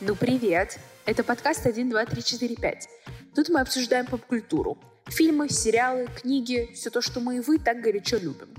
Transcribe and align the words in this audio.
Ну 0.00 0.14
привет! 0.14 0.78
Это 1.06 1.24
подкаст 1.24 1.66
1, 1.66 1.90
2, 1.90 2.04
3, 2.06 2.22
4, 2.22 2.54
5. 2.54 2.88
Тут 3.34 3.48
мы 3.48 3.60
обсуждаем 3.60 4.06
поп-культуру. 4.06 4.78
Фильмы, 5.08 5.48
сериалы, 5.48 6.06
книги, 6.06 6.70
все 6.72 6.90
то, 6.90 7.00
что 7.00 7.18
мы 7.18 7.38
и 7.38 7.40
вы 7.40 7.58
так 7.58 7.80
горячо 7.80 8.16
любим. 8.16 8.54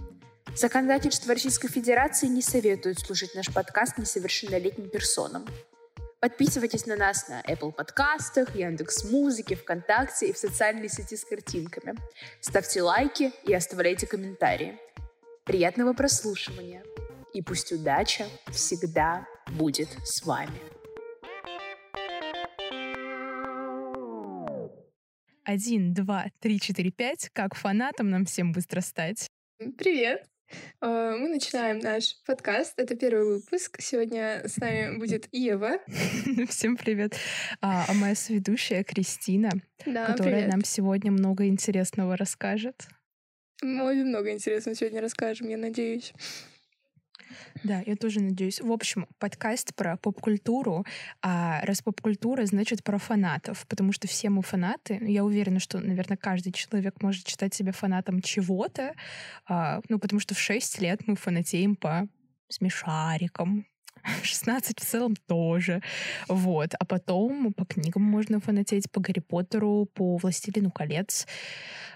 Законодательство 0.54 1.34
Российской 1.34 1.70
Федерации 1.70 2.28
не 2.28 2.42
советует 2.42 3.00
слушать 3.00 3.36
наш 3.36 3.54
подкаст 3.54 3.98
несовершеннолетним 3.98 4.90
персонам. 4.90 5.46
Подписывайтесь 6.20 6.86
на 6.86 6.98
нас 6.98 7.30
на 7.30 7.42
Apple 7.44 7.72
подкастах, 7.72 8.54
Яндекс 8.54 9.06
Музыке, 9.06 9.56
ВКонтакте 9.56 10.28
и 10.28 10.34
в 10.34 10.38
социальной 10.38 10.90
сети 10.90 11.16
с 11.16 11.24
картинками. 11.24 11.96
Ставьте 12.42 12.82
лайки 12.82 13.32
и 13.46 13.54
оставляйте 13.54 14.08
комментарии. 14.08 14.78
Приятного 15.46 15.94
прослушивания! 15.94 16.84
И 17.34 17.42
пусть 17.42 17.72
удача 17.72 18.28
всегда 18.52 19.26
будет 19.48 19.88
с 20.04 20.26
вами. 20.26 20.79
Один, 25.50 25.96
два, 25.96 26.28
три, 26.42 26.60
четыре, 26.60 26.92
пять. 26.92 27.32
Как 27.34 27.56
фанатам 27.56 28.12
нам 28.12 28.26
всем 28.26 28.52
быстро 28.52 28.82
стать? 28.82 29.28
Привет! 29.80 30.24
А, 30.80 31.16
мы 31.18 31.28
начинаем 31.28 31.80
наш 31.80 32.18
подкаст. 32.28 32.78
Это 32.78 32.96
первый 32.96 33.26
выпуск. 33.26 33.78
Сегодня 33.82 34.44
с 34.48 34.58
нами 34.58 35.00
будет 35.00 35.28
Ева. 35.32 35.80
Всем 36.50 36.78
привет. 36.78 37.16
А, 37.62 37.84
а 37.88 37.94
моя 37.96 38.14
соведущая 38.14 38.84
Кристина, 38.84 39.50
Да, 39.88 40.06
которая 40.06 40.36
привет. 40.36 40.52
нам 40.52 40.64
сегодня 40.64 41.12
много 41.12 41.48
интересного 41.48 42.16
расскажет. 42.16 42.88
Мы 43.64 44.06
много 44.06 44.32
интересного 44.32 44.76
сегодня 44.76 45.02
расскажем, 45.02 45.48
я 45.48 45.58
надеюсь. 45.58 46.14
Да, 47.64 47.82
я 47.86 47.96
тоже 47.96 48.22
надеюсь. 48.22 48.62
В 48.62 48.72
общем, 48.72 49.08
подкаст 49.18 49.76
про 49.76 49.98
поп-культуру. 49.98 50.86
А 51.22 51.62
раз 51.66 51.82
поп-культура, 51.82 52.46
значит 52.46 52.84
про 52.84 52.98
фанатов. 52.98 53.66
Потому 53.68 53.92
что 53.92 54.08
все 54.08 54.30
мы 54.30 54.42
фанаты. 54.42 55.00
Я 55.02 55.24
уверена, 55.24 55.60
что, 55.60 55.80
наверное, 55.80 56.18
каждый 56.18 56.52
человек 56.52 57.02
может 57.02 57.28
считать 57.28 57.54
себя 57.54 57.72
фанатом 57.72 58.22
чего-то. 58.22 58.94
А, 59.48 59.82
ну, 59.90 60.00
потому 60.00 60.20
что 60.20 60.36
в 60.36 60.40
6 60.40 60.82
лет 60.82 61.02
мы 61.08 61.16
фанатеем 61.16 61.76
по 61.76 62.08
смешарикам. 62.50 63.66
В 64.22 64.26
16 64.26 64.80
в 64.80 64.86
целом 64.86 65.16
тоже. 65.28 65.82
Вот. 66.28 66.74
А 66.80 66.86
потом 66.86 67.54
по 67.54 67.66
книгам 67.66 68.04
можно 68.04 68.40
фанатеть, 68.40 68.90
по 68.92 69.02
Гарри 69.02 69.20
Поттеру, 69.20 69.90
по 69.94 70.18
Властелину 70.18 70.72
колец. 70.72 71.28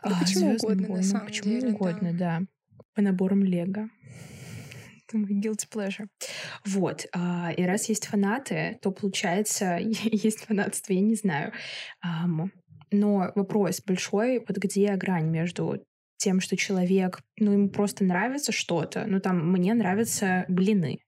Да 0.03 0.15
а, 0.15 0.19
почему 0.19 0.49
«Звездным 0.49 0.55
угодно, 0.55 0.81
на 0.81 0.87
войнам», 0.87 1.03
самом 1.03 1.25
почему 1.27 1.49
деле, 1.49 1.61
да. 1.61 1.75
угодно, 1.75 2.13
да. 2.13 2.41
По 2.93 3.01
наборам 3.01 3.43
Лего. 3.43 3.89
Мой 5.13 5.39
guilty 5.39 5.67
pleasure. 5.71 6.07
Вот. 6.65 7.05
а, 7.13 7.51
И 7.55 7.63
раз 7.63 7.89
есть 7.89 8.07
фанаты, 8.07 8.77
то 8.81 8.91
получается, 8.91 9.77
есть 9.79 10.45
фанатство, 10.45 10.93
я 10.93 11.01
не 11.01 11.15
знаю. 11.15 11.53
Но 12.91 13.31
вопрос 13.35 13.81
большой, 13.81 14.39
вот 14.39 14.57
где 14.57 14.95
грань 14.95 15.29
между 15.29 15.83
тем, 16.17 16.39
что 16.39 16.55
человек, 16.55 17.21
ну, 17.37 17.51
ему 17.51 17.69
просто 17.69 18.03
нравится 18.03 18.51
что-то, 18.51 19.05
ну, 19.07 19.19
там, 19.19 19.51
мне 19.51 19.73
нравятся 19.73 20.45
блины. 20.47 20.99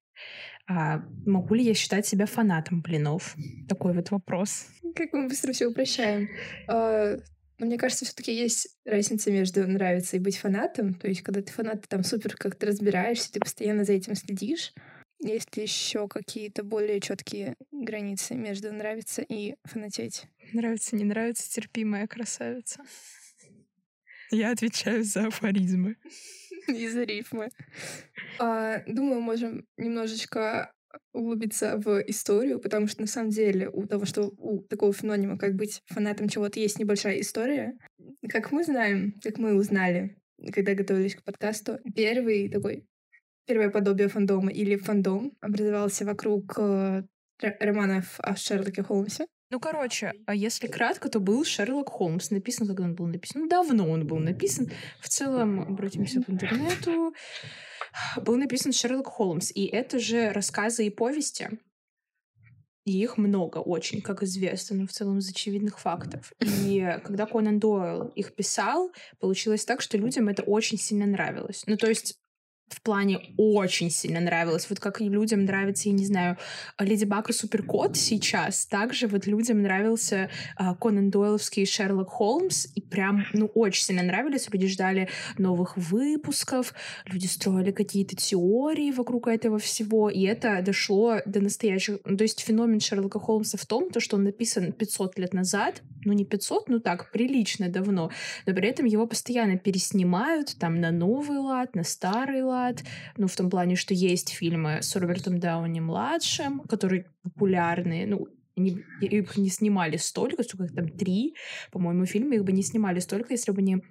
А 0.67 1.03
могу 1.25 1.53
ли 1.53 1.63
я 1.63 1.73
считать 1.73 2.07
себя 2.07 2.25
фанатом 2.25 2.81
блинов? 2.81 3.35
Такой 3.69 3.93
вот 3.93 4.09
вопрос. 4.09 4.67
Как 4.95 5.13
мы 5.13 5.27
быстро 5.27 5.53
все 5.53 5.67
упрощаем. 5.67 6.27
А, 6.67 7.17
Но 7.57 7.65
мне 7.65 7.77
кажется, 7.77 8.05
все-таки 8.05 8.33
есть 8.33 8.77
разница 8.85 9.31
между 9.31 9.65
нравиться 9.67 10.17
и 10.17 10.19
быть 10.19 10.37
фанатом. 10.37 10.93
То 10.93 11.07
есть, 11.07 11.21
когда 11.21 11.41
ты 11.41 11.51
фанат, 11.51 11.81
ты 11.81 11.87
там 11.87 12.03
супер 12.03 12.35
как-то 12.35 12.67
разбираешься, 12.67 13.31
ты 13.31 13.39
постоянно 13.39 13.85
за 13.85 13.93
этим 13.93 14.15
следишь. 14.15 14.73
Есть 15.19 15.55
ли 15.55 15.63
еще 15.63 16.07
какие-то 16.07 16.63
более 16.63 16.99
четкие 16.99 17.55
границы 17.71 18.35
между 18.35 18.73
нравится 18.73 19.21
и 19.21 19.55
фанатеть? 19.63 20.25
Нравится, 20.51 20.95
не 20.95 21.05
нравится, 21.05 21.49
терпимая 21.49 22.07
красавица. 22.07 22.83
Я 24.31 24.51
отвечаю 24.51 25.03
за 25.03 25.27
афоризмы. 25.27 25.97
Из-за 26.67 27.03
рифмы. 27.03 27.49
А, 28.39 28.81
Думаю, 28.87 29.21
можем 29.21 29.65
немножечко 29.77 30.73
углубиться 31.13 31.77
в 31.77 31.99
историю, 32.07 32.59
потому 32.59 32.87
что 32.87 33.01
на 33.01 33.07
самом 33.07 33.29
деле 33.29 33.69
у 33.69 33.85
того, 33.85 34.05
что 34.05 34.31
у 34.37 34.61
такого 34.61 34.93
фенонима, 34.93 35.37
как 35.37 35.55
быть 35.55 35.81
фанатом 35.87 36.29
чего-то, 36.29 36.59
есть 36.59 36.79
небольшая 36.79 37.19
история. 37.21 37.77
Как 38.29 38.51
мы 38.51 38.63
знаем, 38.63 39.13
как 39.23 39.37
мы 39.37 39.55
узнали, 39.55 40.17
когда 40.53 40.73
готовились 40.73 41.15
к 41.15 41.23
подкасту, 41.23 41.79
первый 41.95 42.49
такой 42.49 42.85
первое 43.45 43.69
подобие 43.69 44.07
фандома 44.07 44.51
или 44.51 44.75
фандом 44.75 45.33
образовался 45.39 46.05
вокруг 46.05 46.57
э, 46.57 47.03
романов 47.59 48.19
о 48.19 48.35
Шерлоке 48.35 48.83
Холмсе. 48.83 49.27
Ну, 49.55 49.59
короче, 49.61 50.11
а 50.25 50.35
если 50.35 50.67
кратко, 50.67 51.07
то 51.07 51.21
был 51.21 51.45
Шерлок 51.45 51.87
Холмс. 51.87 52.29
Написан, 52.29 52.67
когда 52.67 52.83
он 52.83 52.93
был 52.93 53.05
написан. 53.05 53.43
Ну, 53.43 53.47
давно 53.47 53.89
он 53.89 54.05
был 54.05 54.17
написан. 54.17 54.69
В 54.99 55.07
целом, 55.07 55.61
обратимся 55.61 56.21
к 56.21 56.29
интернету. 56.29 57.13
Был 58.17 58.35
написан 58.35 58.73
Шерлок 58.73 59.07
Холмс. 59.07 59.53
И 59.55 59.65
это 59.65 59.97
же 59.97 60.33
рассказы 60.33 60.85
и 60.85 60.89
повести. 60.89 61.51
И 62.83 63.01
их 63.01 63.17
много 63.17 63.59
очень, 63.59 64.01
как 64.01 64.23
известно, 64.23 64.75
но 64.75 64.87
в 64.87 64.91
целом 64.91 65.19
из 65.19 65.29
очевидных 65.29 65.79
фактов. 65.79 66.33
И 66.41 66.99
когда 67.05 67.25
Конан 67.25 67.57
Дойл 67.57 68.09
их 68.09 68.35
писал, 68.35 68.91
получилось 69.21 69.63
так, 69.63 69.79
что 69.79 69.97
людям 69.97 70.27
это 70.27 70.43
очень 70.43 70.77
сильно 70.77 71.05
нравилось. 71.05 71.63
Ну, 71.65 71.77
то 71.77 71.87
есть 71.87 72.19
в 72.69 72.81
плане 72.81 73.19
очень 73.37 73.91
сильно 73.91 74.19
нравилось. 74.19 74.67
Вот 74.69 74.79
как 74.79 74.99
людям 74.99 75.45
нравится, 75.45 75.89
я 75.89 75.95
не 75.95 76.05
знаю, 76.05 76.37
Леди 76.79 77.05
Баг 77.05 77.29
и 77.29 77.33
Суперкот 77.33 77.95
сейчас, 77.95 78.65
также 78.65 79.07
вот 79.07 79.27
людям 79.27 79.61
нравился 79.61 80.29
а, 80.55 80.75
Конан 80.75 81.11
Дойловский 81.11 81.65
Шерлок 81.65 82.09
Холмс, 82.09 82.67
и 82.75 82.81
прям, 82.81 83.25
ну, 83.33 83.45
очень 83.47 83.83
сильно 83.83 84.03
нравились. 84.03 84.49
Люди 84.51 84.67
ждали 84.67 85.09
новых 85.37 85.77
выпусков, 85.77 86.73
люди 87.05 87.27
строили 87.27 87.71
какие-то 87.71 88.15
теории 88.15 88.91
вокруг 88.91 89.27
этого 89.27 89.59
всего, 89.59 90.09
и 90.09 90.23
это 90.23 90.61
дошло 90.61 91.19
до 91.25 91.41
настоящих... 91.41 91.99
ну, 92.03 92.17
То 92.17 92.23
есть 92.23 92.39
феномен 92.41 92.79
Шерлока 92.79 93.19
Холмса 93.19 93.57
в 93.57 93.65
том, 93.65 93.89
то, 93.89 93.99
что 93.99 94.17
он 94.17 94.23
написан 94.23 94.71
500 94.71 95.19
лет 95.19 95.33
назад, 95.33 95.81
ну, 96.05 96.13
не 96.13 96.25
500, 96.25 96.69
ну 96.69 96.79
так, 96.79 97.11
прилично 97.11 97.69
давно, 97.69 98.11
но 98.45 98.53
при 98.53 98.67
этом 98.69 98.85
его 98.85 99.07
постоянно 99.07 99.57
переснимают 99.57 100.55
там 100.59 100.79
на 100.79 100.91
новый 100.91 101.37
лад, 101.39 101.75
на 101.75 101.83
старый 101.83 102.43
лад, 102.43 102.83
ну, 103.17 103.27
в 103.27 103.35
том 103.35 103.49
плане, 103.49 103.75
что 103.75 103.93
есть 103.93 104.29
фильмы 104.33 104.79
с 104.81 104.95
Робертом 104.95 105.39
Дауни-младшим, 105.39 106.61
которые 106.61 107.05
популярные, 107.23 108.07
ну, 108.07 108.27
они- 108.57 108.83
их 109.01 109.37
не 109.37 109.49
снимали 109.49 109.97
столько, 109.97 110.43
сколько 110.43 110.65
их 110.65 110.73
там 110.75 110.87
три, 110.87 111.35
по-моему, 111.71 112.05
фильмы, 112.05 112.35
их 112.35 112.43
бы 112.45 112.51
не 112.53 112.63
снимали 112.63 112.99
столько, 112.99 113.33
если 113.33 113.51
бы 113.51 113.61
не 113.61 113.81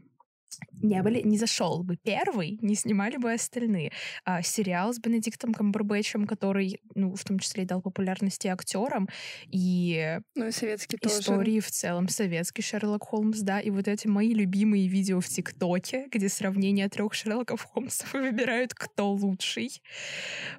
не 0.73 1.03
были, 1.03 1.21
не 1.23 1.39
зашел 1.39 1.83
бы 1.83 1.97
первый, 1.97 2.59
не 2.63 2.75
снимали 2.75 3.17
бы 3.17 3.33
остальные. 3.33 3.93
А, 4.25 4.43
сериал 4.43 4.93
с 4.93 4.99
Бенедиктом 4.99 5.55
Камбербэтчем, 5.55 6.27
который, 6.27 6.81
ну, 6.95 7.15
в 7.15 7.25
том 7.25 7.39
числе 7.39 7.65
и 7.65 7.67
дал 7.67 7.81
популярности 7.81 8.49
актерам, 8.49 9.09
и 9.51 10.19
Ну 10.35 10.47
и 10.49 10.51
советский 10.51 10.97
тоже. 10.97 11.21
истории 11.21 11.61
в 11.61 11.71
целом, 11.71 12.09
советский 12.09 12.63
Шерлок 12.63 13.05
Холмс, 13.05 13.41
да, 13.41 13.61
и 13.61 13.71
вот 13.71 13.89
эти 13.89 14.07
мои 14.07 14.35
любимые 14.35 14.89
видео 14.89 15.21
в 15.21 15.29
ТикТоке, 15.29 16.07
где 16.11 16.29
сравнение 16.29 16.89
трех 16.89 17.15
Шерлоков 17.15 17.63
Холмсов 17.63 18.13
выбирают, 18.13 18.75
кто 18.75 19.13
лучший. 19.13 19.83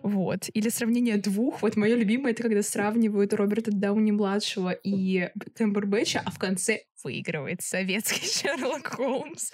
Вот. 0.02 0.50
Или 0.54 0.70
сравнение 0.70 1.18
двух. 1.18 1.62
Вот 1.62 1.76
мое 1.76 1.96
любимое, 1.96 2.32
это 2.32 2.44
когда 2.44 2.62
сравнивают 2.62 3.34
Роберта 3.34 3.72
Дауни-младшего 3.72 4.72
и 4.72 5.30
Камбербэтча, 5.56 6.22
а 6.26 6.32
в 6.32 6.40
конце 6.40 6.82
выигрывает 7.06 7.62
советский 7.62 8.28
Шерлок 8.42 8.88
Холмс. 8.88 9.52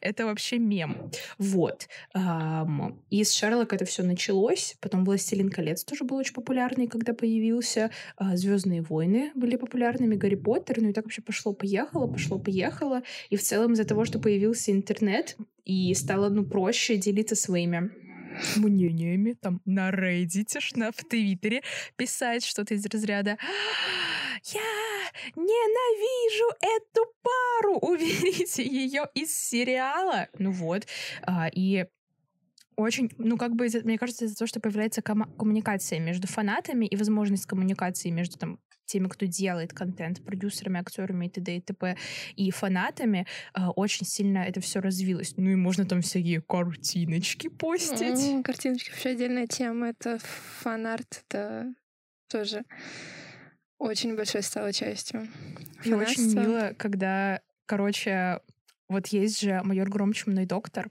Это 0.00 0.24
вообще 0.24 0.58
мем. 0.58 1.10
Вот. 1.38 1.86
Ам, 2.14 3.00
И 3.10 3.22
с 3.22 3.32
Шерлока 3.32 3.76
это 3.76 3.84
все 3.84 4.02
началось. 4.02 4.76
Потом 4.80 5.04
«Властелин 5.04 5.50
колец» 5.50 5.84
тоже 5.84 6.04
был 6.04 6.16
очень 6.16 6.34
популярный, 6.34 6.88
когда 6.88 7.12
появился. 7.12 7.90
Звездные 8.18 8.82
войны 8.82 9.30
были 9.34 9.56
популярными, 9.56 10.16
Гарри 10.16 10.36
Поттер, 10.36 10.80
ну 10.80 10.88
и 10.88 10.92
так 10.92 11.04
вообще 11.04 11.22
пошло-поехало, 11.22 12.06
пошло-поехало. 12.06 13.02
И 13.30 13.36
в 13.36 13.42
целом 13.42 13.74
из-за 13.74 13.84
того, 13.84 14.04
что 14.04 14.18
появился 14.18 14.72
интернет, 14.72 15.36
и 15.64 15.94
стало, 15.94 16.28
ну, 16.28 16.44
проще 16.44 16.96
делиться 16.96 17.34
своими 17.36 17.90
мнениями, 18.56 19.32
там, 19.32 19.60
на 19.64 19.90
Reddit, 19.90 20.58
на, 20.74 20.92
в 20.92 20.96
Твиттере 21.04 21.62
писать 21.96 22.44
что-то 22.44 22.74
из 22.74 22.86
разряда 22.86 23.38
«Я 24.44 24.60
ненавижу 25.36 26.50
эту 26.60 27.12
пару! 27.22 27.78
Уберите 27.78 28.62
ее 28.62 29.08
из 29.14 29.34
сериала!» 29.36 30.28
Ну 30.38 30.50
вот. 30.50 30.86
а, 31.22 31.48
И 31.48 31.86
очень, 32.76 33.10
ну, 33.18 33.36
как 33.36 33.54
бы, 33.54 33.68
мне 33.84 33.98
кажется, 33.98 34.24
из-за 34.24 34.36
того, 34.36 34.46
что 34.46 34.60
появляется 34.60 35.00
кома- 35.00 35.34
коммуникация 35.36 35.98
между 36.00 36.26
фанатами 36.26 36.86
и 36.86 36.96
возможность 36.96 37.46
коммуникации 37.46 38.10
между 38.10 38.36
там 38.38 38.58
теми, 38.86 39.08
кто 39.08 39.24
делает 39.26 39.72
контент, 39.72 40.22
продюсерами, 40.24 40.78
актерами 40.78 41.26
и 41.26 41.30
т.д. 41.30 41.56
и 41.56 41.60
т.п. 41.60 41.96
и 42.36 42.50
фанатами, 42.50 43.26
а, 43.54 43.70
очень 43.70 44.04
сильно 44.06 44.38
это 44.38 44.60
все 44.60 44.80
развилось. 44.80 45.34
Ну 45.38 45.50
и 45.50 45.54
можно 45.54 45.86
там 45.86 46.02
всякие 46.02 46.42
картиночки 46.42 47.48
постить. 47.48 48.20
М, 48.20 48.42
Картиночки 48.42 48.90
вообще 48.90 49.10
отдельная 49.10 49.46
тема. 49.46 49.88
Это 49.88 50.18
фан-арт, 50.60 51.24
это 51.28 51.72
тоже 52.28 52.64
очень 53.78 54.16
большой 54.16 54.42
стала 54.42 54.72
частью. 54.72 55.28
И 55.84 55.92
очень 55.92 56.34
мило, 56.40 56.74
когда, 56.76 57.40
короче, 57.66 58.40
вот 58.88 59.06
есть 59.08 59.40
же 59.40 59.60
«Майор 59.64 59.88
Гром, 59.88 60.12
чумной 60.12 60.44
доктор» 60.44 60.88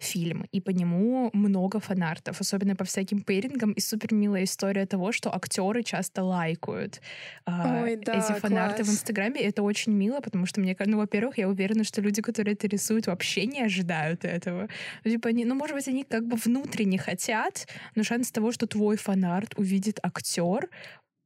фильм, 0.00 0.46
и 0.50 0.60
по 0.60 0.70
нему 0.70 1.30
много 1.32 1.78
фанартов, 1.78 2.40
особенно 2.40 2.74
по 2.74 2.84
всяким 2.84 3.22
пейрингам, 3.22 3.72
и 3.72 3.80
супер 3.80 4.12
милая 4.12 4.44
история 4.44 4.86
того, 4.86 5.12
что 5.12 5.34
актеры 5.34 5.82
часто 5.82 6.24
лайкают 6.24 7.00
а, 7.46 7.82
Ой, 7.82 7.96
да, 7.96 8.14
эти 8.14 8.38
фанарты 8.38 8.82
класс. 8.82 8.88
в 8.88 8.92
Инстаграме. 8.92 9.40
Это 9.40 9.62
очень 9.62 9.92
мило, 9.92 10.20
потому 10.20 10.46
что 10.46 10.60
мне, 10.60 10.76
ну, 10.86 10.98
во-первых, 10.98 11.38
я 11.38 11.48
уверена, 11.48 11.84
что 11.84 12.00
люди, 12.00 12.22
которые 12.22 12.54
это 12.54 12.66
рисуют, 12.66 13.06
вообще 13.06 13.46
не 13.46 13.60
ожидают 13.60 14.24
этого. 14.24 14.68
Ну, 15.04 15.10
типа, 15.10 15.28
они, 15.28 15.44
ну, 15.44 15.54
может 15.54 15.76
быть, 15.76 15.88
они 15.88 16.04
как 16.04 16.26
бы 16.26 16.36
внутренне 16.36 16.98
хотят, 16.98 17.68
но 17.94 18.02
шанс 18.02 18.32
того, 18.32 18.52
что 18.52 18.66
твой 18.66 18.96
фанарт 18.96 19.54
увидит 19.56 20.00
актер, 20.02 20.68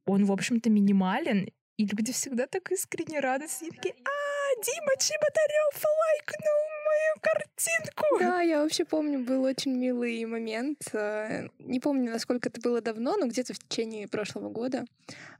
он, 0.05 0.25
в 0.25 0.31
общем-то, 0.31 0.69
минимален, 0.69 1.49
и 1.77 1.85
люди 1.85 2.11
всегда 2.11 2.45
так 2.45 2.71
искренне 2.71 3.19
радостны. 3.19 3.65
Они 3.65 3.71
такие, 3.71 3.95
а, 4.03 4.22
Дима 4.61 4.95
Чеботарев 4.97 5.83
лайкнул 5.83 6.63
мою 6.85 7.13
картинку. 7.21 8.19
Да, 8.19 8.41
я 8.41 8.61
вообще 8.61 8.85
помню, 8.85 9.19
был 9.19 9.43
очень 9.43 9.75
милый 9.75 10.25
момент. 10.25 10.79
Э, 10.93 11.47
не 11.59 11.79
помню, 11.79 12.11
насколько 12.11 12.49
это 12.49 12.61
было 12.61 12.81
давно, 12.81 13.15
но 13.17 13.27
где-то 13.27 13.53
в 13.53 13.59
течение 13.59 14.07
прошлого 14.07 14.49
года 14.49 14.85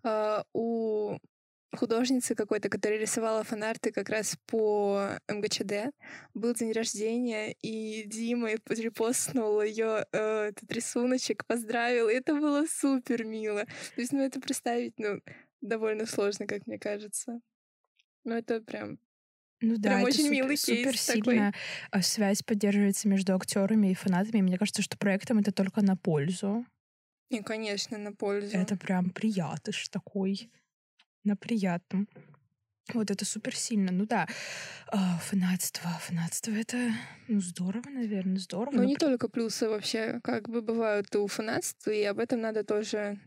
э, 0.04 0.44
у 0.54 1.18
художницы 1.75 2.36
какой-то, 2.36 2.69
которая 2.69 3.00
рисовала 3.00 3.44
фанарты 3.44 3.92
как 3.92 4.10
раз 4.10 4.38
по 4.48 5.18
МГЧД. 5.27 5.94
Был 6.33 6.54
день 6.54 6.71
рождения, 6.71 7.54
и 7.62 8.04
Дима 8.04 8.51
репостнул 8.69 9.62
ее 9.62 10.06
э, 10.12 10.50
этот 10.50 10.71
рисуночек, 10.71 11.45
поздравил. 11.45 12.09
И 12.09 12.13
это 12.13 12.36
было 12.36 12.66
супер 12.68 13.24
мило. 13.25 13.66
То 13.95 14.01
есть, 14.01 14.12
ну, 14.12 14.21
это 14.21 14.39
представить, 14.39 14.94
ну, 14.98 15.21
довольно 15.62 16.06
сложно, 16.06 16.45
как 16.48 16.68
мне 16.68 16.77
кажется. 16.77 17.39
Ну, 18.24 18.36
это 18.36 18.62
прям 18.62 19.00
ну 19.63 19.77
да, 19.77 19.89
Прям 19.89 20.00
это 20.00 20.07
очень 20.07 20.24
супер, 20.25 20.31
милый 20.31 20.57
супер 20.57 20.92
кейс 20.92 21.01
сильно 21.01 21.54
такой. 21.89 22.04
связь 22.04 22.44
поддерживается 22.44 23.07
между 23.07 23.33
актерами 23.33 23.92
и 23.92 23.94
фанатами. 23.94 24.39
И 24.39 24.42
мне 24.42 24.57
кажется, 24.57 24.81
что 24.81 24.98
проектам 24.98 25.39
это 25.39 25.51
только 25.54 25.81
на 25.81 25.95
пользу. 25.95 26.65
И, 27.30 27.42
конечно, 27.42 27.98
на 27.98 28.12
пользу. 28.13 28.57
Это 28.57 28.75
прям 28.75 29.10
приятыш 29.10 29.88
такой. 29.88 30.51
На 31.24 31.38
приятном. 31.38 32.10
Вот 32.94 33.10
это 33.10 33.24
супер 33.24 33.56
сильно. 33.56 33.94
Ну 33.94 34.06
да, 34.06 34.27
а, 34.88 35.18
фанатство. 35.19 35.89
Фанатство 36.01 36.51
это 36.51 36.92
ну, 37.30 37.39
здорово, 37.39 37.89
наверное, 37.89 38.38
здорово. 38.38 38.75
Но 38.75 38.81
но 38.81 38.88
не 38.89 38.95
при- 38.95 39.06
только 39.06 39.30
плюсы 39.30 39.69
вообще, 39.69 40.19
как 40.24 40.50
бы 40.50 40.62
бывают 40.62 41.16
у 41.16 41.25
фанатства, 41.27 41.92
и 41.92 42.04
об 42.04 42.19
этом 42.19 42.42
надо 42.42 42.66
тоже 42.66 43.18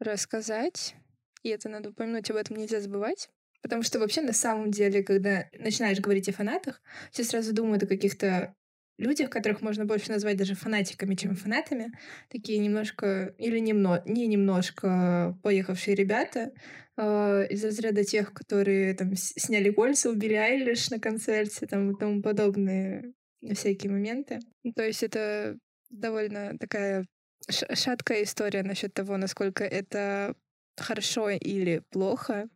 рассказать. 0.00 0.96
И 1.44 1.50
это 1.50 1.68
надо 1.68 1.90
упомянуть, 1.90 2.28
об 2.30 2.36
этом 2.36 2.56
нельзя 2.56 2.80
забывать. 2.80 3.30
Потому 3.62 3.82
что 3.82 3.98
вообще 3.98 4.20
на 4.20 4.32
самом 4.32 4.70
деле, 4.70 5.02
когда 5.02 5.46
начинаешь 5.58 6.00
говорить 6.00 6.28
о 6.28 6.32
фанатах, 6.32 6.80
все 7.10 7.24
сразу 7.24 7.52
думают 7.52 7.82
о 7.82 7.86
каких-то 7.86 8.54
людях, 8.98 9.30
которых 9.30 9.62
можно 9.62 9.84
больше 9.84 10.10
назвать 10.10 10.36
даже 10.36 10.54
фанатиками, 10.54 11.14
чем 11.14 11.34
фанатами. 11.34 11.92
Такие 12.28 12.58
немножко, 12.58 13.34
или 13.38 13.58
немно, 13.58 14.02
не 14.06 14.26
немножко 14.26 15.38
поехавшие 15.42 15.94
ребята 15.94 16.52
э, 16.96 17.46
из 17.48 17.64
разряда 17.64 18.04
тех, 18.04 18.32
которые 18.32 18.94
там 18.94 19.14
сняли 19.14 19.70
кольца 19.70 20.10
у 20.10 20.14
Билли 20.14 20.34
Айлиш 20.34 20.90
на 20.90 20.98
концерте 20.98 21.66
там, 21.66 21.92
и 21.92 21.98
тому 21.98 22.22
подобные 22.22 23.12
всякие 23.54 23.92
моменты. 23.92 24.40
Ну, 24.64 24.72
То 24.72 24.84
есть 24.84 25.02
это 25.02 25.56
довольно 25.90 26.58
такая 26.58 27.06
шаткая 27.48 28.24
история 28.24 28.62
насчет 28.62 28.92
того, 28.92 29.16
насколько 29.16 29.64
это 29.64 30.34
хорошо 30.80 31.30
или 31.30 31.82
плохо, 31.90 32.48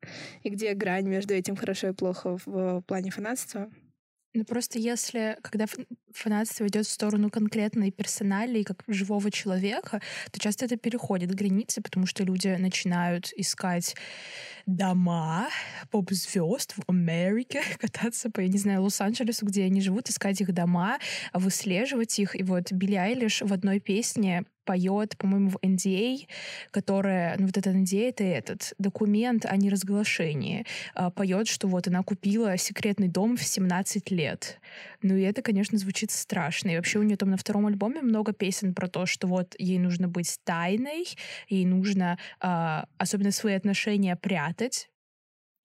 и 0.43 0.51
где 0.51 0.75
грань 0.75 1.09
между 1.09 1.35
этим 1.35 1.57
хорошо 1.57 1.89
и 1.89 1.93
плохо 1.93 2.39
в, 2.45 2.83
плане 2.83 3.11
фанатства. 3.11 3.71
Ну 4.35 4.45
просто 4.45 4.79
если, 4.79 5.37
когда 5.43 5.67
фан- 5.67 5.87
фанатство 6.11 6.67
идет 6.67 6.87
в 6.87 6.91
сторону 6.91 7.29
конкретной 7.29 7.91
персоналии, 7.91 8.63
как 8.63 8.83
живого 8.89 9.31
человека, 9.31 10.01
то 10.31 10.41
часто 10.41 10.65
это 10.65 10.77
переходит 10.77 11.35
границы, 11.35 11.83
потому 11.83 12.07
что 12.07 12.25
люди 12.25 12.49
начинают 12.49 13.31
искать 13.37 13.95
дома 14.65 15.49
поп-звезд 15.91 16.75
в 16.79 16.89
Америке, 16.89 17.63
кататься 17.79 18.31
по, 18.31 18.41
я 18.41 18.49
не 18.49 18.59
знаю, 18.59 18.83
Лос-Анджелесу, 18.83 19.45
где 19.45 19.65
они 19.65 19.83
живут, 19.83 20.09
искать 20.09 20.41
их 20.41 20.55
дома, 20.55 20.99
выслеживать 21.35 22.19
их. 22.19 22.35
И 22.35 22.43
вот 22.43 22.73
Билли 22.73 22.95
Айлиш 22.95 23.43
в 23.43 23.53
одной 23.53 23.81
песне 23.81 24.47
поет, 24.65 25.17
по-моему, 25.17 25.51
в 25.51 25.57
NDA, 25.57 26.27
которая, 26.71 27.37
ну 27.39 27.47
вот 27.47 27.57
этот 27.57 27.75
NDA— 27.75 28.09
это 28.11 28.25
этот 28.25 28.75
документ 28.79 29.47
о 29.47 29.57
неразглашении, 29.57 30.67
а, 30.95 31.11
поет, 31.11 31.49
что 31.49 31.69
вот 31.69 31.89
она 31.89 32.03
купила 32.03 32.57
секретный 32.57 33.09
дом 33.09 33.37
в 33.37 33.43
17 33.43 34.11
лет. 34.11 34.61
Ну 35.03 35.17
и 35.17 35.23
это, 35.23 35.43
конечно, 35.43 35.79
звучит 35.79 36.11
страшно. 36.11 36.71
И 36.71 36.77
вообще 36.77 36.99
у 36.99 37.03
нее 37.03 37.17
там 37.17 37.31
на 37.31 37.37
втором 37.37 37.67
альбоме 37.67 38.03
много 38.03 38.33
песен 38.33 38.75
про 38.75 38.89
то, 38.89 39.07
что 39.07 39.27
вот 39.27 39.55
ей 39.59 39.79
нужно 39.79 40.09
быть 40.09 40.39
тайной, 40.45 41.07
ей 41.49 41.65
нужно 41.65 42.19
а, 42.41 42.87
особенно 42.99 43.33
свои 43.33 43.55
отношения 43.55 44.17
прятать, 44.17 44.89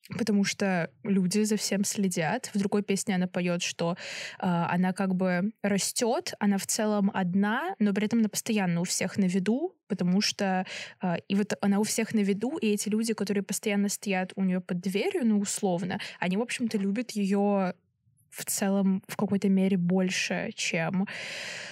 потому 0.09 0.44
что 0.44 0.89
люди 1.04 1.44
за 1.44 1.57
всем 1.57 1.83
следят. 1.83 2.50
В 2.54 2.59
другой 2.59 2.83
песне 2.83 3.15
она 3.15 3.27
поет, 3.27 3.62
что 3.62 3.98
а, 4.39 4.69
она 4.71 4.94
как 4.94 5.15
бы 5.15 5.51
растет, 5.62 6.33
она 6.39 6.57
в 6.57 6.65
целом 6.65 7.12
одна, 7.13 7.75
но 7.80 7.94
при 7.94 8.06
этом 8.06 8.19
она 8.19 8.30
постоянно 8.30 8.81
у 8.81 8.83
всех 8.83 9.18
на 9.18 9.25
виду, 9.25 9.75
потому 9.88 10.21
что 10.21 10.65
а, 11.01 11.15
и 11.27 11.36
вот 11.36 11.54
она 11.62 11.80
у 11.80 11.83
всех 11.83 12.13
на 12.13 12.19
виду, 12.19 12.57
и 12.57 12.68
эти 12.68 12.89
люди, 12.89 13.13
которые 13.13 13.44
постоянно 13.44 13.89
стоят 13.89 14.33
у 14.36 14.44
нее 14.44 14.62
под 14.62 14.80
дверью, 14.80 15.25
ну 15.25 15.39
условно, 15.39 16.00
они 16.19 16.38
в 16.38 16.42
общем-то 16.42 16.77
любят 16.77 17.12
ее 17.12 17.74
в 18.30 18.45
целом 18.45 19.03
в 19.07 19.15
какой-то 19.15 19.50
мере 19.50 19.77
больше, 19.77 20.51
чем 20.56 21.07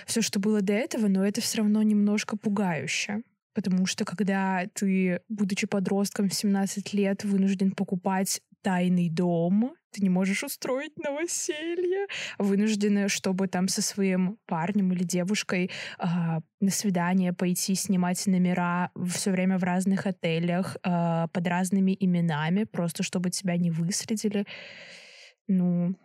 все, 0.06 0.22
что 0.22 0.40
было 0.40 0.62
до 0.62 0.74
этого, 0.74 1.08
но 1.08 1.26
это 1.26 1.42
все 1.42 1.60
равно 1.60 1.82
немножко 1.84 2.38
пугающе. 2.38 3.22
Потому 3.56 3.86
что 3.86 4.04
когда 4.06 4.68
ты, 4.74 5.22
будучи 5.30 5.66
подростком 5.66 6.30
в 6.30 6.34
17 6.34 6.94
лет, 6.94 7.24
вынужден 7.24 7.72
покупать 7.72 8.42
тайный 8.62 9.10
дом, 9.10 9.76
ты 9.92 10.02
не 10.02 10.10
можешь 10.10 10.44
устроить 10.44 10.98
новоселье, 10.98 12.08
вынуждены, 12.38 13.08
чтобы 13.08 13.48
там 13.48 13.70
со 13.70 13.82
своим 13.82 14.38
парнем 14.46 14.92
или 14.92 15.04
девушкой 15.04 15.72
а, 15.98 16.40
на 16.60 16.70
свидание 16.70 17.32
пойти 17.32 17.76
снимать 17.76 18.28
номера 18.28 18.92
все 19.08 19.32
время 19.32 19.58
в 19.58 19.64
разных 19.64 20.06
отелях 20.06 20.76
а, 20.84 21.28
под 21.30 21.48
разными 21.48 21.96
именами, 21.98 22.66
просто 22.66 23.04
чтобы 23.04 23.30
тебя 23.30 23.56
не 23.56 23.72
выследили. 23.72 24.46
Ну, 25.48 25.96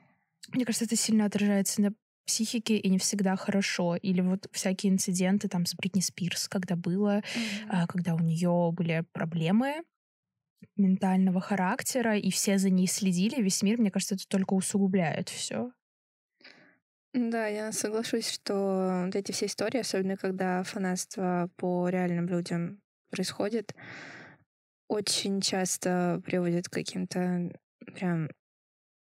мне 0.52 0.64
кажется, 0.64 0.84
это 0.84 0.96
сильно 0.96 1.24
отражается 1.24 1.82
на 1.82 1.94
психике 2.26 2.76
и 2.76 2.88
не 2.90 2.98
всегда 2.98 3.36
хорошо. 3.36 3.96
Или 3.96 4.20
вот 4.20 4.48
всякие 4.52 4.92
инциденты 4.92 5.48
там 5.48 5.66
с 5.66 5.74
Бритни 5.74 6.00
Спирс, 6.00 6.48
когда 6.48 6.76
было, 6.76 7.22
а, 7.68 7.86
когда 7.86 8.14
у 8.14 8.20
нее 8.20 8.70
были 8.72 9.04
проблемы 9.12 9.82
ментального 10.76 11.40
характера, 11.40 12.16
и 12.18 12.30
все 12.30 12.58
за 12.58 12.70
ней 12.70 12.86
следили, 12.86 13.42
весь 13.42 13.62
мир, 13.62 13.78
мне 13.78 13.90
кажется, 13.90 14.14
это 14.14 14.26
только 14.28 14.54
усугубляет 14.54 15.28
все. 15.28 15.72
Да, 17.12 17.46
я 17.48 17.72
соглашусь, 17.72 18.30
что 18.30 19.02
вот 19.06 19.16
эти 19.16 19.32
все 19.32 19.46
истории, 19.46 19.80
особенно 19.80 20.16
когда 20.16 20.62
фанатство 20.62 21.50
по 21.56 21.88
реальным 21.88 22.28
людям 22.28 22.80
происходит, 23.10 23.74
очень 24.88 25.40
часто 25.40 26.22
приводят 26.24 26.68
к 26.68 26.72
каким-то 26.72 27.50
прям 27.94 28.28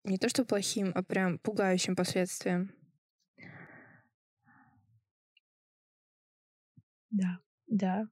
не 0.06 0.18
то 0.18 0.30
что 0.30 0.46
плохим, 0.46 0.92
а 0.96 1.04
прям 1.04 1.40
пугающим 1.40 1.96
последствиям. 1.96 2.72
Да, 7.12 7.40
да. 7.68 8.08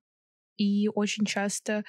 И 0.58 0.89
очень 0.89 1.25
часто 1.25 1.84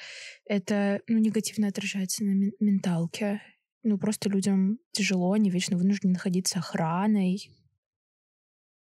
это 0.46 1.00
ну, 1.08 1.18
негативно 1.18 1.68
отражается 1.68 2.24
на 2.24 2.30
мен- 2.30 2.52
менталке. 2.60 3.42
Ну, 3.82 3.98
просто 3.98 4.28
людям 4.28 4.78
тяжело, 4.92 5.32
они 5.32 5.50
вечно 5.50 5.76
вынуждены 5.78 6.14
находиться 6.14 6.58
охраной. 6.58 7.50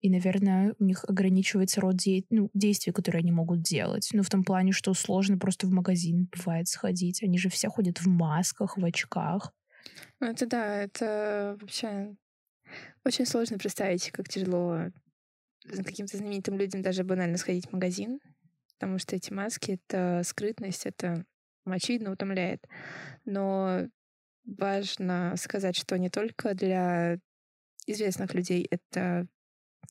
И, 0.01 0.11
наверное, 0.11 0.75
у 0.79 0.85
них 0.85 1.05
ограничивается 1.05 1.81
род 1.81 1.97
де- 1.97 2.25
ну, 2.31 2.51
действий, 2.55 2.93
которые 2.93 3.21
они 3.21 3.33
могут 3.33 3.63
делать. 3.63 4.11
Ну, 4.13 4.23
в 4.23 4.29
том 4.31 4.45
плане, 4.45 4.73
что 4.73 4.93
сложно 4.95 5.39
просто 5.39 5.67
в 5.67 5.71
магазин, 5.71 6.29
бывает, 6.37 6.69
сходить. 6.69 7.23
Они 7.23 7.39
же 7.39 7.49
все 7.49 7.69
ходят 7.69 7.99
в 7.99 8.07
масках, 8.07 8.77
в 8.77 8.85
очках. 8.85 9.53
Ну, 10.21 10.27
это 10.29 10.47
да, 10.47 10.77
это 10.83 11.57
вообще 11.61 12.17
очень 13.05 13.27
сложно 13.27 13.59
представить, 13.59 14.11
как 14.11 14.29
тяжело 14.29 14.91
каким-то 15.85 16.17
знаменитым 16.17 16.59
людям 16.59 16.83
даже 16.83 17.05
банально 17.05 17.37
сходить 17.39 17.69
в 17.69 17.73
магазин, 17.73 18.21
потому 18.75 18.99
что 18.99 19.17
эти 19.17 19.33
маски— 19.33 19.81
это 19.89 20.23
скрытность, 20.25 20.87
это 20.87 21.25
очевидно 21.65 22.13
утомляет. 22.13 22.67
Но 23.25 23.89
важно 24.45 25.35
сказать, 25.37 25.77
что 25.77 25.99
не 25.99 26.11
только 26.11 26.55
для 26.55 27.19
известных 27.87 28.35
людей 28.35 28.67
это 28.71 29.27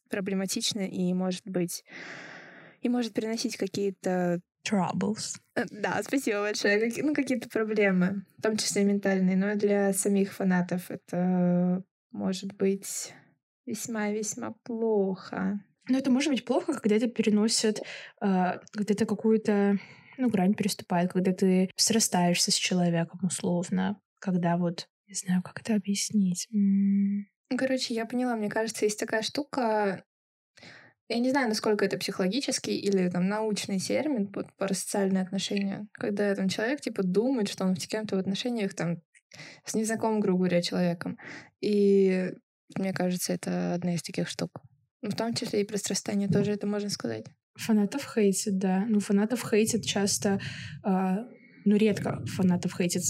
проблематично 0.10 0.82
и 0.82 1.14
может 1.14 1.44
быть 1.46 1.84
и 2.82 2.90
может 2.90 3.14
приносить 3.14 3.58
какие-то 3.58 4.42
troubles. 4.68 5.38
Э, 5.56 5.64
да, 5.72 6.02
спасибо 6.04 6.42
большое. 6.42 6.92
Ну, 6.98 7.14
какие-то 7.14 7.50
проблемы, 7.50 8.26
в 8.38 8.42
том 8.42 8.58
числе 8.58 8.84
ментальные, 8.84 9.38
но 9.38 9.56
для 9.56 9.94
самих 9.94 10.34
фанатов 10.34 10.92
это 10.92 11.84
может 12.12 12.54
быть 12.54 13.14
весьма-весьма 13.66 14.56
плохо. 14.64 15.60
Но 15.90 15.98
это 15.98 16.12
может 16.12 16.32
быть 16.32 16.46
плохо, 16.46 16.74
когда 16.74 16.96
это 16.96 17.08
переносит, 17.08 17.80
э, 17.80 17.84
когда 18.72 18.94
это 18.94 19.06
какую-то 19.06 19.78
ну, 20.18 20.30
грань 20.30 20.54
переступает, 20.54 21.12
когда 21.12 21.34
ты 21.34 21.70
срастаешься 21.76 22.52
с 22.52 22.56
человеком 22.56 23.20
условно, 23.24 24.00
когда 24.20 24.58
вот, 24.58 24.88
не 25.08 25.16
знаю, 25.16 25.42
как 25.44 25.60
это 25.62 25.76
объяснить. 25.76 26.48
Ну, 26.52 27.58
короче, 27.58 27.94
я 27.94 28.06
поняла, 28.06 28.36
мне 28.36 28.50
кажется, 28.50 28.86
есть 28.86 29.00
такая 29.00 29.22
штука, 29.22 30.04
я 31.10 31.20
не 31.20 31.32
знаю, 31.32 31.50
насколько 31.50 31.84
это 31.84 31.98
психологический 31.98 32.78
или 32.78 33.10
там 33.10 33.28
научный 33.28 33.80
термин 33.80 34.28
под 34.28 34.56
парасоциальные 34.56 35.24
отношения, 35.24 35.88
когда 35.92 36.34
там 36.34 36.48
человек 36.48 36.82
типа 36.82 37.04
думает, 37.04 37.50
что 37.50 37.66
он 37.66 37.76
с 37.76 37.86
кем-то 37.88 38.16
в 38.16 38.20
отношениях 38.20 38.74
там 38.74 39.02
с 39.66 39.74
незнакомым, 39.74 40.22
грубо 40.22 40.40
говоря, 40.40 40.62
человеком. 40.62 41.18
И 41.60 42.32
мне 42.78 42.94
кажется, 42.94 43.34
это 43.34 43.74
одна 43.74 43.96
из 43.96 44.04
таких 44.04 44.28
штук. 44.28 44.62
Ну, 45.02 45.10
в 45.10 45.16
том 45.16 45.34
числе 45.34 45.62
и 45.62 45.66
про 45.66 45.78
срастание 45.78 46.28
тоже 46.28 46.52
это 46.52 46.66
можно 46.68 46.90
сказать. 46.90 47.26
Фанатов 47.56 48.06
хейтит, 48.14 48.58
да. 48.58 48.86
Ну, 48.88 49.00
фанатов 49.00 49.44
хейтит 49.48 49.86
часто, 49.86 50.40
э, 50.86 51.16
ну, 51.66 51.76
редко 51.76 52.26
фанатов 52.26 52.76
хейтит 52.76 53.04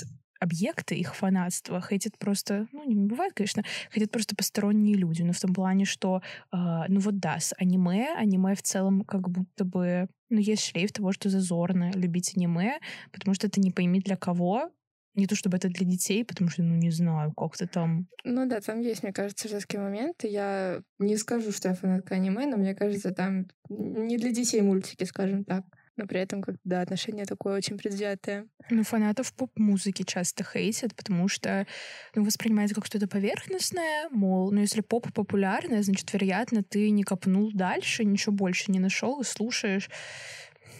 объекты 0.43 0.95
их 0.95 1.15
фанатства 1.15 1.81
хейтят 1.81 2.17
просто, 2.19 2.67
ну, 2.71 2.83
не 2.85 2.95
бывает, 2.95 3.33
конечно, 3.33 3.63
хейтят 3.93 4.11
просто 4.11 4.35
посторонние 4.35 4.95
люди, 4.95 5.23
но 5.23 5.31
в 5.31 5.39
том 5.39 5.53
плане, 5.53 5.85
что, 5.85 6.21
э, 6.51 6.57
ну 6.89 6.99
вот 6.99 7.19
да, 7.19 7.39
с 7.39 7.53
аниме, 7.57 8.13
аниме 8.17 8.53
в 8.53 8.61
целом 8.61 9.05
как 9.05 9.29
будто 9.29 9.63
бы, 9.63 10.07
ну, 10.29 10.39
есть 10.39 10.65
шлейф 10.65 10.91
того, 10.91 11.13
что 11.13 11.29
зазорно 11.29 11.91
любить 11.93 12.33
аниме, 12.35 12.79
потому 13.11 13.33
что 13.33 13.47
это 13.47 13.61
не 13.61 13.71
пойми 13.71 13.99
для 13.99 14.17
кого, 14.17 14.69
не 15.15 15.27
то 15.27 15.35
чтобы 15.35 15.57
это 15.57 15.69
для 15.69 15.85
детей, 15.85 16.25
потому 16.25 16.49
что, 16.49 16.63
ну, 16.63 16.75
не 16.75 16.91
знаю, 16.91 17.33
как-то 17.33 17.67
там... 17.67 18.07
Ну 18.23 18.47
да, 18.47 18.61
там 18.61 18.81
есть, 18.81 19.03
мне 19.03 19.13
кажется, 19.13 19.47
жесткие 19.47 19.81
моменты. 19.81 20.27
Я 20.27 20.81
не 20.99 21.17
скажу, 21.17 21.51
что 21.51 21.69
я 21.69 21.75
фанатка 21.75 22.15
аниме, 22.15 22.45
но 22.45 22.57
мне 22.57 22.73
кажется, 22.73 23.11
там 23.11 23.47
не 23.69 24.17
для 24.17 24.31
детей 24.31 24.61
мультики, 24.61 25.03
скажем 25.03 25.43
так. 25.43 25.65
Но 25.95 26.07
при 26.07 26.19
этом, 26.19 26.41
как 26.41 26.55
да, 26.63 26.81
отношение 26.81 27.25
такое 27.25 27.55
очень 27.55 27.77
предвзятое. 27.77 28.47
Ну, 28.71 28.83
фанатов 28.83 29.31
поп-музыки 29.33 30.03
часто 30.03 30.43
хейтят, 30.43 30.95
потому 30.95 31.27
что 31.27 31.67
ну, 32.15 32.23
воспринимается 32.23 32.73
как 32.73 32.87
что-то 32.87 33.07
поверхностное, 33.07 34.09
мол, 34.09 34.51
ну, 34.51 34.61
если 34.61 34.81
поп 34.81 35.13
популярная, 35.13 35.83
значит, 35.83 36.11
вероятно, 36.11 36.63
ты 36.63 36.89
не 36.89 37.03
копнул 37.03 37.51
дальше, 37.53 38.05
ничего 38.05 38.33
больше 38.33 38.71
не 38.71 38.79
нашел 38.79 39.21
и 39.21 39.23
слушаешь 39.23 39.89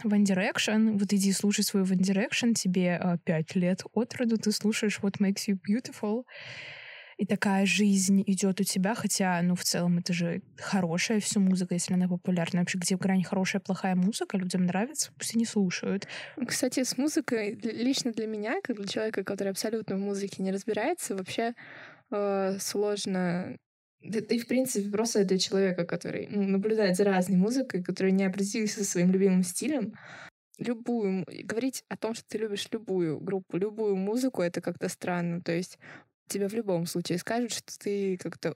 One 0.04 0.24
Direction, 0.24 0.98
вот 0.98 1.14
иди 1.14 1.32
слушай 1.32 1.64
свой 1.64 1.84
One 1.84 2.00
Direction, 2.00 2.54
тебе 2.54 3.00
э, 3.02 3.18
пять 3.24 3.56
лет 3.56 3.84
от 3.94 4.14
роду, 4.16 4.38
ты 4.38 4.52
слушаешь 4.52 5.00
What 5.02 5.20
Makes 5.20 5.48
You 5.48 5.58
Beautiful, 5.68 6.24
и 7.18 7.26
такая 7.26 7.66
жизнь 7.66 8.24
идет 8.26 8.60
у 8.60 8.64
тебя, 8.64 8.96
хотя, 8.96 9.42
ну, 9.42 9.56
в 9.56 9.64
целом, 9.64 10.00
это 10.00 10.14
же 10.14 10.42
хорошая 10.58 11.20
все 11.20 11.40
музыка, 11.40 11.76
если 11.76 11.94
она 11.94 12.08
популярна. 12.08 12.62
Вообще, 12.62 12.78
где 12.78 12.98
грани 12.98 13.24
хорошая, 13.24 13.62
плохая 13.62 13.96
музыка, 13.96 14.38
людям 14.38 14.66
нравится, 14.66 15.12
пусть 15.18 15.36
они 15.36 15.46
слушают. 15.46 16.08
Кстати, 16.46 16.84
с 16.84 16.98
музыкой, 16.98 17.56
лично 17.62 18.12
для 18.12 18.28
меня, 18.28 18.60
как 18.62 18.78
для 18.78 18.88
человека, 18.88 19.24
который 19.24 19.50
абсолютно 19.50 19.96
в 19.96 20.00
музыке 20.00 20.42
не 20.42 20.52
разбирается, 20.52 21.16
вообще 21.16 21.54
э, 22.12 22.58
сложно 22.60 23.58
и, 24.04 24.40
в 24.40 24.48
принципе, 24.48 24.90
просто 24.90 25.24
для 25.24 25.38
человека, 25.38 25.86
который 25.86 26.28
ну, 26.30 26.44
наблюдает 26.44 26.98
за 26.98 27.06
разной 27.06 27.38
музыкой, 27.38 27.84
который 27.84 28.12
не 28.12 28.26
определился 28.26 28.84
со 28.84 28.92
своим 28.92 29.12
любимым 29.12 29.44
стилем, 29.44 29.94
любую... 30.58 31.26
Говорить 31.44 31.86
о 31.88 31.98
том, 31.98 32.14
что 32.14 32.26
ты 32.28 32.38
любишь 32.38 32.68
любую 32.72 33.20
группу, 33.20 33.58
любую 33.58 33.96
музыку, 33.96 34.42
это 34.42 34.62
как-то 34.62 34.90
странно. 34.90 35.42
То 35.42 35.54
есть 35.54 35.80
тебя 36.28 36.50
в 36.50 36.54
любом 36.54 36.86
случае 36.86 37.18
скажут, 37.18 37.54
что 37.54 37.78
ты 37.80 38.18
как-то 38.18 38.56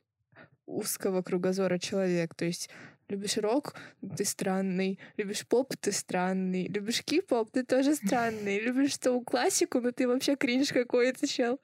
узкого 0.65 1.21
кругозора 1.21 1.79
человек. 1.79 2.35
То 2.35 2.45
есть 2.45 2.69
любишь 3.07 3.37
рок, 3.37 3.75
ты 4.17 4.25
странный, 4.25 4.99
любишь 5.15 5.47
поп, 5.47 5.75
ты 5.77 5.91
странный, 5.91 6.67
любишь 6.67 7.03
кип-поп, 7.03 7.51
ты 7.51 7.63
тоже 7.63 7.95
странный, 8.05 8.59
любишь 8.59 8.93
что 8.93 9.19
классику, 9.21 9.79
но 9.79 9.91
ты 9.91 10.07
вообще 10.07 10.35
кринж 10.35 10.69
какой-то 10.69 11.27
чел. 11.27 11.59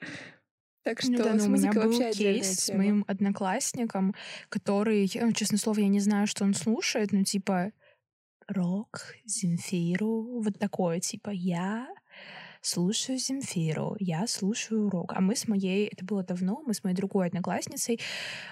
Так 0.84 1.02
что 1.02 1.12
ну, 1.12 1.18
да, 1.18 1.34
ну, 1.34 1.46
у 1.46 1.50
меня 1.50 1.72
был 1.72 1.98
кейс 2.12 2.66
с 2.66 2.74
моим 2.74 3.06
одноклассником, 3.08 4.14
который, 4.50 5.10
ну, 5.16 5.32
честно 5.32 5.58
слово, 5.58 5.80
я 5.80 5.88
не 5.88 6.02
знаю, 6.02 6.28
что 6.28 6.44
он 6.44 6.54
слушает, 6.54 7.14
но 7.14 7.24
типа 7.24 7.72
рок, 8.48 9.16
Земфиру, 9.26 10.42
вот 10.42 10.60
такое, 10.60 11.00
типа 11.00 11.30
я 11.30 11.88
слушаю 12.62 13.18
Земфиру, 13.18 13.96
я 14.00 14.28
слушаю 14.28 14.90
рок. 14.90 15.14
А 15.16 15.22
мы 15.22 15.36
с 15.36 15.48
моей, 15.48 15.88
это 15.88 16.04
было 16.06 16.24
давно, 16.24 16.62
мы 16.66 16.74
с 16.74 16.84
моей 16.84 16.96
другой 16.96 17.28
одноклассницей 17.28 18.00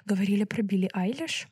говорили 0.06 0.46
про 0.46 0.62
Билли 0.62 0.90
Айлиш. 0.94 1.48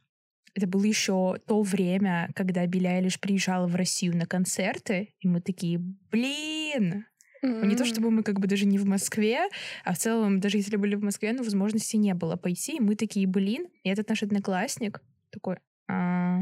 Это 0.55 0.65
было 0.65 0.83
еще 0.83 1.37
то 1.45 1.61
время, 1.61 2.29
когда 2.35 2.65
Билли 2.65 2.87
Айлиш 2.87 3.19
приезжала 3.19 3.67
в 3.67 3.75
Россию 3.75 4.17
на 4.17 4.25
концерты, 4.25 5.13
и 5.19 5.27
мы 5.27 5.41
такие, 5.41 5.77
блин, 5.77 7.05
Mm-hmm. 7.43 7.65
Не 7.65 7.75
то 7.75 7.85
чтобы 7.85 8.11
мы 8.11 8.23
как 8.23 8.39
бы 8.39 8.47
даже 8.47 8.65
не 8.65 8.77
в 8.77 8.85
Москве, 8.85 9.47
а 9.85 9.93
в 9.93 9.97
целом, 9.97 10.39
даже 10.39 10.57
если 10.57 10.75
были 10.75 10.95
в 10.95 11.03
Москве, 11.03 11.31
но 11.33 11.43
возможности 11.43 11.95
не 11.95 12.13
было 12.13 12.35
пойти. 12.35 12.77
И 12.77 12.79
мы 12.79 12.95
такие, 12.95 13.27
блин, 13.27 13.67
и 13.83 13.89
этот 13.89 14.09
наш 14.09 14.23
одноклассник 14.23 15.01
такой, 15.31 15.57
а, 15.87 16.41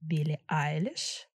Билли 0.00 0.38
Айлиш? 0.46 1.28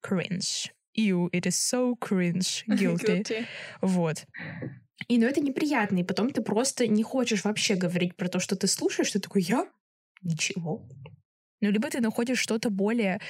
Кринж. 0.00 0.72
Ew, 0.96 1.28
it 1.32 1.46
is 1.46 1.56
so 1.56 1.94
cringe. 1.98 2.64
Guilty. 2.68 3.22
Guilty. 3.22 3.46
Вот. 3.80 4.26
И 5.08 5.18
ну 5.18 5.26
это 5.26 5.40
неприятно, 5.40 5.98
и 5.98 6.04
потом 6.04 6.30
ты 6.30 6.40
просто 6.40 6.86
не 6.86 7.02
хочешь 7.02 7.44
вообще 7.44 7.74
говорить 7.74 8.16
про 8.16 8.28
то, 8.28 8.38
что 8.38 8.56
ты 8.56 8.66
слушаешь, 8.66 9.10
ты 9.10 9.18
такой, 9.18 9.42
я? 9.42 9.68
Ничего. 10.22 10.88
Ну, 11.60 11.70
либо 11.70 11.90
ты 11.90 12.00
находишь 12.00 12.38
что-то 12.38 12.70
более 12.70 13.20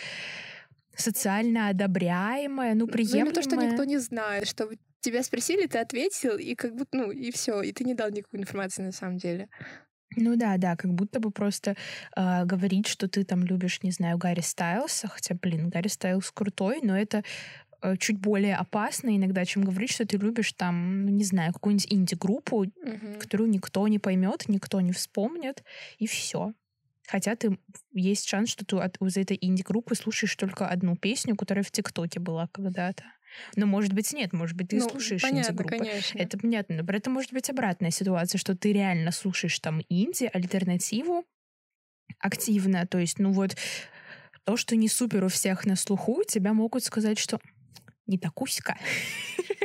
социально 0.96 1.68
одобряемое, 1.68 2.74
ну, 2.74 2.86
приемлемое. 2.86 3.24
Ну, 3.26 3.32
то, 3.32 3.42
что 3.42 3.56
никто 3.56 3.84
не 3.84 3.98
знает, 3.98 4.46
что 4.46 4.68
тебя 5.00 5.22
спросили, 5.22 5.66
ты 5.66 5.78
ответил, 5.78 6.36
и 6.36 6.54
как 6.54 6.74
будто, 6.74 6.96
ну, 6.96 7.10
и 7.10 7.30
все, 7.30 7.62
и 7.62 7.72
ты 7.72 7.84
не 7.84 7.94
дал 7.94 8.10
никакой 8.10 8.40
информации 8.40 8.82
на 8.82 8.92
самом 8.92 9.18
деле. 9.18 9.48
Ну 10.16 10.36
да, 10.36 10.56
да, 10.56 10.76
как 10.76 10.94
будто 10.94 11.20
бы 11.20 11.30
просто 11.30 11.76
э, 12.16 12.44
говорить, 12.44 12.86
что 12.86 13.08
ты 13.08 13.24
там 13.24 13.44
любишь, 13.44 13.82
не 13.82 13.90
знаю, 13.90 14.18
Гарри 14.18 14.40
Стайлса, 14.40 15.08
хотя, 15.08 15.34
блин, 15.34 15.68
Гарри 15.68 15.88
Стайлс 15.88 16.30
крутой, 16.30 16.80
но 16.82 16.96
это 16.96 17.24
э, 17.82 17.96
чуть 17.96 18.18
более 18.18 18.56
опасно 18.56 19.16
иногда, 19.16 19.44
чем 19.44 19.64
говорить, 19.64 19.90
что 19.90 20.06
ты 20.06 20.16
любишь 20.16 20.52
там, 20.52 21.06
ну, 21.06 21.10
не 21.10 21.24
знаю, 21.24 21.52
какую-нибудь 21.52 21.92
инди-группу, 21.92 22.64
uh-huh. 22.64 23.18
которую 23.18 23.50
никто 23.50 23.86
не 23.88 23.98
поймет, 23.98 24.44
никто 24.48 24.80
не 24.80 24.92
вспомнит, 24.92 25.64
и 25.98 26.06
все. 26.06 26.52
Хотя 27.06 27.36
ты 27.36 27.58
есть 27.92 28.28
шанс, 28.28 28.50
что 28.50 28.64
ты 28.64 28.76
от, 28.76 29.00
из 29.00 29.16
этой 29.16 29.36
инди-группы 29.40 29.94
слушаешь 29.94 30.34
только 30.36 30.66
одну 30.66 30.96
песню, 30.96 31.36
которая 31.36 31.62
в 31.62 31.70
ТикТоке 31.70 32.18
была 32.18 32.48
когда-то. 32.48 33.04
Но, 33.56 33.66
может 33.66 33.92
быть, 33.92 34.12
нет, 34.12 34.32
может 34.32 34.56
быть, 34.56 34.68
ты 34.68 34.78
ну, 34.78 34.88
слушаешь 34.88 35.24
инди-группы. 35.24 35.78
Конечно. 35.78 36.18
Это 36.18 36.38
понятно. 36.38 36.82
Но 36.82 36.92
это 36.92 37.10
может 37.10 37.32
быть 37.32 37.50
обратная 37.50 37.90
ситуация, 37.90 38.38
что 38.38 38.56
ты 38.56 38.72
реально 38.72 39.10
слушаешь 39.10 39.58
там 39.58 39.82
инди, 39.88 40.30
альтернативу 40.32 41.24
активно. 42.18 42.86
То 42.86 42.98
есть, 42.98 43.18
ну 43.18 43.32
вот, 43.32 43.56
то, 44.44 44.56
что 44.56 44.76
не 44.76 44.88
супер 44.88 45.24
у 45.24 45.28
всех 45.28 45.66
на 45.66 45.76
слуху, 45.76 46.22
тебя 46.26 46.52
могут 46.52 46.84
сказать, 46.84 47.18
что 47.18 47.40
не 48.06 48.18
такуська, 48.18 48.76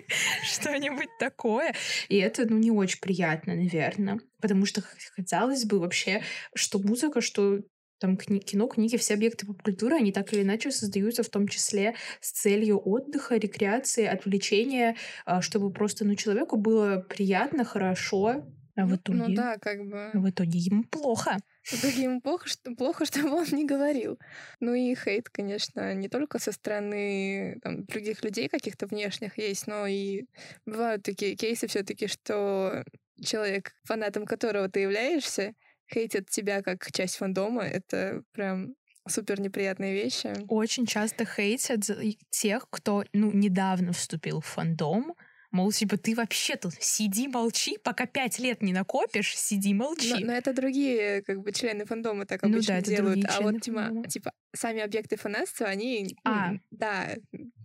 что-нибудь 0.44 1.10
такое. 1.20 1.74
И 2.08 2.18
это, 2.18 2.46
ну, 2.50 2.58
не 2.58 2.72
очень 2.72 3.00
приятно, 3.00 3.56
наверное. 3.56 4.20
Потому 4.42 4.66
что 4.66 4.82
хотелось 5.16 5.66
бы 5.66 5.80
вообще, 5.80 6.24
что 6.54 6.80
музыка, 6.80 7.22
что 7.22 7.60
там 8.00 8.16
кни- 8.16 8.40
кино, 8.40 8.68
книги, 8.68 8.96
все 8.98 9.14
объекты 9.14 9.46
поп-культуры, 9.46 9.96
они 9.96 10.12
так 10.12 10.32
или 10.34 10.42
иначе 10.42 10.72
создаются 10.72 11.24
в 11.24 11.30
том 11.30 11.48
числе 11.48 11.96
с 12.22 12.32
целью 12.32 12.80
отдыха, 12.80 13.36
рекреации, 13.36 14.06
отвлечения, 14.06 14.96
а, 15.26 15.42
чтобы 15.42 15.72
просто, 15.72 16.06
ну, 16.06 16.16
человеку 16.16 16.58
было 16.58 17.06
приятно, 17.10 17.66
хорошо, 17.66 18.46
а 18.76 18.86
в 18.86 18.96
итоге... 18.96 19.20
Ну 19.20 19.36
да, 19.36 19.58
как 19.58 19.86
бы... 19.86 20.10
В 20.14 20.30
итоге 20.30 20.58
ему 20.58 20.84
плохо. 20.84 21.38
Ему 21.72 22.22
плохо, 22.22 22.48
что, 22.48 22.76
плохо, 22.76 23.06
чтобы 23.06 23.32
он 23.32 23.46
не 23.52 23.66
говорил. 23.66 24.20
Ну 24.60 24.74
и 24.74 24.96
хейт, 24.96 25.30
конечно, 25.30 25.94
не 25.94 26.10
только 26.10 26.40
со 26.40 26.52
стороны 26.52 27.60
там, 27.62 27.86
других 27.86 28.24
людей 28.24 28.50
каких-то 28.50 28.88
внешних 28.88 29.38
есть, 29.38 29.68
но 29.68 29.88
и 29.88 30.26
бывают 30.66 31.04
такие 31.04 31.36
кейсы 31.36 31.68
все 31.68 31.84
таки 31.84 32.08
что 32.08 32.84
человек, 33.24 33.74
фанатом 33.84 34.26
которого 34.26 34.70
ты 34.70 34.82
являешься, 34.82 35.54
хейтит 35.92 36.30
тебя 36.30 36.62
как 36.62 36.92
часть 36.92 37.18
фандома. 37.18 37.64
Это 37.64 38.24
прям 38.32 38.76
супер 39.08 39.40
неприятные 39.40 39.94
вещи. 39.94 40.34
Очень 40.48 40.86
часто 40.86 41.26
хейтят 41.26 41.82
тех, 42.30 42.68
кто 42.70 43.04
ну, 43.14 43.32
недавно 43.32 43.94
вступил 43.94 44.42
в 44.42 44.46
фандом, 44.46 45.16
Мол, 45.52 45.72
типа, 45.72 45.98
ты 45.98 46.14
вообще 46.14 46.56
тут 46.58 46.74
сиди, 46.80 47.28
молчи, 47.28 47.78
пока 47.84 48.06
пять 48.06 48.38
лет 48.38 48.62
не 48.62 48.72
накопишь, 48.72 49.36
сиди, 49.36 49.74
молчи. 49.74 50.14
Но, 50.14 50.28
но 50.28 50.34
это 50.34 50.54
другие, 50.54 51.24
как 51.24 51.42
бы, 51.42 51.52
члены 51.52 51.86
фандома 51.86 52.28
так 52.28 52.44
обычно 52.44 52.76
ну, 52.76 52.82
да, 52.82 52.86
делают. 52.86 53.26
А 53.28 53.42
вот, 53.42 53.62
типа, 53.62 53.92
типа, 54.08 54.32
сами 54.56 54.82
объекты 54.82 55.18
фанатства, 55.18 55.66
они... 55.66 56.16
А. 56.24 56.52
Да. 56.70 57.16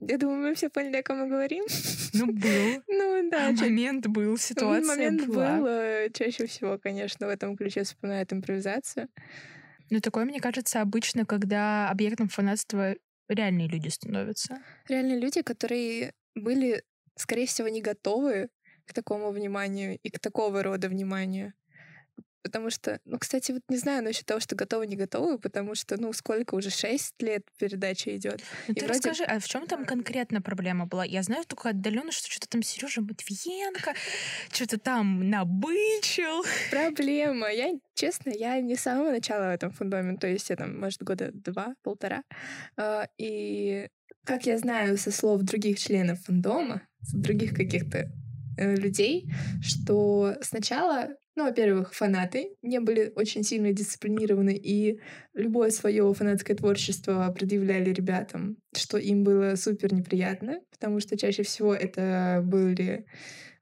Я 0.01 0.19
думаю, 0.19 0.49
мы 0.49 0.55
все 0.55 0.71
поняли, 0.71 0.97
о 0.97 1.03
ком 1.03 1.19
мы 1.19 1.29
говорим. 1.29 1.65
Ну, 2.15 2.27
был. 2.27 2.83
Ну, 2.89 3.31
да. 3.31 3.53
Момент 3.53 4.07
был, 4.07 4.39
ситуация 4.39 4.87
Момент 4.87 5.27
была. 5.27 5.59
был. 5.59 5.67
Э, 5.67 6.11
чаще 6.13 6.47
всего, 6.47 6.79
конечно, 6.79 7.27
в 7.27 7.31
этом 7.31 7.57
ключе 7.57 7.83
вспоминают 7.85 8.33
импровизацию. 8.33 9.09
Ну, 9.91 10.01
такое, 10.01 10.25
мне 10.25 10.41
кажется, 10.41 10.81
обычно, 10.81 11.27
когда 11.27 11.91
объектом 11.91 12.29
фанатства 12.29 12.95
реальные 13.29 13.69
люди 13.69 13.89
становятся. 13.89 14.63
Реальные 14.89 15.19
люди, 15.19 15.43
которые 15.43 16.13
были, 16.35 16.83
скорее 17.17 17.47
всего, 17.47 17.69
не 17.69 17.81
готовы 17.81 18.49
к 18.87 18.93
такому 18.93 19.31
вниманию 19.31 19.99
и 20.03 20.11
к 20.11 20.19
такого 20.19 20.63
рода 20.63 20.89
вниманию. 20.89 21.55
Потому 22.45 22.69
что, 22.69 23.01
ну, 23.07 23.19
кстати, 23.19 23.53
вот 23.53 23.63
не 23.71 23.79
знаю 23.79 24.05
насчет 24.05 24.27
того, 24.27 24.39
что 24.39 24.55
готовы, 24.55 24.87
не 24.87 24.97
готовы, 24.97 25.39
потому 25.39 25.75
что, 25.75 25.99
ну, 25.99 26.13
сколько 26.13 26.55
уже, 26.55 26.69
шесть 26.69 27.15
лет 27.23 27.43
передача 27.59 28.15
идет. 28.15 28.43
Ну, 28.69 28.75
ты 28.75 28.85
вроде... 28.85 28.99
расскажи, 28.99 29.25
а 29.25 29.41
в 29.41 29.47
чем 29.47 29.67
там 29.67 29.87
конкретно 29.87 30.43
проблема 30.43 30.85
была? 30.85 31.07
Я 31.07 31.23
знаю 31.23 31.45
только 31.47 31.71
отдаленно, 31.71 32.13
что 32.13 32.31
что-то 32.31 32.47
там 32.51 32.63
Сережа 32.63 33.01
Матвиенко 33.01 33.95
что-то 34.53 34.79
там 34.79 35.31
набычил. 35.31 36.45
Проблема. 36.71 37.51
Я, 37.51 37.73
честно, 37.95 38.29
я 38.29 38.61
не 38.61 38.77
с 38.77 38.83
самого 38.83 39.11
начала 39.11 39.45
в 39.47 39.55
этом 39.55 39.71
фундаме, 39.71 40.19
то 40.19 40.27
есть 40.27 40.51
я 40.51 40.57
там, 40.57 40.79
может, 40.79 41.03
года 41.03 41.31
два, 41.33 41.75
полтора. 41.83 42.25
А, 42.77 43.09
и 43.17 43.89
как 44.25 44.47
я 44.47 44.59
знаю 44.59 44.97
со 44.99 45.11
слов 45.11 45.43
других 45.43 45.79
членов 45.79 46.21
фандома, 46.23 46.83
других 47.13 47.55
каких-то 47.55 48.11
э, 48.57 48.77
людей, 48.77 49.31
что 49.63 50.37
сначала 50.41 51.09
ну, 51.37 51.45
во-первых, 51.45 51.95
фанаты 51.95 52.55
не 52.63 52.79
были 52.79 53.13
очень 53.17 53.43
сильно 53.43 53.73
дисциплинированы, 53.73 54.55
и 54.55 55.01
любое 55.35 55.71
свое 55.71 56.15
фанатское 56.15 56.57
творчество 56.57 57.33
предъявляли 57.37 57.91
ребятам, 57.91 58.57
что 58.73 58.99
им 58.99 59.25
было 59.25 59.57
супер 59.57 59.93
неприятно, 59.93 60.61
потому 60.71 61.01
что 61.01 61.17
чаще 61.17 61.43
всего 61.43 61.75
это 61.75 62.41
были 62.45 63.07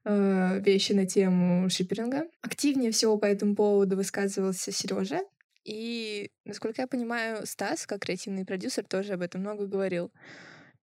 э, 0.05 0.61
вещи 0.63 0.93
на 0.93 1.07
тему 1.07 1.67
шиперинга. 1.69 2.27
Активнее 2.41 2.91
всего 2.91 3.17
по 3.17 3.25
этому 3.25 3.55
поводу 3.55 3.95
высказывался 3.95 4.71
Сережа, 4.71 5.21
и, 5.65 6.29
насколько 6.45 6.81
я 6.81 6.87
понимаю, 6.87 7.45
Стас, 7.45 7.87
как 7.87 8.01
креативный 8.01 8.45
продюсер, 8.45 8.83
тоже 8.83 9.13
об 9.13 9.21
этом 9.21 9.41
много 9.41 9.65
говорил. 9.65 10.11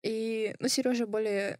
И, 0.03 0.55
ну, 0.59 0.67
Сережа 0.67 1.05
более 1.05 1.59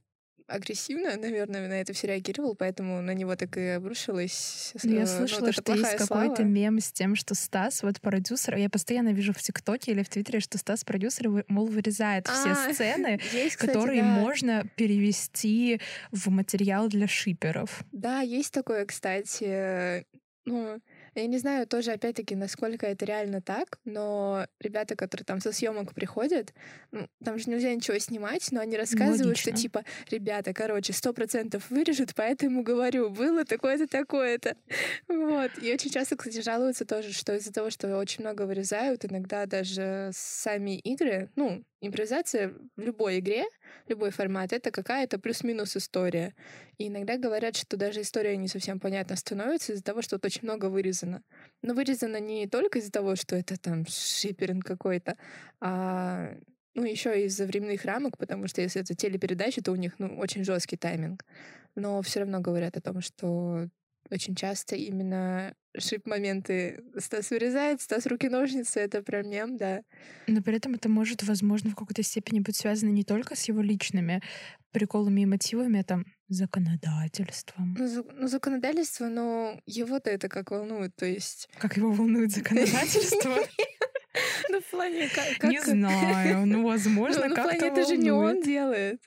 агрессивно, 0.49 1.15
наверное, 1.15 1.67
на 1.67 1.73
это 1.73 1.93
все 1.93 2.07
реагировал, 2.07 2.55
поэтому 2.55 3.01
на 3.01 3.13
него 3.13 3.35
так 3.35 3.55
и 3.57 3.67
обрушилось. 3.69 4.73
Ну, 4.83 4.93
я 4.93 5.03
э, 5.03 5.05
слышала, 5.05 5.47
ну, 5.47 5.51
что 5.51 5.73
есть 5.73 5.95
какой-то 5.95 6.43
мем 6.43 6.79
с 6.79 6.91
тем, 6.91 7.15
что 7.15 7.35
Стас, 7.35 7.83
вот 7.83 8.01
продюсер, 8.01 8.55
я 8.55 8.69
постоянно 8.69 9.13
вижу 9.13 9.33
в 9.33 9.41
ТикТоке 9.41 9.91
или 9.91 10.03
в 10.03 10.09
Твиттере, 10.09 10.39
что 10.39 10.57
Стас 10.57 10.83
продюсер, 10.83 11.45
мол, 11.47 11.67
вырезает 11.67 12.27
все 12.27 12.51
а, 12.51 12.73
сцены, 12.73 13.19
есть, 13.33 13.55
кстати, 13.55 13.73
которые 13.73 14.01
да. 14.01 14.07
можно 14.07 14.65
перевести 14.75 15.79
в 16.11 16.29
материал 16.29 16.87
для 16.87 17.07
шиперов. 17.07 17.83
Да, 17.91 18.21
есть 18.21 18.53
такое, 18.53 18.85
кстати. 18.85 20.05
Ну, 20.45 20.79
я 21.15 21.27
не 21.27 21.37
знаю 21.37 21.67
тоже, 21.67 21.91
опять-таки, 21.91 22.35
насколько 22.35 22.85
это 22.85 23.05
реально 23.05 23.41
так, 23.41 23.79
но 23.85 24.47
ребята, 24.59 24.95
которые 24.95 25.25
там 25.25 25.39
со 25.41 25.51
съемок 25.51 25.93
приходят, 25.93 26.53
ну, 26.91 27.07
там 27.23 27.37
же 27.39 27.49
нельзя 27.49 27.73
ничего 27.73 27.97
снимать, 27.99 28.47
но 28.51 28.61
они 28.61 28.77
рассказывают, 28.77 29.37
Логично. 29.37 29.51
что 29.51 29.61
типа, 29.61 29.85
ребята, 30.09 30.53
короче, 30.53 30.93
сто 30.93 31.13
процентов 31.13 31.69
вырежут, 31.69 32.13
поэтому 32.15 32.63
говорю, 32.63 33.09
было 33.09 33.45
такое-то, 33.45 33.87
такое-то. 33.87 34.55
Вот. 35.07 35.51
И 35.61 35.73
очень 35.73 35.91
часто, 35.91 36.15
кстати, 36.15 36.41
жалуются 36.41 36.85
тоже, 36.85 37.13
что 37.13 37.35
из-за 37.35 37.51
того, 37.51 37.69
что 37.69 37.97
очень 37.97 38.23
много 38.23 38.43
вырезают, 38.43 39.05
иногда 39.05 39.45
даже 39.45 40.11
сами 40.13 40.77
игры, 40.79 41.29
ну, 41.35 41.63
импровизация 41.81 42.53
в 42.75 42.81
любой 42.81 43.19
игре, 43.19 43.45
любой 43.87 44.11
формат, 44.11 44.53
это 44.53 44.71
какая-то 44.71 45.19
плюс-минус 45.19 45.75
история. 45.77 46.35
И 46.77 46.87
иногда 46.87 47.17
говорят, 47.17 47.55
что 47.55 47.77
даже 47.77 48.01
история 48.01 48.37
не 48.37 48.47
совсем 48.47 48.79
понятна 48.79 49.15
становится 49.15 49.73
из-за 49.73 49.83
того, 49.83 50.01
что 50.01 50.17
тут 50.17 50.25
очень 50.25 50.43
много 50.43 50.65
вырезано. 50.65 51.23
Но 51.61 51.73
вырезано 51.73 52.19
не 52.19 52.47
только 52.47 52.79
из-за 52.79 52.91
того, 52.91 53.15
что 53.15 53.35
это 53.35 53.57
там 53.57 53.85
шиперинг 53.87 54.65
какой-то, 54.65 55.17
а 55.61 56.35
ну, 56.75 56.83
еще 56.83 57.25
из-за 57.25 57.45
временных 57.45 57.85
рамок, 57.85 58.17
потому 58.17 58.47
что 58.47 58.61
если 58.61 58.81
это 58.81 58.95
телепередача, 58.95 59.61
то 59.61 59.71
у 59.71 59.75
них 59.75 59.95
ну, 59.99 60.17
очень 60.17 60.43
жесткий 60.43 60.77
тайминг. 60.77 61.25
Но 61.75 62.01
все 62.01 62.21
равно 62.21 62.39
говорят 62.41 62.77
о 62.77 62.81
том, 62.81 63.01
что 63.01 63.67
очень 64.11 64.35
часто 64.35 64.75
именно 64.75 65.53
шип-моменты 65.77 66.83
Стас 66.97 67.29
вырезает, 67.29 67.81
Стас 67.81 68.05
руки-ножницы, 68.05 68.79
это 68.79 69.01
прям 69.01 69.29
мем, 69.29 69.57
да. 69.57 69.81
Но 70.27 70.41
при 70.41 70.57
этом 70.57 70.75
это 70.75 70.89
может, 70.89 71.23
возможно, 71.23 71.69
в 71.71 71.75
какой-то 71.75 72.03
степени 72.03 72.39
быть 72.39 72.55
связано 72.55 72.89
не 72.89 73.03
только 73.03 73.35
с 73.35 73.43
его 73.47 73.61
личными 73.61 74.21
приколами 74.71 75.21
и 75.21 75.25
мотивами, 75.25 75.79
а 75.79 75.83
там, 75.83 76.05
законодательством. 76.27 77.75
Ну, 77.77 77.87
за, 77.87 78.03
ну 78.03 78.27
законодательство, 78.27 79.07
но 79.07 79.59
его-то 79.65 80.09
это 80.09 80.29
как 80.29 80.51
волнует, 80.51 80.95
то 80.95 81.05
есть... 81.05 81.49
Как 81.57 81.77
его 81.77 81.91
волнует 81.91 82.31
законодательство? 82.31 83.35
Ну, 84.49 84.59
в 84.59 84.65
плане... 84.65 85.07
Не 85.43 85.61
знаю, 85.61 86.45
ну, 86.47 86.63
возможно, 86.67 87.27
ну, 87.27 87.35
как-то 87.35 87.65
это 87.65 87.85
же 87.85 87.95
не 87.95 88.11
он 88.11 88.41
делает. 88.41 88.99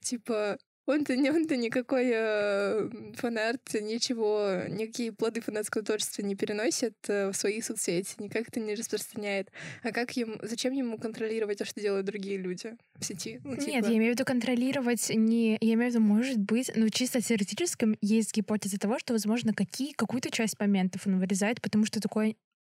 Типа, 0.00 0.58
он-то, 0.86 1.16
не, 1.16 1.30
он-то 1.30 1.56
никакой 1.56 2.10
э, 2.12 2.88
фанат, 3.14 3.60
ничего, 3.74 4.62
никакие 4.68 5.12
плоды 5.12 5.40
фанатского 5.40 5.84
творчества 5.84 6.22
не 6.22 6.36
переносит 6.36 6.94
э, 7.08 7.30
в 7.30 7.34
свои 7.34 7.60
соцсети, 7.60 8.14
никак 8.18 8.48
это 8.48 8.60
не 8.60 8.74
распространяет. 8.74 9.50
А 9.82 9.92
как 9.92 10.16
ему, 10.16 10.36
зачем 10.42 10.72
ему 10.72 10.98
контролировать 10.98 11.58
то, 11.58 11.64
что 11.64 11.80
делают 11.80 12.06
другие 12.06 12.36
люди 12.36 12.76
в 12.98 13.04
сети? 13.04 13.40
Ну, 13.44 13.56
типа... 13.56 13.68
Нет, 13.68 13.86
я 13.86 13.96
имею 13.96 14.12
в 14.12 14.14
виду 14.14 14.24
контролировать 14.24 15.10
не... 15.10 15.58
Я 15.60 15.74
имею 15.74 15.90
в 15.90 15.94
виду, 15.94 16.04
может 16.04 16.38
быть, 16.38 16.70
ну, 16.74 16.88
чисто 16.88 17.20
теоретическом 17.20 17.96
есть 18.00 18.34
гипотеза 18.34 18.78
того, 18.78 18.98
что, 18.98 19.12
возможно, 19.12 19.52
какие, 19.52 19.92
какую-то 19.92 20.30
часть 20.30 20.58
моментов 20.60 21.06
он 21.06 21.18
вырезает, 21.18 21.60
потому 21.60 21.84
что 21.84 22.00
такое 22.00 22.36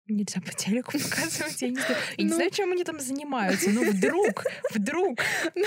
нельзя 0.08 0.40
по 0.40 0.52
телеку 0.52 0.92
показывать, 0.98 1.60
я 1.62 1.68
не 1.68 1.76
знаю. 1.76 1.96
Я 2.16 2.24
не 2.24 2.30
ну. 2.30 2.36
знаю, 2.36 2.50
чем 2.50 2.72
они 2.72 2.84
там 2.84 3.00
занимаются, 3.00 3.70
но 3.70 3.82
вдруг, 3.82 4.44
вдруг. 4.74 5.20
Ну, 5.54 5.64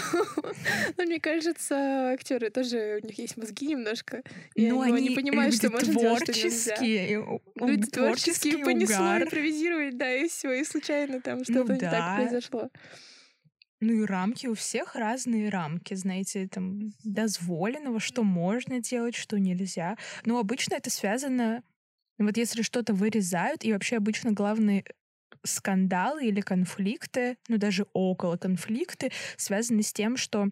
ну, 0.97 1.03
мне 1.03 1.19
кажется, 1.19 2.11
актеры 2.13 2.49
тоже, 2.49 2.99
у 3.01 3.05
них 3.05 3.17
есть 3.17 3.37
мозги 3.37 3.67
немножко, 3.67 4.23
ну, 4.55 4.81
они 4.81 5.09
не 5.09 5.15
понимают, 5.15 5.55
что 5.55 5.69
можно 5.69 5.93
делать, 5.93 6.23
что 6.23 6.33
нельзя. 6.33 6.75
Люди 7.55 7.87
творческие, 7.87 8.63
понесло 8.63 9.17
импровизировать, 9.17 9.97
да, 9.97 10.13
и 10.13 10.27
все, 10.27 10.51
и 10.53 10.63
случайно 10.63 11.21
там 11.21 11.43
что-то 11.43 11.73
не 11.73 11.79
так 11.79 12.17
произошло. 12.17 12.69
Ну 13.81 13.93
и 13.93 14.05
рамки 14.05 14.45
у 14.45 14.53
всех 14.53 14.95
разные 14.95 15.49
рамки, 15.49 15.95
знаете, 15.95 16.47
там 16.47 16.91
дозволенного, 17.03 17.99
что 17.99 18.23
можно 18.23 18.79
делать, 18.79 19.15
что 19.15 19.39
нельзя. 19.39 19.97
Но 20.23 20.37
обычно 20.37 20.75
это 20.75 20.91
связано 20.91 21.63
вот 22.25 22.37
если 22.37 22.61
что-то 22.61 22.93
вырезают, 22.93 23.63
и 23.63 23.73
вообще 23.73 23.97
обычно 23.97 24.31
главные 24.31 24.85
скандалы 25.43 26.25
или 26.25 26.41
конфликты, 26.41 27.37
ну 27.47 27.57
даже 27.57 27.85
около 27.93 28.37
конфликты, 28.37 29.11
связаны 29.37 29.83
с 29.83 29.93
тем, 29.93 30.17
что 30.17 30.49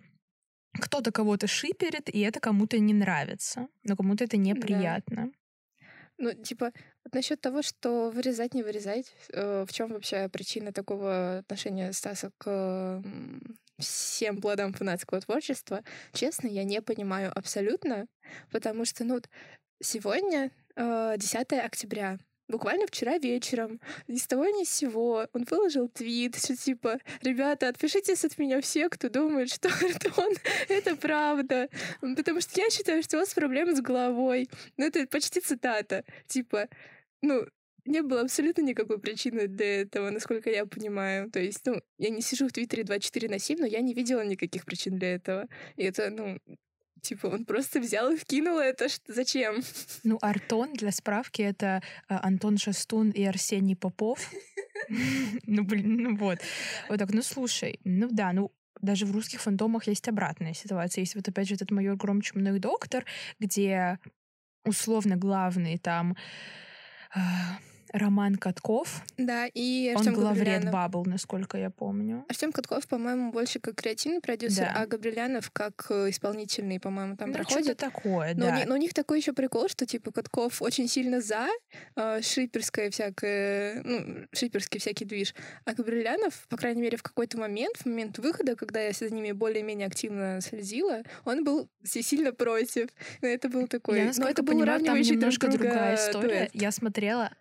кто-то 0.79 1.11
кого-то 1.11 1.47
шиперит, 1.47 2.09
и 2.13 2.19
это 2.21 2.39
кому-то 2.39 2.79
не 2.79 2.93
нравится, 2.93 3.67
но 3.83 3.95
кому-то 3.95 4.23
это 4.25 4.37
неприятно. 4.37 5.25
Да. 5.25 5.31
Ну, 6.17 6.33
типа, 6.33 6.73
насчет 7.13 7.39
того, 7.41 7.61
что 7.61 8.11
вырезать, 8.11 8.53
не 8.53 8.63
вырезать, 8.63 9.13
э, 9.31 9.65
в 9.67 9.71
чем 9.73 9.93
вообще 9.93 10.27
причина 10.29 10.73
такого 10.73 11.39
отношения 11.39 11.93
Стаса 11.93 12.31
к 12.37 13.01
всем 13.77 14.41
плодам 14.41 14.73
фанатского 14.73 15.21
творчества, 15.21 15.83
честно, 16.13 16.47
я 16.47 16.65
не 16.65 16.81
понимаю 16.81 17.31
абсолютно, 17.33 18.07
потому 18.51 18.83
что, 18.85 19.05
ну, 19.05 19.21
сегодня 19.81 20.51
10 20.75 21.53
э, 21.53 21.59
октября. 21.59 22.19
Буквально 22.47 22.87
вчера 22.87 23.19
вечером, 23.19 23.79
ни 24.07 24.17
с 24.17 24.25
того 24.25 24.45
ни 24.45 24.63
с 24.63 24.71
сего, 24.71 25.27
он 25.33 25.45
выложил 25.49 25.87
твит, 25.87 26.35
что 26.35 26.57
типа, 26.57 26.99
ребята, 27.21 27.67
отпишитесь 27.67 28.25
от 28.25 28.39
меня 28.39 28.59
все, 28.59 28.89
кто 28.89 29.07
думает, 29.09 29.51
что 29.51 29.69
Артон— 29.85 30.33
это 30.67 30.95
правда. 30.95 31.69
Потому 32.01 32.41
что 32.41 32.59
я 32.59 32.71
считаю, 32.71 33.03
что 33.03 33.17
у 33.17 33.19
вас 33.19 33.35
проблемы 33.35 33.75
с 33.75 33.81
головой. 33.81 34.49
Ну, 34.77 34.87
это 34.87 35.05
почти 35.05 35.41
цитата. 35.41 36.03
Типа, 36.25 36.69
ну, 37.21 37.45
не 37.85 38.01
было 38.01 38.21
абсолютно 38.21 38.61
никакой 38.61 38.99
причины 38.99 39.47
для 39.47 39.81
этого, 39.81 40.09
насколько 40.09 40.49
я 40.49 40.65
понимаю. 40.65 41.29
То 41.29 41.39
есть, 41.39 41.61
ну, 41.65 41.79
я 41.99 42.09
не 42.09 42.21
сижу 42.21 42.47
в 42.47 42.51
Твиттере 42.51 42.83
24 42.83 43.29
на 43.29 43.37
7, 43.37 43.59
но 43.59 43.67
я 43.67 43.81
не 43.81 43.93
видела 43.93 44.21
никаких 44.25 44.65
причин 44.65 44.97
для 44.97 45.13
этого. 45.13 45.47
И 45.75 45.83
это, 45.83 46.09
ну, 46.09 46.39
Типа 47.01 47.27
он 47.27 47.45
просто 47.45 47.79
взял 47.79 48.11
и 48.11 48.17
вкинул 48.17 48.59
это. 48.59 48.89
Что, 48.89 49.13
зачем? 49.13 49.61
Ну, 50.03 50.17
Артон, 50.21 50.73
для 50.73 50.91
справки, 50.91 51.41
это 51.41 51.81
э, 52.09 52.15
Антон 52.15 52.57
Шастун 52.57 53.11
и 53.11 53.23
Арсений 53.23 53.75
Попов. 53.75 54.29
Ну, 55.45 55.63
блин, 55.63 55.97
ну 56.03 56.15
вот. 56.15 56.39
Вот 56.89 56.99
так, 56.99 57.11
ну 57.13 57.21
слушай, 57.21 57.79
ну 57.83 58.09
да, 58.11 58.33
ну 58.33 58.51
даже 58.81 59.05
в 59.05 59.11
русских 59.11 59.41
фантомах 59.41 59.87
есть 59.87 60.07
обратная 60.07 60.53
ситуация. 60.53 61.01
Есть 61.01 61.15
вот 61.15 61.27
опять 61.27 61.47
же 61.47 61.55
этот 61.55 61.71
майор 61.71 61.95
Гром 61.97 62.21
Чумной 62.21 62.59
доктор, 62.59 63.05
где 63.39 63.99
условно 64.65 65.17
главный 65.17 65.77
там 65.77 66.15
а, 67.13 67.59
Роман 67.93 68.35
Катков. 68.35 69.01
Да, 69.17 69.47
и 69.47 69.93
Артем 69.95 70.13
Он 70.13 70.19
главред 70.19 70.71
Бабл, 70.71 71.05
насколько 71.05 71.57
я 71.57 71.69
помню. 71.69 72.25
Артем 72.29 72.51
Катков, 72.51 72.87
по-моему, 72.87 73.31
больше 73.31 73.59
как 73.59 73.75
креативный 73.75 74.21
продюсер, 74.21 74.65
да. 74.65 74.81
а 74.81 74.87
Габрилянов 74.87 75.51
как 75.51 75.87
э, 75.89 76.09
исполнительный, 76.09 76.79
по-моему, 76.79 77.15
там 77.15 77.29
ну, 77.29 77.35
проходит. 77.35 77.77
такое, 77.77 78.33
но, 78.35 78.45
да. 78.45 78.61
У, 78.65 78.69
но 78.69 78.75
у 78.75 78.77
них 78.77 78.93
такой 78.93 79.19
еще 79.19 79.33
прикол, 79.33 79.67
что 79.69 79.85
типа 79.85 80.11
Катков 80.11 80.61
очень 80.61 80.87
сильно 80.87 81.21
за 81.21 81.47
э, 81.95 82.21
шиперское 82.21 82.89
всякое, 82.89 83.81
ну, 83.83 84.27
шиперский 84.33 84.79
всякий 84.79 85.05
движ, 85.05 85.33
а 85.65 85.73
Габрилянов, 85.73 86.47
по 86.49 86.57
крайней 86.57 86.81
мере, 86.81 86.97
в 86.97 87.03
какой-то 87.03 87.37
момент, 87.37 87.77
в 87.77 87.85
момент 87.85 88.17
выхода, 88.19 88.55
когда 88.55 88.81
я 88.81 88.91
за 88.91 89.09
ними 89.09 89.31
более-менее 89.31 89.87
активно 89.87 90.41
следила, 90.41 91.03
он 91.25 91.43
был 91.43 91.69
сильно 91.83 92.33
против. 92.33 92.89
Это 93.21 93.49
был 93.49 93.67
такой... 93.67 93.99
Я, 93.99 94.11
но 94.17 94.27
это 94.27 94.43
был 94.43 94.63
там 94.65 94.83
немножко 94.83 95.49
другая 95.49 95.95
история. 95.95 96.27
Дуэт. 96.27 96.49
Я 96.53 96.71
смотрела 96.71 97.31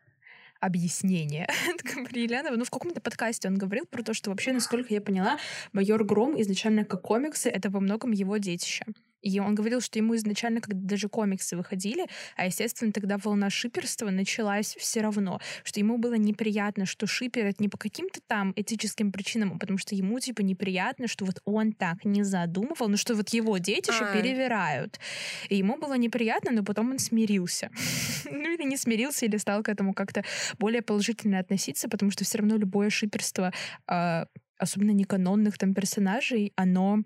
объяснение 0.60 1.48
Габриэлянова. 1.84 2.56
Ну, 2.56 2.64
в 2.64 2.70
каком-то 2.70 3.00
подкасте 3.00 3.48
он 3.48 3.56
говорил 3.56 3.86
про 3.86 4.02
то, 4.02 4.14
что 4.14 4.30
вообще, 4.30 4.52
насколько 4.52 4.92
я 4.92 5.00
поняла, 5.00 5.38
«Майор 5.72 6.04
Гром» 6.04 6.40
изначально 6.40 6.84
как 6.84 7.02
комиксы— 7.02 7.48
это 7.50 7.70
во 7.70 7.80
многом 7.80 8.12
его 8.12 8.36
детище. 8.36 8.84
И 9.22 9.40
он 9.40 9.54
говорил, 9.54 9.80
что 9.80 9.98
ему 9.98 10.14
изначально, 10.16 10.60
когда 10.60 10.80
даже 10.80 11.08
комиксы 11.08 11.56
выходили, 11.56 12.06
а, 12.36 12.46
естественно, 12.46 12.92
тогда 12.92 13.18
волна 13.18 13.50
шиперства 13.50 14.10
началась 14.10 14.76
все 14.76 15.00
равно, 15.00 15.40
что 15.64 15.80
ему 15.80 15.98
было 15.98 16.14
неприятно, 16.14 16.86
что 16.86 17.06
шиперят 17.06 17.60
не 17.60 17.68
по 17.68 17.78
каким-то 17.78 18.20
там 18.26 18.52
этическим 18.56 19.12
причинам, 19.12 19.52
а 19.54 19.58
потому 19.58 19.78
что 19.78 19.94
ему, 19.94 20.20
типа, 20.20 20.42
неприятно, 20.42 21.08
что 21.08 21.24
вот 21.24 21.40
он 21.44 21.72
так 21.72 22.04
не 22.04 22.22
задумывал, 22.22 22.88
но 22.88 22.96
что 22.96 23.14
вот 23.14 23.30
его 23.30 23.58
детище 23.58 24.04
а. 24.04 24.14
перевирают. 24.14 24.98
И 25.48 25.56
ему 25.56 25.76
было 25.76 25.94
неприятно, 25.94 26.52
но 26.52 26.62
потом 26.62 26.90
он 26.90 26.98
смирился. 26.98 27.70
ну 28.30 28.54
или 28.54 28.64
не 28.64 28.76
смирился, 28.76 29.26
или 29.26 29.36
стал 29.36 29.62
к 29.62 29.68
этому 29.68 29.94
как-то 29.94 30.24
более 30.58 30.82
положительно 30.82 31.38
относиться, 31.38 31.88
потому 31.88 32.10
что 32.10 32.24
все 32.24 32.38
равно 32.38 32.56
любое 32.56 32.90
шиперство, 32.90 33.52
а, 33.86 34.26
особенно 34.58 34.90
неканонных 34.90 35.56
там 35.56 35.74
персонажей, 35.74 36.52
оно 36.56 37.02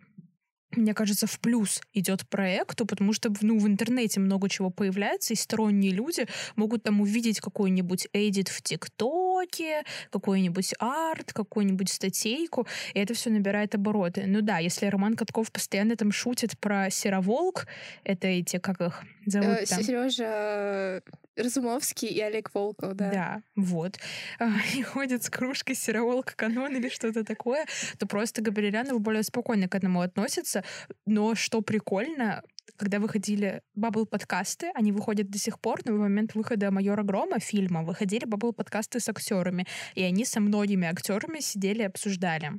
мне 0.76 0.94
кажется, 0.94 1.26
в 1.26 1.38
плюс 1.40 1.80
идет 1.92 2.26
проекту, 2.28 2.86
потому 2.86 3.12
что 3.12 3.32
ну, 3.40 3.58
в 3.58 3.66
интернете 3.66 4.20
много 4.20 4.48
чего 4.48 4.70
появляется, 4.70 5.34
и 5.34 5.36
сторонние 5.36 5.92
люди 5.92 6.26
могут 6.56 6.82
там 6.82 7.00
увидеть 7.00 7.40
какой-нибудь 7.40 8.08
эдит 8.12 8.48
в 8.48 8.62
ТикТоке, 8.62 9.84
какой-нибудь 10.10 10.74
арт, 10.78 11.32
какую-нибудь 11.32 11.88
статейку, 11.88 12.66
и 12.94 12.98
это 12.98 13.14
все 13.14 13.30
набирает 13.30 13.74
обороты. 13.74 14.24
Ну 14.26 14.40
да, 14.40 14.58
если 14.58 14.86
Роман 14.86 15.14
Катков 15.14 15.52
постоянно 15.52 15.96
там 15.96 16.12
шутит 16.12 16.58
про 16.58 16.90
сероволк, 16.90 17.66
это 18.04 18.28
эти, 18.28 18.58
как 18.58 18.80
их 18.80 19.02
зовут 19.26 19.58
э, 19.58 19.66
там? 19.66 19.82
Сережа 19.82 21.02
Разумовский 21.36 22.08
и 22.08 22.20
Олег 22.20 22.54
Волков, 22.54 22.94
да. 22.94 23.10
Да, 23.10 23.42
вот. 23.56 23.98
А, 24.38 24.50
и 24.74 24.82
ходят 24.82 25.22
с 25.22 25.30
кружкой 25.30 25.74
сероволк 25.74 26.34
канон 26.34 26.74
или 26.76 26.88
что-то 26.88 27.24
такое, 27.24 27.66
то 27.98 28.06
просто 28.06 28.42
Габриэлянов 28.42 29.00
более 29.00 29.22
спокойно 29.22 29.68
к 29.68 29.74
этому 29.74 30.00
относится. 30.00 30.64
Но 31.06 31.34
что 31.34 31.60
прикольно, 31.60 32.42
когда 32.76 32.98
выходили 32.98 33.62
Bubble 33.74 34.06
подкасты, 34.06 34.70
они 34.74 34.92
выходят 34.92 35.30
до 35.30 35.38
сих 35.38 35.60
пор, 35.60 35.80
но 35.84 35.94
в 35.94 35.98
момент 35.98 36.34
выхода 36.34 36.70
майора 36.70 37.02
Грома 37.02 37.38
фильма 37.38 37.82
выходили 37.82 38.24
Bubble 38.24 38.52
подкасты 38.52 39.00
с 39.00 39.08
актерами, 39.08 39.66
и 39.94 40.02
они 40.02 40.24
со 40.24 40.40
многими 40.40 40.88
актерами 40.88 41.40
сидели 41.40 41.82
и 41.82 41.86
обсуждали 41.86 42.52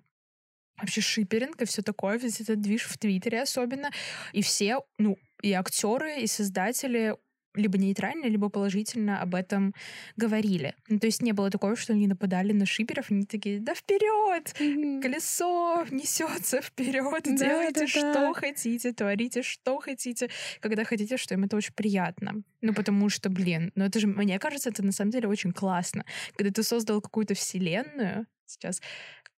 вообще 0.78 1.02
шиперинг 1.02 1.62
и 1.62 1.66
все 1.66 1.82
такое, 1.82 2.18
весь 2.18 2.42
этот 2.42 2.60
движ 2.62 2.84
в 2.84 2.98
Твиттере 2.98 3.42
особенно. 3.42 3.92
И 4.32 4.42
все, 4.42 4.82
ну, 4.98 5.18
и 5.42 5.54
актеры, 5.54 6.22
и 6.22 6.28
создатели 6.28 7.16
либо 7.56 7.78
нейтрально, 7.78 8.26
либо 8.26 8.50
положительно 8.50 9.22
об 9.22 9.36
этом 9.36 9.74
говорили. 10.16 10.76
Ну, 10.88 11.00
то 11.00 11.08
есть 11.08 11.22
не 11.22 11.32
было 11.32 11.50
такого, 11.50 11.76
что 11.76 11.94
они 11.94 12.08
нападали 12.08 12.52
на 12.52 12.66
шиперов, 12.66 13.12
они 13.12 13.26
такие, 13.26 13.60
да 13.60 13.74
вперед, 13.76 14.54
mm-hmm. 14.60 15.02
колесо 15.02 15.86
несется 15.92 16.62
вперед, 16.62 17.24
да, 17.24 17.32
делайте 17.32 17.82
да, 17.82 17.88
что 17.88 18.14
да. 18.14 18.34
хотите, 18.34 18.94
творите 18.94 19.44
что 19.44 19.80
хотите, 19.80 20.30
когда 20.60 20.84
хотите, 20.84 21.18
что 21.18 21.36
им 21.36 21.44
это 21.44 21.58
очень 21.58 21.74
приятно. 21.74 22.44
Ну, 22.62 22.74
потому 22.74 23.10
что, 23.10 23.30
блин, 23.30 23.72
ну 23.76 23.86
это 23.86 24.00
же, 24.00 24.08
мне 24.08 24.40
кажется, 24.40 24.70
это 24.70 24.84
на 24.84 24.92
самом 24.92 25.12
деле 25.12 25.28
очень 25.28 25.52
классно. 25.52 26.06
Когда 26.36 26.52
ты 26.52 26.64
создал 26.64 27.02
какую-то 27.02 27.34
вселенную, 27.34 28.26
сейчас 28.46 28.82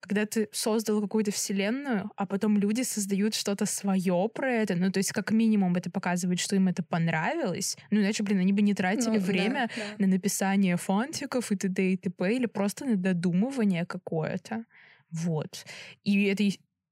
когда 0.06 0.26
ты 0.26 0.50
создал 0.52 1.02
какую-то 1.02 1.32
вселенную, 1.32 2.12
а 2.16 2.26
потом 2.26 2.58
люди 2.58 2.84
создают 2.84 3.34
что-то 3.34 3.66
свое 3.66 4.30
про 4.34 4.52
это, 4.52 4.76
ну, 4.76 4.92
то 4.92 5.00
есть 5.00 5.12
как 5.12 5.32
минимум 5.32 5.76
это 5.76 5.90
показывает, 5.90 6.40
что 6.40 6.56
им 6.56 6.68
это 6.68 6.84
понравилось, 6.84 7.76
ну, 7.90 8.02
иначе, 8.02 8.24
блин, 8.24 8.40
они 8.40 8.54
бы 8.54 8.62
не 8.62 8.76
тратили 8.76 9.18
ну, 9.18 9.20
время 9.20 9.70
да, 9.76 9.84
да. 9.98 10.06
на 10.06 10.08
написание 10.08 10.78
фантиков 10.78 11.52
и 11.52 11.56
т.д. 11.56 11.94
и 11.94 11.98
т.п. 11.98 12.36
или 12.36 12.46
просто 12.46 12.86
на 12.86 12.96
додумывание 12.96 13.86
какое-то. 13.86 14.66
Вот. 15.10 15.66
И 16.04 16.26
это 16.26 16.44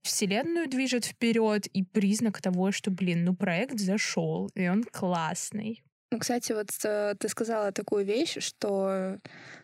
вселенную 0.02 0.68
движет 0.68 1.06
вперед 1.06 1.68
и 1.68 1.84
признак 1.84 2.42
того, 2.42 2.72
что, 2.72 2.90
блин, 2.90 3.26
ну 3.26 3.36
проект 3.36 3.80
зашел, 3.80 4.50
и 4.56 4.68
он 4.68 4.84
классный. 4.84 5.84
Ну, 6.14 6.20
кстати, 6.20 6.52
вот 6.52 6.70
э, 6.84 7.16
ты 7.18 7.28
сказала 7.28 7.72
такую 7.72 8.06
вещь, 8.06 8.38
что 8.40 9.18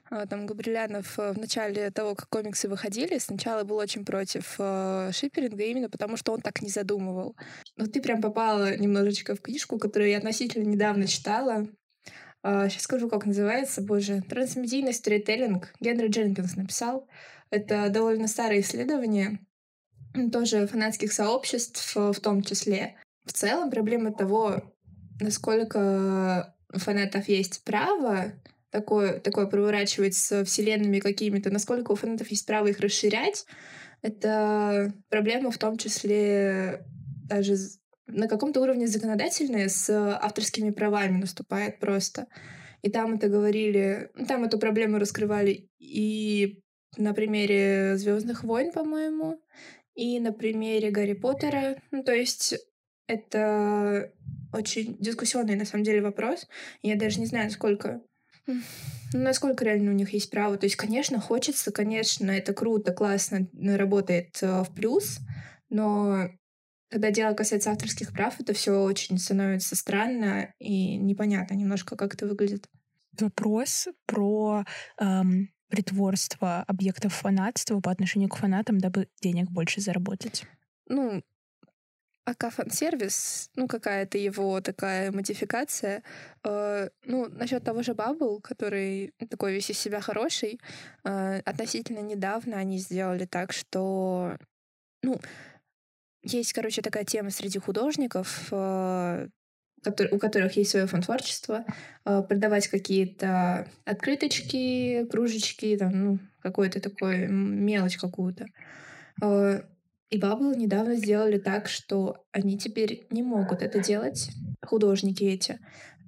там 0.09 0.45
Габрилянов 0.45 1.19
э, 1.19 1.33
в 1.33 1.37
начале 1.37 1.91
того, 1.91 2.15
как 2.15 2.29
комиксы 2.29 2.67
выходили, 2.67 3.19
сначала 3.19 3.63
был 3.63 3.77
очень 3.77 4.05
против 4.05 4.55
э, 4.57 5.11
шиперинга, 5.13 5.63
именно 5.63 5.89
потому 5.89 6.17
что 6.17 6.33
он 6.33 6.41
так 6.41 6.61
не 6.61 6.69
задумывал. 6.69 7.35
Но 7.75 7.85
ты 7.85 8.01
прям 8.01 8.21
попала 8.21 8.75
немножечко 8.75 9.35
в 9.35 9.41
книжку, 9.41 9.77
которую 9.77 10.09
я 10.09 10.17
относительно 10.17 10.67
недавно 10.67 11.05
читала. 11.05 11.67
Э, 12.43 12.69
сейчас 12.69 12.83
скажу, 12.83 13.07
как 13.07 13.25
называется, 13.25 13.81
боже. 13.81 14.23
Трансмедийный 14.27 14.93
сторителлинг. 14.93 15.73
Генри 15.79 16.07
Дженкинс 16.07 16.55
написал. 16.55 17.07
Это 17.51 17.89
довольно 17.89 18.27
старое 18.27 18.61
исследование, 18.61 19.39
тоже 20.31 20.67
фанатских 20.67 21.13
сообществ 21.13 21.95
в 21.95 22.19
том 22.19 22.43
числе. 22.43 22.95
В 23.25 23.33
целом 23.33 23.69
проблема 23.69 24.11
того, 24.11 24.73
насколько 25.19 26.55
фанатов 26.69 27.27
есть 27.27 27.63
право 27.63 28.33
такое, 28.71 29.19
такое 29.19 29.47
проворачивать 29.47 30.15
с 30.15 30.43
вселенными 30.45 30.99
какими-то, 30.99 31.49
насколько 31.49 31.91
у 31.91 31.95
фанатов 31.95 32.29
есть 32.29 32.45
право 32.45 32.67
их 32.67 32.79
расширять, 32.79 33.45
это 34.01 34.93
проблема 35.09 35.51
в 35.51 35.57
том 35.57 35.77
числе 35.77 36.85
даже 37.27 37.55
на 38.07 38.27
каком-то 38.27 38.61
уровне 38.61 38.87
законодательная 38.87 39.69
с 39.69 39.89
авторскими 39.89 40.71
правами 40.71 41.19
наступает 41.19 41.79
просто. 41.79 42.27
И 42.81 42.89
там 42.89 43.15
это 43.15 43.27
говорили, 43.27 44.09
там 44.27 44.45
эту 44.45 44.57
проблему 44.57 44.99
раскрывали 44.99 45.69
и 45.79 46.63
на 46.97 47.13
примере 47.13 47.97
Звездных 47.97 48.43
войн, 48.43 48.71
по-моему, 48.71 49.41
и 49.95 50.19
на 50.19 50.31
примере 50.31 50.91
Гарри 50.91 51.13
Поттера. 51.13 51.81
Ну, 51.91 52.03
то 52.03 52.13
есть 52.13 52.55
это 53.07 54.13
очень 54.53 54.97
дискуссионный, 54.99 55.55
на 55.55 55.65
самом 55.65 55.83
деле, 55.83 56.01
вопрос. 56.01 56.47
Я 56.81 56.95
даже 56.95 57.19
не 57.19 57.25
знаю, 57.25 57.51
сколько 57.51 58.01
насколько 59.13 59.65
реально 59.65 59.91
у 59.91 59.95
них 59.95 60.13
есть 60.13 60.29
право. 60.29 60.57
То 60.57 60.65
есть, 60.65 60.75
конечно, 60.75 61.19
хочется, 61.19 61.71
конечно, 61.71 62.29
это 62.31 62.53
круто, 62.53 62.91
классно, 62.91 63.47
работает 63.53 64.37
э, 64.41 64.63
в 64.63 64.73
плюс, 64.73 65.19
но 65.69 66.29
когда 66.89 67.11
дело 67.11 67.33
касается 67.33 67.71
авторских 67.71 68.11
прав, 68.11 68.39
это 68.39 68.53
все 68.53 68.71
очень 68.81 69.17
становится 69.19 69.75
странно 69.75 70.53
и 70.59 70.97
непонятно 70.97 71.53
немножко, 71.53 71.95
как 71.95 72.15
это 72.15 72.25
выглядит. 72.25 72.67
Вопрос 73.19 73.87
про 74.05 74.65
эм, 74.99 75.49
притворство 75.69 76.63
объектов 76.67 77.13
фанатства 77.13 77.79
по 77.79 77.91
отношению 77.91 78.29
к 78.29 78.37
фанатам, 78.37 78.79
дабы 78.79 79.07
денег 79.21 79.49
больше 79.51 79.81
заработать. 79.81 80.45
Ну, 80.87 81.21
АК 82.29 82.51
фан-сервис, 82.51 83.49
ну, 83.55 83.67
какая-то 83.67 84.17
его 84.17 84.61
такая 84.61 85.11
модификация. 85.11 86.03
Э, 86.43 86.89
ну, 87.05 87.27
насчет 87.29 87.63
того 87.63 87.83
же 87.83 87.93
Bubble, 87.93 88.39
который 88.41 89.13
такой 89.29 89.53
весь 89.53 89.69
из 89.69 89.79
себя 89.79 89.99
хороший, 90.01 90.59
э, 91.03 91.39
относительно 91.45 91.99
недавно 91.99 92.57
они 92.57 92.77
сделали 92.77 93.25
так, 93.25 93.51
что, 93.51 94.37
ну, 95.03 95.19
есть, 96.23 96.53
короче, 96.53 96.81
такая 96.81 97.05
тема 97.05 97.31
среди 97.31 97.59
художников, 97.59 98.49
э, 98.51 99.27
который, 99.83 100.13
у 100.13 100.19
которых 100.19 100.57
есть 100.57 100.71
свое 100.71 100.87
фан-творчество, 100.87 101.65
э, 102.05 102.21
продавать 102.21 102.67
какие-то 102.67 103.67
открыточки, 103.85 105.05
кружечки, 105.09 105.77
там, 105.77 106.05
ну, 106.05 106.19
какой-то 106.41 106.81
такой 106.81 107.27
мелочь 107.27 107.97
какую-то. 107.97 108.45
Э, 109.21 109.61
и 110.09 110.19
Bubble 110.19 110.55
недавно 110.55 110.95
сделали 110.95 111.37
так, 111.37 111.67
что 111.67 112.25
они 112.31 112.57
теперь 112.57 113.07
не 113.11 113.21
могут 113.21 113.61
это 113.61 113.79
делать, 113.79 114.29
художники 114.65 115.23
эти. 115.23 115.59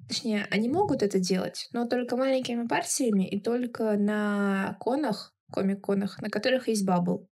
Точнее, 0.08 0.48
они 0.50 0.70
могут 0.70 1.04
это 1.04 1.20
делать, 1.20 1.70
но 1.72 1.88
только 1.88 2.18
маленькими 2.18 2.68
партиями 2.68 3.28
и 3.28 3.40
только 3.40 3.98
на 3.98 4.76
конах, 4.80 5.34
комик-конах, 5.52 6.22
на 6.22 6.30
которых 6.30 6.68
есть 6.68 6.88
Bubble. 6.88 7.28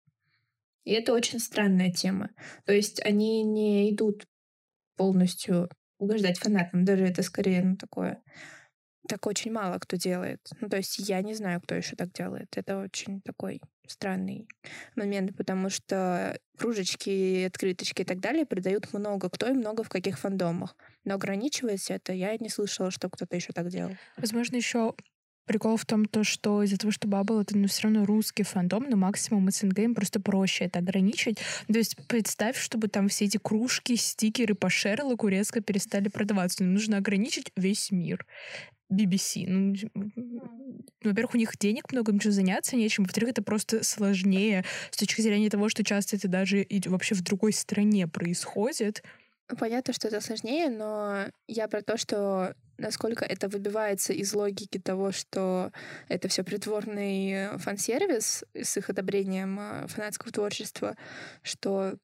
И 0.85 0.93
это 0.93 1.13
очень 1.13 1.39
странная 1.39 1.91
тема. 1.91 2.31
То 2.65 2.73
есть 2.73 3.05
они 3.05 3.43
не 3.43 3.93
идут 3.93 4.27
полностью 4.97 5.69
угождать 5.99 6.39
фанатам. 6.39 6.85
Даже 6.85 7.05
это 7.05 7.23
скорее, 7.23 7.63
ну, 7.63 7.77
такое... 7.77 8.23
Так 9.09 9.27
очень 9.27 9.53
мало 9.53 9.79
кто 9.79 9.97
делает. 9.97 10.41
Ну, 10.61 10.69
то 10.69 10.77
есть 10.77 10.99
я 10.99 11.23
не 11.23 11.35
знаю, 11.35 11.61
кто 11.61 11.75
еще 11.75 11.97
так 11.97 12.13
делает. 12.13 12.49
Это 12.57 12.79
очень 12.79 13.21
такой 13.23 13.61
странный 13.87 14.47
момент, 14.97 15.35
потому 15.37 15.71
что 15.71 16.39
кружечки, 16.59 17.45
открыточки 17.47 18.03
и 18.03 18.05
так 18.05 18.21
далее 18.21 18.45
продают 18.45 18.93
много 18.93 19.31
кто 19.31 19.49
и 19.49 19.53
много 19.53 19.83
в 19.83 19.89
каких 19.89 20.19
фандомах. 20.19 20.77
Но 21.05 21.15
ограничивается 21.15 21.95
это, 21.95 22.13
я 22.13 22.37
не 22.37 22.51
слышала, 22.51 22.91
что 22.91 23.09
кто-то 23.09 23.35
еще 23.35 23.53
так 23.53 23.69
делал. 23.69 23.97
Возможно, 24.19 24.57
еще 24.57 24.95
Прикол 25.49 25.79
в 25.79 25.87
том, 25.87 26.05
то, 26.05 26.25
что 26.25 26.63
из-за 26.63 26.77
того, 26.77 26.91
что 26.91 27.09
Бабл 27.09 27.41
это 27.41 27.57
ну, 27.57 27.69
все 27.69 27.85
равно 27.85 28.05
русский 28.05 28.43
фандом, 28.43 28.85
но 28.87 28.99
максимум 28.99 29.51
СНГ 29.51 29.95
просто 29.95 30.21
проще 30.21 30.67
это 30.67 30.81
ограничить. 30.81 31.39
То 31.67 31.79
есть 31.79 31.97
представь, 32.07 32.59
чтобы 32.59 32.89
там 32.89 33.09
все 33.09 33.25
эти 33.25 33.39
кружки, 33.39 33.97
стикеры 33.97 34.55
по 34.55 34.69
Шерлоку 34.69 35.27
резко 35.27 35.63
перестали 35.63 36.09
продаваться. 36.09 36.65
Им 36.65 36.75
нужно 36.75 36.99
ограничить 36.99 37.51
весь 37.57 37.91
мир. 37.91 38.27
BBC. 38.91 39.45
Ну, 39.47 39.75
во-первых, 41.03 41.35
у 41.35 41.39
них 41.39 41.57
денег 41.59 41.93
много, 41.93 42.13
ничего 42.13 42.33
заняться 42.33 42.77
нечем. 42.77 43.05
Во-вторых, 43.05 43.31
это 43.31 43.43
просто 43.43 43.85
сложнее 43.85 44.65
с 44.91 44.97
точки 44.97 45.21
зрения 45.21 45.51
того, 45.51 45.69
что 45.69 45.85
часто 45.85 46.17
это 46.17 46.29
даже 46.29 46.67
вообще 46.87 47.15
в 47.15 47.23
другой 47.23 47.53
стране 47.53 48.07
происходит. 48.09 49.03
Понятно, 49.59 49.95
что 49.95 50.09
это 50.09 50.21
сложнее, 50.21 50.69
но 50.69 51.27
я 51.47 51.69
про 51.69 51.81
то, 51.81 51.97
что 51.97 52.55
насколько 52.77 53.25
это 53.25 53.49
выбивается 53.49 54.13
из 54.13 54.35
логики 54.35 54.79
того, 54.79 55.11
что 55.11 55.73
это 56.09 56.29
все 56.29 56.45
притворный 56.45 57.59
фан-сервис 57.59 58.45
с 58.55 58.77
их 58.77 58.91
одобрением 58.91 59.59
э, 59.59 59.87
фанатского 59.89 60.31
творчества, 60.31 60.97
что 61.43 61.95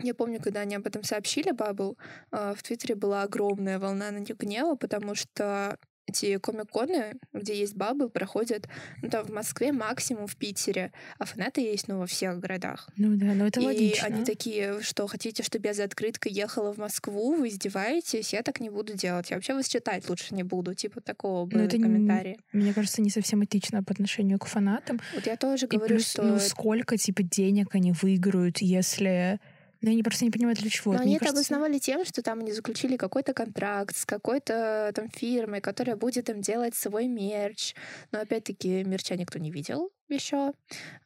я 0.00 0.14
помню, 0.14 0.40
когда 0.42 0.60
они 0.60 0.74
об 0.74 0.86
этом 0.86 1.04
сообщили, 1.04 1.52
Бабл, 1.52 1.96
э, 2.32 2.54
в 2.56 2.62
Твиттере 2.62 2.94
была 2.94 3.22
огромная 3.22 3.78
волна 3.78 4.10
на 4.10 4.18
них 4.18 4.36
гнева, 4.36 4.74
потому 4.74 5.14
что 5.14 5.78
эти 6.06 6.38
комик-коны, 6.38 7.16
где 7.32 7.58
есть 7.58 7.74
бабы, 7.74 8.08
проходят 8.08 8.68
ну, 9.02 9.08
там, 9.08 9.24
в 9.24 9.30
Москве, 9.30 9.72
максимум 9.72 10.26
в 10.26 10.36
Питере, 10.36 10.92
а 11.18 11.24
фанаты 11.24 11.60
есть 11.60 11.88
ну, 11.88 11.98
во 11.98 12.06
всех 12.06 12.38
городах. 12.40 12.88
Ну 12.96 13.16
да, 13.16 13.34
ну 13.34 13.46
это 13.46 13.60
и 13.60 13.64
логично. 13.64 14.06
они 14.06 14.24
такие, 14.24 14.80
что 14.82 15.06
хотите, 15.06 15.42
чтобы 15.42 15.68
я 15.68 15.74
за 15.74 15.84
открыткой 15.84 16.32
ехала 16.32 16.72
в 16.72 16.78
Москву, 16.78 17.34
вы 17.34 17.48
издеваетесь, 17.48 18.32
я 18.32 18.42
так 18.42 18.60
не 18.60 18.70
буду 18.70 18.94
делать. 18.94 19.30
Я 19.30 19.36
вообще 19.36 19.54
вас 19.54 19.68
читать 19.68 20.08
лучше 20.08 20.34
не 20.34 20.42
буду. 20.42 20.74
Типа 20.74 21.00
такого 21.00 21.46
было 21.46 21.62
это 21.62 21.76
комментарии. 21.78 22.38
Не, 22.52 22.62
мне 22.62 22.74
кажется, 22.74 23.00
не 23.02 23.10
совсем 23.10 23.44
этично 23.44 23.82
по 23.82 23.92
отношению 23.92 24.38
к 24.38 24.46
фанатам. 24.46 25.00
Вот 25.14 25.26
я 25.26 25.36
тоже 25.36 25.66
говорю, 25.66 25.96
плюс, 25.96 26.10
что... 26.10 26.22
Ну 26.22 26.38
сколько, 26.38 26.96
типа, 26.96 27.22
денег 27.22 27.74
они 27.74 27.92
выиграют, 27.92 28.58
если 28.58 29.40
но 29.82 29.90
они 29.90 30.02
просто 30.02 30.24
не 30.24 30.30
понимают, 30.30 30.60
для 30.60 30.70
чего. 30.70 30.92
Но 30.92 31.00
они 31.00 31.16
это 31.16 31.26
кажется... 31.26 31.40
обосновали 31.40 31.78
тем, 31.78 32.04
что 32.04 32.22
там 32.22 32.38
они 32.38 32.52
заключили 32.52 32.96
какой-то 32.96 33.34
контракт 33.34 33.96
с 33.96 34.06
какой-то 34.06 34.92
там 34.94 35.08
фирмой, 35.10 35.60
которая 35.60 35.96
будет 35.96 36.30
им 36.30 36.40
делать 36.40 36.74
свой 36.76 37.08
мерч. 37.08 37.74
Но 38.12 38.20
опять-таки 38.20 38.84
мерча 38.84 39.16
никто 39.16 39.38
не 39.40 39.50
видел 39.50 39.90
еще. 40.08 40.52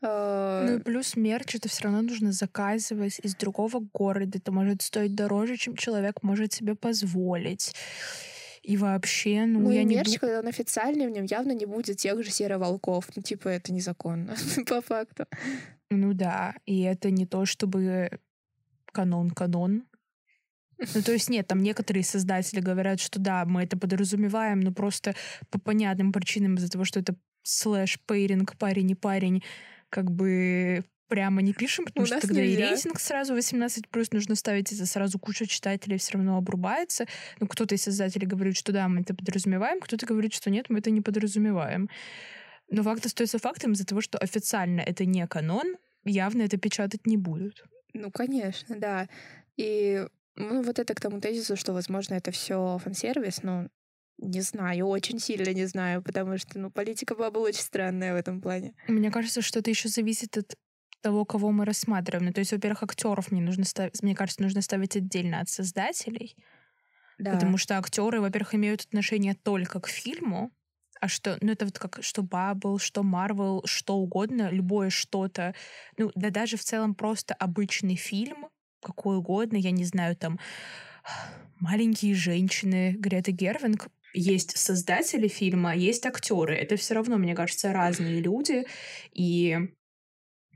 Ну 0.02 0.76
и 0.76 0.80
плюс 0.80 1.16
мерч 1.16 1.54
это 1.54 1.68
все 1.68 1.84
равно 1.84 2.02
нужно 2.02 2.32
заказывать 2.32 3.18
из 3.22 3.34
другого 3.34 3.80
города. 3.94 4.38
Это 4.38 4.52
может 4.52 4.82
стоить 4.82 5.14
дороже, 5.14 5.56
чем 5.56 5.74
человек 5.76 6.22
может 6.22 6.52
себе 6.52 6.74
позволить. 6.74 7.74
И 8.62 8.76
вообще, 8.76 9.46
ну, 9.46 9.60
ну 9.60 9.70
я 9.70 9.82
и 9.82 9.84
не 9.84 9.94
мерч, 9.94 10.14
ду... 10.14 10.18
когда 10.18 10.40
он 10.40 10.48
официальный, 10.48 11.06
в 11.06 11.10
нем 11.10 11.24
явно 11.24 11.52
не 11.52 11.66
будет 11.66 11.98
тех 11.98 12.20
же 12.22 12.30
сероволков. 12.30 13.08
Ну, 13.14 13.22
типа, 13.22 13.48
это 13.48 13.72
незаконно, 13.72 14.34
по 14.66 14.80
факту. 14.82 15.26
Ну 15.88 16.14
да, 16.14 16.52
и 16.66 16.82
это 16.82 17.12
не 17.12 17.26
то, 17.26 17.46
чтобы 17.46 18.18
канон-канон. 18.96 19.84
Ну, 20.94 21.02
то 21.02 21.12
есть 21.12 21.30
нет, 21.30 21.46
там 21.46 21.62
некоторые 21.62 22.02
создатели 22.02 22.60
говорят, 22.60 23.00
что 23.00 23.18
да, 23.18 23.44
мы 23.44 23.62
это 23.62 23.76
подразумеваем, 23.78 24.60
но 24.60 24.72
просто 24.72 25.14
по 25.50 25.58
понятным 25.58 26.12
причинам 26.12 26.54
из-за 26.54 26.70
того, 26.70 26.84
что 26.84 27.00
это 27.00 27.14
слэш-пейринг, 27.42 28.56
парень 28.58 28.90
и 28.90 28.94
парень, 28.94 29.42
как 29.90 30.10
бы 30.10 30.84
прямо 31.08 31.42
не 31.42 31.52
пишем, 31.52 31.84
потому 31.84 32.06
что 32.06 32.20
тогда 32.20 32.40
нельзя. 32.40 32.66
и 32.66 32.70
рейтинг 32.70 33.00
сразу 33.00 33.34
18 33.34 33.88
плюс 33.88 34.12
нужно 34.12 34.34
ставить, 34.34 34.72
это 34.72 34.86
сразу 34.86 35.18
куча 35.18 35.46
читателей 35.46 35.98
все 35.98 36.14
равно 36.14 36.36
обрубается. 36.36 37.06
Ну, 37.38 37.46
кто-то 37.46 37.74
из 37.74 37.82
создателей 37.82 38.26
говорит, 38.26 38.56
что 38.56 38.72
да, 38.72 38.88
мы 38.88 39.02
это 39.02 39.14
подразумеваем, 39.14 39.80
кто-то 39.80 40.06
говорит, 40.06 40.34
что 40.34 40.50
нет, 40.50 40.66
мы 40.68 40.78
это 40.80 40.90
не 40.90 41.00
подразумеваем. 41.00 41.88
Но 42.70 42.82
факт 42.82 43.06
остается 43.06 43.38
фактом 43.38 43.72
из-за 43.72 43.86
того, 43.86 44.00
что 44.00 44.18
официально 44.18 44.80
это 44.80 45.04
не 45.04 45.26
канон, 45.26 45.76
явно 46.04 46.42
это 46.42 46.56
печатать 46.56 47.06
не 47.06 47.16
будут. 47.16 47.64
Ну, 47.96 48.10
конечно, 48.10 48.78
да. 48.78 49.08
И 49.56 50.06
ну, 50.36 50.62
вот 50.62 50.78
это 50.78 50.94
к 50.94 51.00
тому 51.00 51.20
тезису, 51.20 51.56
что, 51.56 51.72
возможно, 51.72 52.14
это 52.14 52.30
все 52.30 52.78
фан-сервис, 52.78 53.42
ну, 53.42 53.68
не 54.18 54.40
знаю, 54.40 54.86
очень 54.86 55.18
сильно 55.18 55.52
не 55.52 55.66
знаю, 55.66 56.02
потому 56.02 56.38
что, 56.38 56.58
ну, 56.58 56.70
политика 56.70 57.14
была 57.14 57.30
бы 57.30 57.40
очень 57.40 57.62
странная 57.62 58.14
в 58.14 58.16
этом 58.16 58.40
плане. 58.40 58.74
Мне 58.88 59.10
кажется, 59.10 59.42
что 59.42 59.58
это 59.58 59.70
еще 59.70 59.88
зависит 59.88 60.36
от 60.36 60.54
того, 61.02 61.24
кого 61.24 61.52
мы 61.52 61.64
рассматриваем. 61.64 62.26
Ну, 62.26 62.32
то 62.32 62.40
есть, 62.40 62.52
во-первых, 62.52 62.82
актеров 62.82 63.30
мне 63.30 63.40
нужно 63.40 63.64
ставить, 63.64 64.02
мне 64.02 64.14
кажется, 64.14 64.42
нужно 64.42 64.62
ставить 64.62 64.96
отдельно 64.96 65.40
от 65.40 65.48
создателей. 65.48 66.36
Да. 67.18 67.32
Потому 67.32 67.56
что 67.58 67.78
актеры, 67.78 68.20
во-первых, 68.20 68.54
имеют 68.54 68.82
отношение 68.82 69.34
только 69.34 69.80
к 69.80 69.88
фильму, 69.88 70.50
а 71.00 71.08
что, 71.08 71.38
ну 71.40 71.52
это 71.52 71.64
вот 71.64 71.78
как 71.78 71.98
что 72.02 72.22
Бабл, 72.22 72.78
что 72.78 73.02
Марвел, 73.02 73.62
что 73.64 73.96
угодно, 73.96 74.50
любое 74.50 74.90
что-то, 74.90 75.54
ну 75.96 76.10
да 76.14 76.30
даже 76.30 76.56
в 76.56 76.62
целом 76.62 76.94
просто 76.94 77.34
обычный 77.34 77.96
фильм, 77.96 78.48
какой 78.82 79.16
угодно, 79.16 79.56
я 79.56 79.70
не 79.70 79.84
знаю, 79.84 80.16
там 80.16 80.38
маленькие 81.60 82.14
женщины 82.14 82.92
Грета 82.98 83.32
Гервинг, 83.32 83.88
есть 84.14 84.56
создатели 84.56 85.28
фильма, 85.28 85.76
есть 85.76 86.06
актеры. 86.06 86.54
Это 86.54 86.76
все 86.76 86.94
равно, 86.94 87.18
мне 87.18 87.34
кажется, 87.34 87.72
разные 87.72 88.20
люди. 88.20 88.66
И 89.12 89.58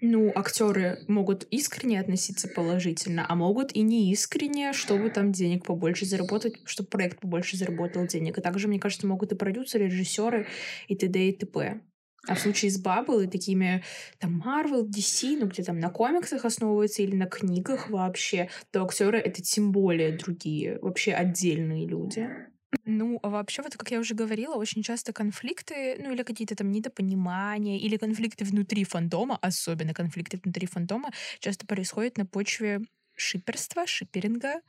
ну, 0.00 0.32
актеры 0.34 0.98
могут 1.08 1.44
искренне 1.50 2.00
относиться 2.00 2.48
положительно, 2.48 3.26
а 3.28 3.34
могут 3.34 3.72
и 3.72 3.82
не 3.82 4.12
искренне, 4.12 4.72
чтобы 4.72 5.10
там 5.10 5.32
денег 5.32 5.64
побольше 5.64 6.06
заработать, 6.06 6.54
чтобы 6.64 6.88
проект 6.88 7.20
побольше 7.20 7.56
заработал 7.56 8.06
денег. 8.06 8.38
И 8.38 8.40
также, 8.40 8.68
мне 8.68 8.78
кажется, 8.78 9.06
могут 9.06 9.32
и 9.32 9.34
продюсеры, 9.34 9.86
режиссеры 9.86 10.46
и 10.88 10.96
т.д. 10.96 11.28
и 11.28 11.32
т.п. 11.32 11.80
А 12.28 12.34
в 12.34 12.40
случае 12.40 12.70
с 12.70 12.78
Баббл 12.78 13.20
и 13.20 13.26
такими 13.26 13.82
там 14.18 14.42
Marvel, 14.44 14.86
DC, 14.86 15.38
ну 15.38 15.46
где 15.46 15.62
там 15.62 15.78
на 15.78 15.88
комиксах 15.88 16.44
основывается 16.44 17.02
или 17.02 17.16
на 17.16 17.26
книгах 17.26 17.88
вообще, 17.88 18.50
то 18.70 18.84
актеры 18.84 19.18
это 19.18 19.42
тем 19.42 19.72
более 19.72 20.16
другие, 20.16 20.78
вообще 20.80 21.12
отдельные 21.12 21.86
люди. 21.86 22.28
Ну, 22.84 23.18
а 23.22 23.28
вообще, 23.30 23.62
вот 23.62 23.76
как 23.76 23.90
я 23.90 23.98
уже 23.98 24.14
говорила, 24.14 24.54
очень 24.54 24.82
часто 24.82 25.12
конфликты, 25.12 25.96
ну 25.98 26.12
или 26.12 26.22
какие-то 26.22 26.54
там 26.54 26.70
недопонимания, 26.70 27.78
или 27.78 27.96
конфликты 27.96 28.44
внутри 28.44 28.84
фандома, 28.84 29.38
особенно 29.42 29.92
конфликты 29.92 30.38
внутри 30.42 30.66
фандома, 30.66 31.10
часто 31.40 31.66
происходят 31.66 32.16
на 32.16 32.26
почве 32.26 32.80
шиперства, 33.16 33.86
шиперинга, 33.86 34.60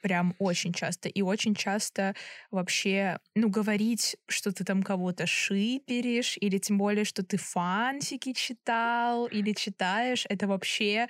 прям 0.00 0.34
очень 0.38 0.72
часто. 0.72 1.08
И 1.08 1.22
очень 1.22 1.54
часто 1.54 2.14
вообще, 2.50 3.18
ну, 3.34 3.48
говорить, 3.48 4.16
что 4.28 4.52
ты 4.52 4.64
там 4.64 4.82
кого-то 4.82 5.26
шиперишь, 5.26 6.36
или 6.40 6.58
тем 6.58 6.78
более, 6.78 7.04
что 7.04 7.22
ты 7.22 7.36
фанфики 7.36 8.32
читал, 8.32 9.26
или 9.26 9.52
читаешь, 9.52 10.26
это 10.28 10.46
вообще... 10.46 11.08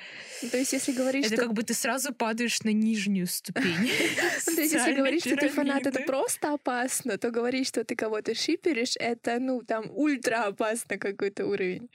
То 0.50 0.56
есть, 0.56 0.72
если 0.72 0.92
говорить, 0.92 1.26
Это 1.26 1.36
что... 1.36 1.44
как 1.44 1.52
бы 1.54 1.62
ты 1.62 1.74
сразу 1.74 2.12
падаешь 2.14 2.62
на 2.62 2.72
нижнюю 2.72 3.26
ступень. 3.26 3.64
То 4.44 4.60
есть, 4.60 4.72
если 4.72 4.94
говорить, 4.94 5.24
что 5.24 5.36
ты 5.36 5.48
фанат, 5.48 5.86
это 5.86 6.00
просто 6.00 6.54
опасно, 6.54 7.18
то 7.18 7.30
говорить, 7.30 7.68
что 7.68 7.84
ты 7.84 7.94
кого-то 7.96 8.34
шиперишь, 8.34 8.96
это, 8.98 9.38
ну, 9.38 9.62
там, 9.62 9.84
ультра 9.90 10.44
опасно 10.46 10.98
какой-то 10.98 11.46
уровень. 11.46 11.88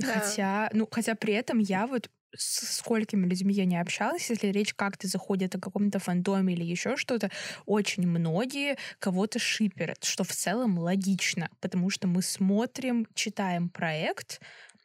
Хотя, 0.00 0.70
ну, 0.72 0.88
хотя 0.90 1.14
при 1.14 1.34
этом 1.34 1.58
я 1.58 1.86
вот 1.86 2.08
с 2.34 2.76
сколькими 2.76 3.26
людьми 3.26 3.54
я 3.54 3.64
не 3.64 3.80
общалась, 3.80 4.30
если 4.30 4.48
речь 4.48 4.74
как-то 4.74 5.08
заходит 5.08 5.54
о 5.54 5.60
каком-то 5.60 5.98
фандоме 5.98 6.54
или 6.54 6.64
еще 6.64 6.96
что-то, 6.96 7.30
очень 7.66 8.06
многие 8.06 8.76
кого-то 8.98 9.38
шиперят, 9.38 10.04
что 10.04 10.24
в 10.24 10.32
целом 10.32 10.78
логично, 10.78 11.50
потому 11.60 11.90
что 11.90 12.08
мы 12.08 12.22
смотрим, 12.22 13.06
читаем 13.14 13.68
проект, 13.68 14.40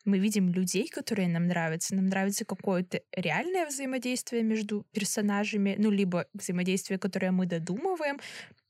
мы 0.06 0.20
видим 0.20 0.50
людей, 0.50 0.90
которые 0.90 1.28
нам 1.28 1.48
нравятся, 1.48 1.96
нам 1.96 2.08
нравится 2.08 2.46
какое-то 2.46 3.02
реальное 3.16 3.66
взаимодействие 3.66 4.44
между 4.44 4.86
персонажами, 4.92 5.76
ну, 5.78 5.90
либо 5.92 6.26
взаимодействие, 6.34 7.00
которое 7.00 7.32
мы 7.32 7.46
додумываем, 7.46 8.20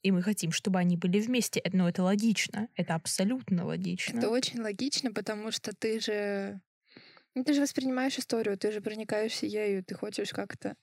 и 0.04 0.12
мы 0.12 0.22
хотим, 0.22 0.52
чтобы 0.52 0.80
они 0.80 0.98
были 0.98 1.20
вместе. 1.20 1.62
Но 1.72 1.90
это 1.90 2.04
логично, 2.04 2.68
это 2.76 2.94
абсолютно 2.96 3.66
логично. 3.66 4.18
Это 4.18 4.30
очень 4.30 4.62
логично, 4.62 5.12
потому 5.12 5.52
что 5.52 5.76
ты 5.76 6.00
же 6.00 6.62
ну, 7.36 7.43
ты 7.43 7.54
же 7.54 7.62
воспринимаешь 7.62 8.17
историю, 8.17 8.58
ты 8.58 8.72
же 8.72 8.82
проникаешься 8.82 9.46
ею, 9.46 9.84
ты 9.84 9.96
хочешь 9.96 10.32
как-то 10.32 10.76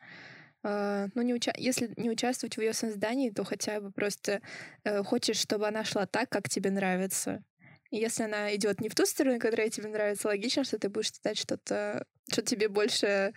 Uh, 0.62 1.08
ну, 1.14 1.22
не 1.22 1.32
уча... 1.32 1.54
если 1.56 1.90
не 1.96 2.10
участвовать 2.10 2.58
в 2.58 2.60
ее 2.60 2.74
создании, 2.74 3.30
то 3.30 3.44
хотя 3.44 3.80
бы 3.80 3.90
просто 3.90 4.42
uh, 4.84 5.02
хочешь, 5.02 5.38
чтобы 5.38 5.66
она 5.66 5.84
шла 5.84 6.04
так, 6.04 6.28
как 6.28 6.50
тебе 6.50 6.70
нравится. 6.70 7.42
И 7.90 7.96
если 7.96 8.24
она 8.24 8.54
идет 8.54 8.78
не 8.82 8.90
в 8.90 8.94
ту 8.94 9.06
сторону, 9.06 9.38
которая 9.38 9.70
тебе 9.70 9.88
нравится, 9.88 10.28
логично, 10.28 10.64
что 10.64 10.78
ты 10.78 10.90
будешь 10.90 11.12
читать 11.12 11.38
что-то 11.38 12.04
что 12.30 12.42
тебе 12.42 12.68
больше 12.68 13.32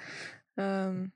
эм, 0.57 1.11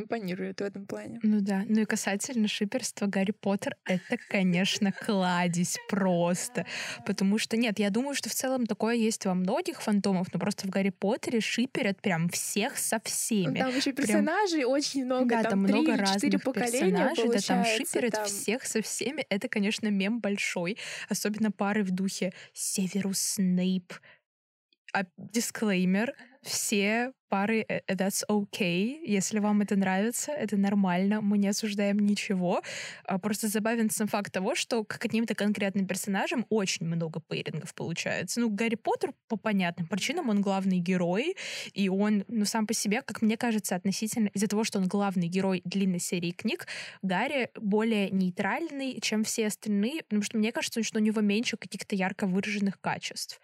импонирует 0.00 0.60
в 0.60 0.64
этом 0.64 0.86
плане. 0.86 1.20
Ну 1.22 1.40
да. 1.40 1.64
Ну 1.68 1.82
и 1.82 1.84
касательно 1.84 2.48
шиперства 2.48 3.06
Гарри 3.06 3.32
Поттер, 3.32 3.76
это, 3.84 4.16
конечно, 4.28 4.92
кладезь 4.92 5.78
просто. 5.88 6.66
Потому 7.06 7.38
что, 7.38 7.56
нет, 7.56 7.78
я 7.78 7.90
думаю, 7.90 8.14
что 8.14 8.28
в 8.28 8.34
целом 8.34 8.66
такое 8.66 8.94
есть 8.94 9.24
во 9.26 9.34
многих 9.34 9.82
фантомов, 9.82 10.28
но 10.32 10.40
просто 10.40 10.66
в 10.66 10.70
Гарри 10.70 10.90
Поттере 10.90 11.40
шиперят 11.40 12.00
прям 12.00 12.28
всех 12.28 12.78
со 12.78 13.00
всеми. 13.00 13.58
Там 13.58 13.76
еще 13.76 13.92
персонажей 13.92 14.60
прям... 14.60 14.70
очень 14.70 15.04
много, 15.04 15.36
да, 15.36 15.42
там, 15.42 15.50
там 15.50 15.60
много 15.60 15.96
разных 15.96 16.42
поколения 16.42 17.08
персонажей, 17.08 17.28
да, 17.28 17.40
там 17.40 17.64
шиперят 17.64 18.12
там... 18.12 18.24
всех 18.24 18.64
со 18.64 18.82
всеми. 18.82 19.24
Это, 19.28 19.48
конечно, 19.48 19.88
мем 19.88 20.20
большой. 20.20 20.78
Особенно 21.08 21.50
пары 21.50 21.82
в 21.84 21.90
духе 21.90 22.32
Северус 22.52 23.18
Снейп, 23.18 23.92
а, 24.92 25.04
дисклеймер, 25.16 26.14
все 26.42 27.12
пары 27.30 27.64
э, 27.68 27.80
э, 27.86 27.94
that's 27.94 28.24
okay. 28.28 28.98
Если 29.06 29.38
вам 29.38 29.62
это 29.62 29.76
нравится, 29.76 30.32
это 30.32 30.56
нормально, 30.56 31.20
мы 31.20 31.38
не 31.38 31.48
осуждаем 31.48 31.98
ничего. 31.98 32.62
А 33.04 33.18
просто 33.18 33.48
забавен 33.48 33.88
сам 33.90 34.08
факт 34.08 34.32
того, 34.32 34.54
что 34.54 34.84
к 34.84 34.98
каким-то 34.98 35.34
конкретным 35.34 35.86
персонажам 35.86 36.44
очень 36.50 36.86
много 36.86 37.20
пейрингов 37.20 37.74
получается. 37.74 38.40
Ну, 38.40 38.50
Гарри 38.50 38.74
Поттер 38.74 39.12
по 39.28 39.36
понятным 39.36 39.86
причинам, 39.86 40.28
он 40.28 40.42
главный 40.42 40.78
герой, 40.78 41.36
и 41.72 41.88
он, 41.88 42.24
ну, 42.28 42.44
сам 42.44 42.66
по 42.66 42.74
себе, 42.74 43.02
как 43.02 43.22
мне 43.22 43.36
кажется, 43.36 43.76
относительно 43.76 44.28
из-за 44.34 44.48
того, 44.48 44.64
что 44.64 44.78
он 44.78 44.88
главный 44.88 45.28
герой 45.28 45.62
длинной 45.64 46.00
серии 46.00 46.32
книг, 46.32 46.66
Гарри 47.02 47.50
более 47.54 48.10
нейтральный, 48.10 49.00
чем 49.00 49.22
все 49.24 49.46
остальные, 49.46 50.02
потому 50.02 50.22
что 50.22 50.36
мне 50.36 50.52
кажется, 50.52 50.82
что 50.82 50.98
у 50.98 51.02
него 51.02 51.20
меньше 51.20 51.56
каких-то 51.56 51.94
ярко 51.94 52.26
выраженных 52.26 52.80
качеств. 52.80 53.40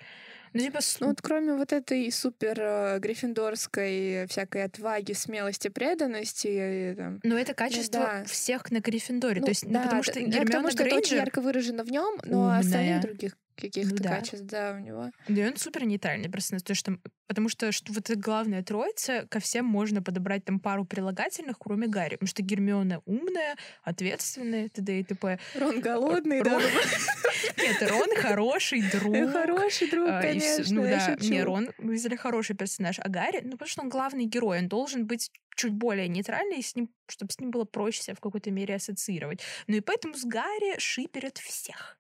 Ну, 0.53 0.61
типа, 0.61 0.81
ну 1.01 1.09
вот 1.09 1.21
кроме 1.23 1.55
вот 1.55 1.73
этой 1.73 2.11
супер 2.11 2.57
э, 2.59 2.99
гриффиндорской 2.99 4.27
всякой 4.29 4.65
отваги, 4.65 5.13
смелости, 5.13 5.69
преданности. 5.69 6.95
Там, 6.97 7.21
но 7.23 7.39
это 7.39 7.53
ну 7.53 7.57
качество 7.57 7.99
ну, 7.99 8.05
да. 8.05 8.25
всех 8.25 8.71
на 8.71 8.81
Гриффиндоре. 8.81 9.41
Ну, 9.41 9.47
То 9.47 9.51
есть, 9.51 9.65
ну, 9.65 9.73
да, 9.73 9.83
потому 9.83 10.03
что 10.03 10.21
Гермиона 10.21 10.47
потому 10.47 10.71
что 10.71 10.79
Грейнджер... 10.79 10.99
это 10.99 11.07
очень 11.07 11.17
ярко 11.17 11.41
выражено 11.41 11.85
в 11.85 11.91
нем, 11.91 12.19
но 12.25 12.43
умная. 12.43 12.61
остальных 12.61 13.03
других 13.03 13.37
каких-то 13.57 13.95
ну, 13.95 14.03
да. 14.03 14.17
качеств, 14.17 14.47
да, 14.47 14.75
у 14.77 14.79
него. 14.79 15.11
Да, 15.29 15.43
и 15.43 15.49
он 15.49 15.57
супер 15.57 15.85
нейтральный 15.85 16.31
просто, 16.31 16.59
то, 16.59 16.75
что, 16.75 16.99
потому 17.27 17.49
что, 17.49 17.73
что 17.73 17.93
вот 17.93 18.11
эта 18.11 18.19
главная 18.19 18.63
троица, 18.63 19.27
ко 19.29 19.41
всем 19.41 19.65
можно 19.65 20.03
подобрать 20.03 20.45
там 20.45 20.61
пару 20.61 20.85
прилагательных, 20.85 21.59
кроме 21.59 21.87
Гарри, 21.87 22.17
потому 22.17 22.29
что 22.29 22.43
Гермиона 22.43 23.03
умная, 23.05 23.57
ответственная, 23.83 24.69
т.д. 24.69 25.01
и 25.01 25.05
т.п. 25.05 25.39
Рон 25.55 25.81
голодный, 25.81 26.43
да? 26.43 26.61
Нет, 27.59 27.91
Рон 27.91 28.09
хороший 28.17 28.83
друг. 28.91 29.33
Хороший 29.33 29.91
друг, 29.91 30.09
а, 30.09 30.23
конечно, 30.23 30.65
Ну 30.75 30.83
да, 30.83 31.17
не, 31.21 31.43
Рон, 31.43 31.71
вызвали 31.79 32.17
хороший 32.17 32.57
персонаж, 32.57 32.99
а 32.99 33.09
Гарри, 33.09 33.41
ну 33.43 33.53
потому 33.53 33.69
что 33.69 33.83
он 33.83 33.89
главный 33.89 34.25
герой, 34.25 34.59
он 34.59 34.69
должен 34.69 35.07
быть 35.07 35.31
чуть 35.57 35.73
более 35.73 36.09
нейтральный, 36.09 36.63
с 36.63 36.77
ним, 36.77 36.91
чтобы 37.09 37.33
с 37.33 37.41
ним 37.41 37.51
было 37.51 37.65
проще 37.65 38.03
себя 38.03 38.15
в 38.15 38.21
какой-то 38.21 38.51
мере 38.51 38.75
ассоциировать. 38.75 39.41
Ну 39.67 39.77
и 39.77 39.81
поэтому 39.81 40.15
с 40.15 40.25
Гарри 40.25 40.79
шиперят 40.79 41.39
всех 41.39 41.97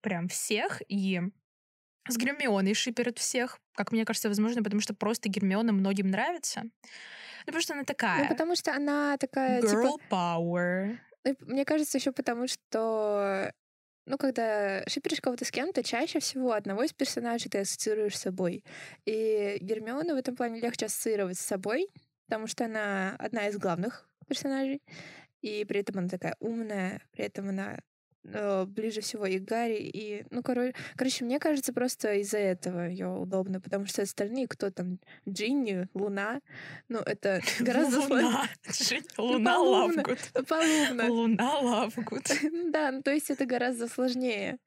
прям 0.00 0.28
всех, 0.28 0.82
и 0.88 1.20
с 2.08 2.16
Гермионой 2.16 2.74
шиперят 2.74 3.18
всех, 3.18 3.58
как 3.74 3.92
мне 3.92 4.04
кажется, 4.04 4.28
возможно, 4.28 4.62
потому 4.62 4.80
что 4.80 4.94
просто 4.94 5.28
Гермиона 5.28 5.72
многим 5.72 6.08
нравится. 6.08 6.62
Ну, 6.64 7.46
потому 7.46 7.62
что 7.62 7.74
она 7.74 7.84
такая. 7.84 8.22
Ну, 8.22 8.28
потому 8.28 8.56
что 8.56 8.74
она 8.74 9.16
такая, 9.16 9.62
Girl 9.62 9.92
типа... 9.92 10.14
power. 10.14 10.98
Ну, 11.24 11.36
мне 11.40 11.64
кажется, 11.64 11.98
еще 11.98 12.12
потому 12.12 12.46
что 12.46 13.52
ну, 14.06 14.18
когда 14.18 14.82
шиперишь 14.88 15.20
кого-то 15.20 15.44
с 15.44 15.50
кем-то, 15.50 15.84
чаще 15.84 16.18
всего 16.18 16.52
одного 16.52 16.82
из 16.82 16.92
персонажей 16.92 17.50
ты 17.50 17.58
ассоциируешь 17.58 18.16
с 18.18 18.22
собой. 18.22 18.64
И 19.04 19.58
Гермиону 19.60 20.14
в 20.14 20.18
этом 20.18 20.34
плане 20.34 20.60
легче 20.60 20.86
ассоциировать 20.86 21.38
с 21.38 21.46
собой, 21.46 21.88
потому 22.26 22.46
что 22.46 22.64
она 22.64 23.14
одна 23.18 23.46
из 23.48 23.56
главных 23.56 24.08
персонажей. 24.26 24.82
И 25.42 25.64
при 25.64 25.80
этом 25.80 25.98
она 25.98 26.08
такая 26.08 26.36
умная, 26.40 27.02
при 27.12 27.24
этом 27.24 27.50
она 27.50 27.78
э, 28.24 28.64
ближе 28.66 29.00
всего 29.00 29.26
и 29.26 29.38
Гарри, 29.38 29.78
и, 29.80 30.24
ну, 30.30 30.42
короче, 30.42 30.74
короче, 30.96 31.24
мне 31.24 31.38
кажется, 31.38 31.72
просто 31.72 32.14
из-за 32.14 32.38
этого 32.38 32.86
ее 32.88 33.08
удобно, 33.08 33.60
потому 33.60 33.86
что 33.86 34.02
остальные, 34.02 34.48
кто 34.48 34.70
там, 34.70 34.98
Джинни, 35.28 35.88
Луна, 35.94 36.40
ну, 36.88 36.98
это 36.98 37.40
гораздо 37.60 38.00
Луна, 38.00 38.48
Луна 39.18 39.58
Лавгуд. 39.58 40.18
Полумна. 40.48 41.08
Луна 41.08 41.58
Лавгуд. 41.58 42.30
Да, 42.70 42.90
ну, 42.90 43.02
то 43.02 43.10
есть 43.12 43.30
это 43.30 43.46
гораздо 43.46 43.88
сложнее. 43.88 44.58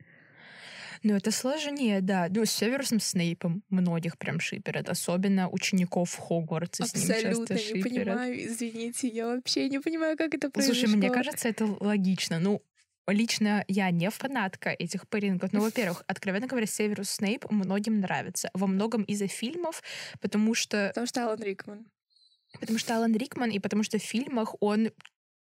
Ну, 1.04 1.16
это 1.16 1.32
сложнее, 1.32 2.00
да. 2.00 2.28
Ну, 2.30 2.46
с 2.46 2.52
Северусом 2.52 3.02
Снейпом 3.02 3.62
многих 3.70 4.18
прям 4.18 4.39
шиперят. 4.39 4.88
Особенно 4.88 5.50
учеников 5.50 6.16
Хогвартса 6.16 6.84
Абсолютно 6.84 7.13
с 7.13 7.24
ним 7.24 7.32
часто 7.36 7.54
не 7.56 7.60
шиперят. 7.60 8.06
понимаю, 8.06 8.46
извините, 8.46 9.08
я 9.10 9.28
вообще 9.28 9.68
не 9.68 9.80
понимаю, 9.80 10.18
как 10.18 10.34
это 10.34 10.50
произошло. 10.50 10.88
Слушай, 10.88 10.96
мне 10.96 11.10
кажется, 11.10 11.50
это 11.50 11.66
логично. 11.66 12.39
Ну, 12.39 12.62
Лично 13.08 13.66
я 13.68 13.92
не 13.92 14.10
фанатка 14.10 14.70
этих 14.70 15.08
пэрингов. 15.08 15.52
Но, 15.54 15.62
во-первых, 15.62 16.04
откровенно 16.08 16.48
говоря, 16.48 16.66
Северус 16.66 17.10
Снейп 17.10 17.50
многим 17.52 18.00
нравится. 18.00 18.50
Во 18.54 18.68
многом 18.68 19.04
из-за 19.04 19.28
фильмов, 19.28 19.84
потому 20.22 20.56
что... 20.56 20.89
Потому 20.89 21.08
что 21.08 21.26
Алан 21.26 21.42
Рикман. 21.42 21.86
Потому 22.60 22.80
что 22.80 22.96
Алан 22.96 23.16
Рикман, 23.16 23.50
и 23.50 23.60
потому 23.60 23.84
что 23.84 23.98
в 23.98 24.04
фильмах 24.04 24.56
он 24.60 24.92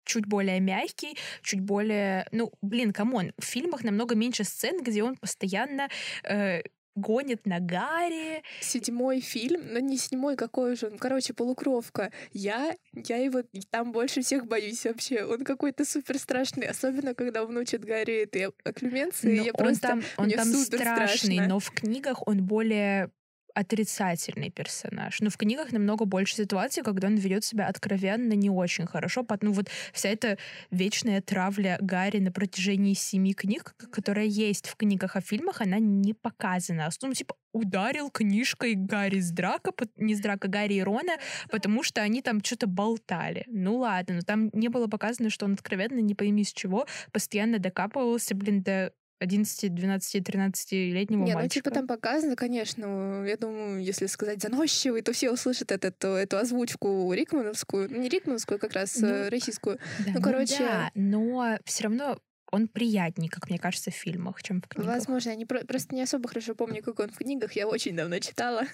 чуть 0.05 0.27
более 0.27 0.61
мягкий, 0.61 1.17
чуть 1.43 1.61
более... 1.61 2.27
Ну, 2.33 2.53
блин, 2.63 2.93
come 2.93 3.16
on, 3.16 3.33
в 3.39 3.45
фильмах 3.45 3.85
намного 3.85 4.15
меньше 4.15 4.45
сцен, 4.45 4.83
где 4.83 5.03
он 5.03 5.17
постоянно 5.17 5.89
э, 6.25 6.63
гонит 6.95 7.47
на 7.47 7.61
Гарри. 7.61 8.43
Седьмой 8.61 9.21
фильм, 9.21 9.73
но 9.73 9.79
не 9.79 9.97
седьмой, 9.97 10.37
какой 10.37 10.77
же 10.77 10.87
он, 10.87 10.99
короче, 10.99 11.33
полукровка. 11.33 12.13
Я, 12.33 12.75
я 12.93 13.17
его 13.19 13.43
там 13.71 13.93
больше 13.93 14.23
всех 14.23 14.47
боюсь 14.47 14.85
вообще. 14.85 15.25
Он 15.25 15.45
какой-то 15.45 15.85
супер 15.85 16.19
страшный, 16.19 16.67
особенно 16.67 17.15
когда 17.15 17.45
он 17.45 17.57
учит 17.57 17.85
Гарри 17.85 18.23
этой 18.23 18.53
оклюменции. 18.65 19.37
я 19.37 19.53
он 19.53 19.59
просто, 19.59 19.89
там, 19.89 20.03
он 20.17 20.31
там 20.31 20.47
страшный, 20.47 21.37
страшно. 21.37 21.47
но 21.49 21.59
в 21.59 21.71
книгах 21.71 22.27
он 22.27 22.45
более 22.45 23.11
отрицательный 23.59 24.51
персонаж. 24.51 25.21
Но 25.21 25.31
в 25.31 25.37
книгах 25.37 25.73
намного 25.73 26.05
больше 26.05 26.37
ситуаций, 26.37 26.85
когда 26.85 27.09
он 27.09 27.17
ведет 27.17 27.45
себя 27.45 27.67
откровенно 27.67 28.35
не 28.35 28.51
очень 28.51 28.87
хорошо. 28.87 29.27
Ну 29.41 29.53
вот 29.53 29.69
вся 29.93 30.11
эта 30.11 30.39
вечная 30.71 31.21
травля 31.21 31.77
Гарри 31.81 32.19
на 32.19 32.31
протяжении 32.31 32.95
семи 32.95 33.35
книг, 33.35 33.75
которая 33.91 34.27
есть 34.27 34.69
в 34.69 34.77
книгах, 34.77 35.17
а 35.17 35.21
фильмах, 35.21 35.61
она 35.61 35.81
не 35.81 36.15
показана. 36.15 36.89
Ну, 37.03 37.13
типа, 37.13 37.35
ударил 37.53 38.11
книжкой 38.11 38.75
Гарри 38.75 39.19
с 39.19 39.33
Драка, 39.33 39.73
не 39.97 40.15
с 40.15 40.21
Драка, 40.21 40.47
Гарри 40.47 40.75
и 40.75 40.83
Рона, 40.83 41.19
потому 41.51 41.83
что 41.83 42.01
они 42.01 42.23
там 42.23 42.45
что-то 42.45 42.69
болтали. 42.69 43.45
Ну 43.49 43.79
ладно, 43.79 44.17
но 44.17 44.21
там 44.23 44.51
не 44.53 44.69
было 44.69 44.87
показано, 44.87 45.31
что 45.31 45.47
он 45.47 45.55
откровенно 45.55 45.99
не 45.99 46.15
пойми 46.15 46.45
с 46.45 46.53
чего 46.53 46.87
постоянно 47.11 47.59
докапывался, 47.59 48.37
блин, 48.37 48.63
до 48.63 48.93
11, 49.21 49.75
12, 49.75 50.29
13-летнего 50.29 51.25
Нет, 51.25 51.35
мальчика. 51.35 51.43
ну 51.43 51.49
типа 51.49 51.71
там 51.71 51.87
показано, 51.87 52.37
конечно. 52.37 53.25
Я 53.27 53.37
думаю, 53.37 53.83
если 53.83 54.07
сказать 54.07 54.41
заносчивый, 54.41 55.03
то 55.03 55.13
все 55.13 55.31
услышат 55.31 55.73
это, 55.73 55.91
то, 55.91 56.17
эту 56.17 56.39
озвучку 56.39 57.13
рикмановскую. 57.13 57.89
Ну, 57.91 57.99
не 57.99 58.09
рикмановскую, 58.09 58.59
как 58.59 58.73
раз 58.73 58.97
ну, 58.97 59.09
э, 59.09 59.29
российскую. 59.29 59.79
Да, 59.99 60.05
ну, 60.07 60.13
ну, 60.15 60.23
короче... 60.23 60.59
Да, 60.59 60.91
но 60.95 61.59
все 61.65 61.85
равно 61.85 62.19
он 62.51 62.69
приятнее, 62.69 63.31
как 63.31 63.51
мне 63.51 63.59
кажется, 63.59 63.91
в 63.91 63.95
фильмах, 63.95 64.43
чем 64.43 64.61
в 64.63 64.69
книгах. 64.69 64.95
Возможно, 64.95 65.31
я 65.31 65.37
не, 65.37 65.45
просто 65.45 65.95
не 65.95 66.03
особо 66.03 66.29
хорошо 66.29 66.55
помню, 66.55 66.83
как 66.83 66.99
он 67.01 67.11
в 67.11 67.19
книгах. 67.19 67.53
Я 67.53 67.67
очень 67.69 67.97
давно 67.97 68.19
читала. 68.21 68.65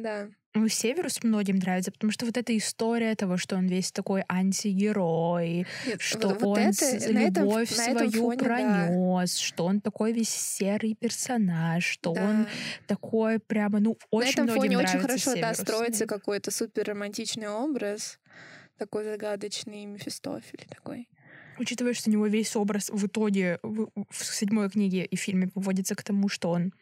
Да. 0.00 0.28
Ну, 0.54 0.68
Северус 0.68 1.22
многим 1.22 1.56
нравится, 1.56 1.90
потому 1.92 2.12
что 2.12 2.26
вот 2.26 2.36
эта 2.36 2.56
история 2.56 3.14
того, 3.14 3.38
что 3.38 3.56
он 3.56 3.66
весь 3.66 3.90
такой 3.90 4.22
антигерой, 4.28 5.66
Нет, 5.86 6.00
что 6.00 6.28
вот, 6.28 6.42
вот 6.42 6.58
он 6.58 6.64
это, 6.64 7.08
любовь 7.10 7.72
этом, 7.72 7.96
свою 7.96 8.10
фоне, 8.10 8.38
пронес, 8.38 9.36
да. 9.38 9.42
что 9.42 9.64
он 9.64 9.80
такой 9.80 10.12
весь 10.12 10.28
серый 10.28 10.94
персонаж, 10.94 11.84
что 11.84 12.12
да. 12.12 12.28
он 12.28 12.46
такой 12.86 13.38
прямо, 13.38 13.80
ну, 13.80 13.96
очень 14.10 14.42
На 14.42 14.44
этом 14.44 14.56
фоне 14.56 14.78
очень 14.78 14.98
хорошо, 14.98 15.32
Северус. 15.32 15.56
да, 15.56 15.62
строится 15.62 16.06
какой-то 16.06 16.50
супер 16.50 16.84
романтичный 16.88 17.48
образ, 17.48 18.18
такой 18.76 19.04
загадочный 19.04 19.86
Мефистофель 19.86 20.66
такой. 20.68 21.08
Учитывая, 21.58 21.94
что 21.94 22.10
у 22.10 22.12
него 22.12 22.26
весь 22.26 22.56
образ 22.56 22.90
в 22.90 23.06
итоге 23.06 23.58
в, 23.62 23.88
в 24.10 24.24
седьмой 24.24 24.68
книге 24.68 25.04
и 25.04 25.16
фильме 25.16 25.48
поводится 25.48 25.94
к 25.94 26.02
тому, 26.02 26.28
что 26.28 26.50
он 26.50 26.72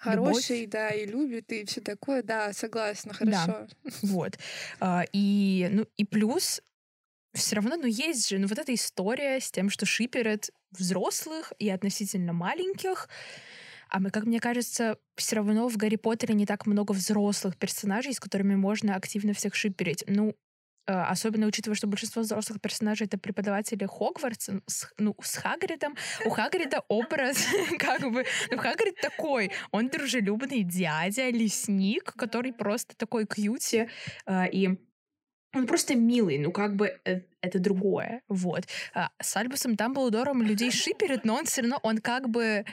Хороший, 0.00 0.62
любовь. 0.62 0.70
да, 0.70 0.88
и 0.88 1.04
любит, 1.04 1.52
и 1.52 1.64
все 1.66 1.82
такое. 1.82 2.22
Да, 2.22 2.54
согласна, 2.54 3.12
хорошо. 3.12 3.46
Да, 3.46 3.66
вот. 4.02 4.38
А, 4.80 5.04
и, 5.12 5.68
ну, 5.70 5.86
и 5.98 6.04
плюс 6.04 6.62
все 7.34 7.56
равно, 7.56 7.76
ну, 7.76 7.86
есть 7.86 8.28
же, 8.28 8.38
ну, 8.38 8.46
вот 8.46 8.58
эта 8.58 8.72
история 8.72 9.38
с 9.40 9.50
тем, 9.50 9.68
что 9.68 9.84
шиперят 9.84 10.50
взрослых 10.70 11.52
и 11.58 11.68
относительно 11.68 12.32
маленьких. 12.32 13.10
А 13.90 14.00
мы, 14.00 14.10
как 14.10 14.24
мне 14.24 14.40
кажется, 14.40 14.96
все 15.16 15.36
равно 15.36 15.68
в 15.68 15.76
Гарри 15.76 15.96
Поттере 15.96 16.34
не 16.34 16.46
так 16.46 16.66
много 16.66 16.92
взрослых 16.92 17.58
персонажей, 17.58 18.14
с 18.14 18.20
которыми 18.20 18.54
можно 18.54 18.94
активно 18.94 19.34
всех 19.34 19.54
шиперить. 19.54 20.04
Ну, 20.06 20.34
особенно 20.90 21.46
учитывая, 21.46 21.76
что 21.76 21.86
большинство 21.86 22.22
взрослых 22.22 22.60
персонажей 22.60 23.06
это 23.06 23.18
преподаватели 23.18 23.86
Хогвартса, 23.86 24.60
с, 24.66 24.92
ну, 24.98 25.14
с 25.22 25.36
Хагридом. 25.36 25.96
У 26.24 26.30
Хагрида 26.30 26.82
образ 26.88 27.46
как 27.78 28.00
бы... 28.10 28.24
Ну, 28.50 28.58
Хагрид 28.58 28.96
такой, 29.00 29.52
он 29.70 29.88
дружелюбный 29.88 30.62
дядя, 30.62 31.30
лесник, 31.30 32.12
который 32.14 32.52
просто 32.52 32.96
такой 32.96 33.26
кьюти, 33.26 33.88
э, 34.26 34.50
и 34.50 34.78
он 35.52 35.66
просто 35.66 35.96
милый, 35.96 36.38
ну 36.38 36.52
как 36.52 36.76
бы 36.76 36.98
э, 37.04 37.22
это 37.40 37.58
другое, 37.58 38.22
вот. 38.28 38.64
А 38.94 39.10
с 39.20 39.36
Альбусом 39.36 39.74
Дамблдором 39.74 40.42
людей 40.42 40.70
шиперят, 40.70 41.24
но 41.24 41.34
он 41.34 41.44
все 41.46 41.62
равно, 41.62 41.80
он 41.82 41.98
как 41.98 42.28
бы 42.28 42.64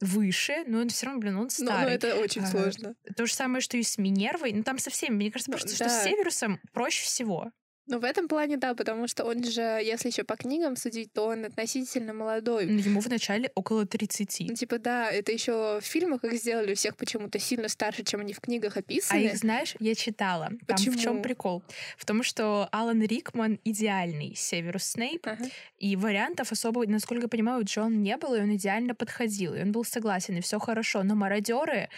выше, 0.00 0.64
но 0.66 0.80
он 0.80 0.88
все 0.88 1.06
равно, 1.06 1.20
блин, 1.20 1.36
он 1.36 1.50
старый. 1.50 1.82
Но, 1.82 1.88
но 1.88 1.94
это 1.94 2.16
очень 2.16 2.42
а, 2.42 2.46
сложно. 2.46 2.94
То 3.16 3.26
же 3.26 3.34
самое, 3.34 3.60
что 3.60 3.76
и 3.76 3.82
с 3.82 3.98
Минервой. 3.98 4.52
Ну, 4.52 4.62
там 4.62 4.78
со 4.78 4.90
всеми. 4.90 5.14
Мне 5.14 5.30
кажется, 5.30 5.50
просто, 5.50 5.68
да. 5.68 5.74
что 5.74 5.88
с 5.88 6.04
Северусом 6.04 6.60
проще 6.72 7.04
всего. 7.04 7.50
Ну, 7.90 7.98
в 7.98 8.04
этом 8.04 8.28
плане, 8.28 8.56
да, 8.56 8.74
потому 8.74 9.08
что 9.08 9.24
он 9.24 9.42
же, 9.42 9.60
если 9.60 10.08
еще 10.08 10.22
по 10.22 10.36
книгам 10.36 10.76
судить, 10.76 11.12
то 11.12 11.26
он 11.26 11.44
относительно 11.44 12.14
молодой. 12.14 12.66
Ну, 12.66 12.78
ему 12.78 13.00
вначале 13.00 13.50
около 13.56 13.84
30. 13.84 14.48
Ну, 14.48 14.54
типа, 14.54 14.78
да, 14.78 15.10
это 15.10 15.32
еще 15.32 15.80
в 15.80 15.84
фильмах 15.84 16.24
их 16.24 16.34
сделали 16.34 16.74
всех 16.74 16.96
почему-то 16.96 17.40
сильно 17.40 17.68
старше, 17.68 18.04
чем 18.04 18.20
они 18.20 18.32
в 18.32 18.40
книгах 18.40 18.76
описаны. 18.76 19.18
А 19.18 19.22
их, 19.22 19.36
знаешь, 19.36 19.74
я 19.80 19.94
читала. 19.96 20.50
Там 20.66 20.76
Почему? 20.76 20.96
в 20.96 21.00
чем 21.00 21.22
прикол? 21.22 21.64
В 21.96 22.04
том, 22.04 22.22
что 22.22 22.68
Алан 22.70 23.02
Рикман 23.02 23.58
идеальный 23.64 24.34
Северус 24.36 24.84
Снейп, 24.84 25.26
ага. 25.26 25.44
и 25.78 25.96
вариантов 25.96 26.52
особо, 26.52 26.86
насколько 26.86 27.24
я 27.24 27.28
понимаю, 27.28 27.64
Джон 27.64 28.02
не 28.02 28.16
было, 28.16 28.36
и 28.36 28.40
он 28.40 28.54
идеально 28.54 28.94
подходил, 28.94 29.54
и 29.54 29.62
он 29.62 29.72
был 29.72 29.84
согласен, 29.84 30.36
и 30.36 30.40
все 30.40 30.60
хорошо. 30.60 31.02
Но 31.02 31.16
мародеры 31.16 31.88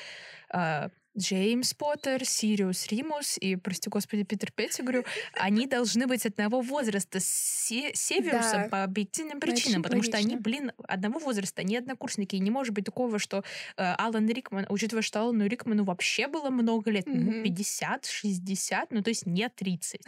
а, 0.49 0.89
Джеймс 1.17 1.75
Поттер, 1.75 2.25
Сириус 2.25 2.87
Римус 2.89 3.37
и, 3.39 3.57
прости 3.57 3.91
господи, 3.91 4.23
Питер 4.23 4.51
Петтигрю, 4.53 5.05
они 5.35 5.67
должны 5.67 6.07
быть 6.07 6.25
одного 6.25 6.61
возраста 6.63 7.21
с 7.21 7.27
Северусом 7.67 8.63
да. 8.63 8.69
по 8.69 8.85
объективным 8.85 9.39
причинам, 9.39 9.81
Очень 9.81 9.83
потому 9.83 10.01
логично. 10.01 10.19
что 10.19 10.27
они, 10.27 10.37
блин, 10.37 10.73
одного 10.89 11.19
возраста, 11.19 11.61
они 11.61 11.77
однокурсники. 11.77 12.37
И 12.37 12.41
не 12.41 12.51
может 12.51 12.75
быть 12.75 12.85
такого, 12.85 13.19
что 13.19 13.45
э, 13.77 13.95
Алан 13.99 14.29
Рикман, 14.29 14.67
учитывая, 14.69 15.03
что 15.03 15.21
Алану 15.21 15.47
Рикману 15.47 15.85
вообще 15.85 16.29
было 16.29 16.51
много 16.51 16.91
лет, 16.91 17.07
mm-hmm. 17.07 17.31
ему 17.31 17.43
50, 17.43 18.07
60, 18.07 18.91
ну 18.91 19.03
то 19.03 19.11
есть 19.11 19.27
не 19.27 19.49
30 19.49 20.01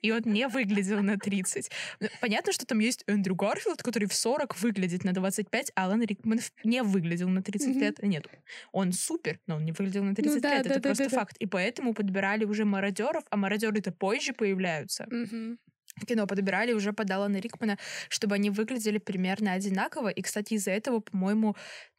и 0.00 0.10
он 0.10 0.22
не 0.24 0.48
выглядел 0.48 1.02
на 1.02 1.18
30. 1.18 1.70
Ну, 2.00 2.08
понятно, 2.20 2.52
что 2.52 2.66
там 2.66 2.78
есть 2.78 3.04
Эндрю 3.06 3.34
Гарфилд, 3.34 3.82
который 3.82 4.08
в 4.08 4.14
40 4.14 4.58
выглядит 4.60 5.04
на 5.04 5.12
25, 5.12 5.72
а 5.74 5.84
Алан 5.84 6.02
Рикман 6.02 6.40
не 6.64 6.82
выглядел 6.82 7.28
на 7.28 7.42
30 7.42 7.68
mm-hmm. 7.68 7.80
лет. 7.80 8.02
Нет, 8.02 8.26
он 8.72 8.92
супер, 8.92 9.38
но 9.46 9.56
он 9.56 9.64
не 9.64 9.72
выглядел 9.72 10.04
на 10.04 10.14
30 10.14 10.34
ну, 10.34 10.40
да, 10.40 10.54
лет. 10.54 10.64
Да, 10.64 10.70
это 10.70 10.80
да, 10.80 10.88
просто 10.88 11.04
да, 11.04 11.16
факт. 11.16 11.36
Да. 11.38 11.44
И 11.44 11.46
поэтому 11.46 11.94
подбирали 11.94 12.44
уже 12.44 12.64
мародеров, 12.64 13.24
а 13.30 13.36
мародеры-то 13.36 13.92
позже 13.92 14.32
появляются. 14.32 15.06
Mm-hmm 15.10 15.58
кино 16.06 16.26
подбирали 16.26 16.72
уже 16.72 16.92
под 16.92 17.10
Алана 17.10 17.36
Рикмана, 17.36 17.78
чтобы 18.08 18.34
они 18.34 18.50
выглядели 18.50 18.98
примерно 18.98 19.52
одинаково. 19.52 20.08
И, 20.08 20.22
кстати, 20.22 20.54
из-за 20.54 20.70
этого, 20.70 21.00
по-моему, 21.00 21.56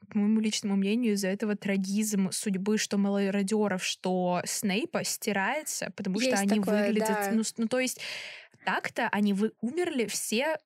по 0.09 0.17
моему 0.17 0.39
личному 0.39 0.75
мнению, 0.75 1.13
из-за 1.13 1.29
этого 1.29 1.55
трагизм 1.55 2.31
судьбы 2.31 2.77
что 2.77 2.97
мародеров, 2.97 3.83
что 3.83 4.41
Снейпа 4.45 5.03
стирается, 5.03 5.91
потому 5.95 6.19
есть 6.19 6.31
что 6.31 6.41
они 6.41 6.59
такое, 6.59 6.87
выглядят... 6.87 7.07
Да. 7.07 7.31
Ну, 7.31 7.43
ну, 7.57 7.67
то 7.67 7.79
есть 7.79 7.99
так-то 8.65 9.09
они 9.09 9.33
вы 9.33 9.51
умерли 9.61 10.05
все 10.05 10.57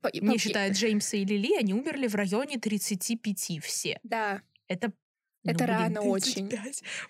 по, 0.00 0.10
не 0.12 0.32
по... 0.32 0.38
считая 0.38 0.72
Джеймса 0.72 1.16
и 1.16 1.24
Лили, 1.24 1.56
они 1.58 1.74
умерли 1.74 2.06
в 2.06 2.14
районе 2.14 2.58
35 2.58 3.62
все. 3.62 3.98
Да. 4.02 4.42
Это 4.68 4.92
это 5.44 5.64
ну, 5.66 5.72
рано 5.72 6.00
35. 6.00 6.10
очень. 6.10 6.58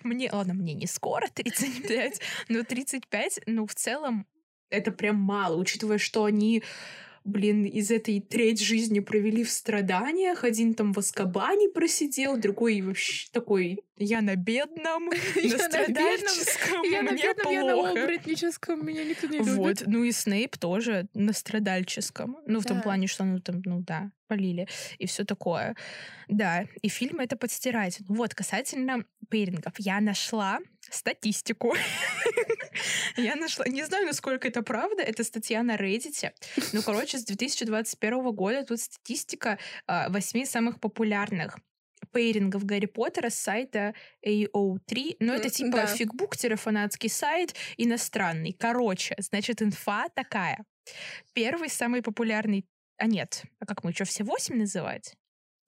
Мне, 0.03 0.29
ладно, 0.31 0.53
мне 0.53 0.73
не 0.73 0.85
скоро 0.85 1.27
35, 1.27 2.21
но 2.47 2.63
35, 2.63 3.41
ну, 3.47 3.65
в 3.65 3.75
целом, 3.75 4.27
это 4.69 4.91
прям 4.91 5.17
мало, 5.17 5.55
учитывая, 5.57 5.97
что 5.97 6.25
они 6.25 6.63
блин, 7.23 7.63
из 7.63 7.91
этой 7.91 8.19
треть 8.19 8.61
жизни 8.61 8.99
провели 8.99 9.43
в 9.43 9.51
страданиях. 9.51 10.43
Один 10.43 10.73
там 10.73 10.93
в 10.93 10.99
Аскабане 10.99 11.69
просидел, 11.69 12.37
другой 12.37 12.81
вообще 12.81 13.27
такой, 13.31 13.79
я 13.97 14.21
на 14.21 14.35
бедном, 14.35 15.05
на 15.43 15.57
страдальческом, 15.57 16.83
Я 16.83 17.01
на 17.03 17.11
бедном, 17.11 17.53
я 17.53 17.63
на 17.63 17.91
оборотническом, 17.91 18.85
меня 18.85 19.03
никто 19.03 19.27
не 19.27 19.39
любит. 19.39 19.53
Вот, 19.53 19.83
ну 19.85 20.03
и 20.03 20.11
Снейп 20.11 20.57
тоже 20.57 21.07
на 21.13 21.33
страдальческом. 21.33 22.37
Ну, 22.45 22.59
в 22.59 22.65
том 22.65 22.81
плане, 22.81 23.07
что 23.07 23.23
ну 23.23 23.39
там, 23.39 23.61
ну 23.65 23.81
да, 23.81 24.11
полили 24.27 24.67
и 24.97 25.05
все 25.05 25.23
такое. 25.25 25.75
Да, 26.27 26.65
и 26.81 26.87
фильм 26.87 27.19
это 27.19 27.35
подстирать. 27.35 27.99
Вот, 28.07 28.33
касательно 28.35 29.03
пейрингов. 29.29 29.73
Я 29.77 29.99
нашла 29.99 30.59
статистику. 30.91 31.75
Я 33.17 33.35
нашла, 33.35 33.65
не 33.67 33.83
знаю, 33.83 34.05
насколько 34.05 34.47
это 34.47 34.61
правда, 34.61 35.03
это 35.03 35.23
статья 35.23 35.63
на 35.63 35.75
Reddit. 35.75 36.31
Ну, 36.73 36.81
короче, 36.81 37.17
с 37.17 37.23
2021 37.23 38.31
года 38.31 38.63
тут 38.63 38.79
статистика 38.79 39.57
а, 39.87 40.09
восьми 40.09 40.45
самых 40.45 40.79
популярных 40.79 41.57
пейрингов 42.11 42.65
Гарри 42.65 42.85
Поттера 42.85 43.29
с 43.29 43.35
сайта 43.35 43.93
AO3. 44.25 45.17
Но 45.19 45.33
это 45.33 45.49
типа 45.49 45.77
да. 45.77 45.85
фигбук-фанатский 45.87 47.09
сайт 47.09 47.55
иностранный. 47.77 48.53
Короче, 48.53 49.15
значит, 49.17 49.61
инфа 49.61 50.09
такая. 50.09 50.65
Первый 51.33 51.69
самый 51.69 52.01
популярный... 52.01 52.65
А 52.97 53.07
нет, 53.07 53.43
а 53.59 53.65
как 53.65 53.83
мы 53.83 53.91
еще 53.91 54.03
все 54.03 54.23
восемь 54.23 54.57
называть? 54.57 55.15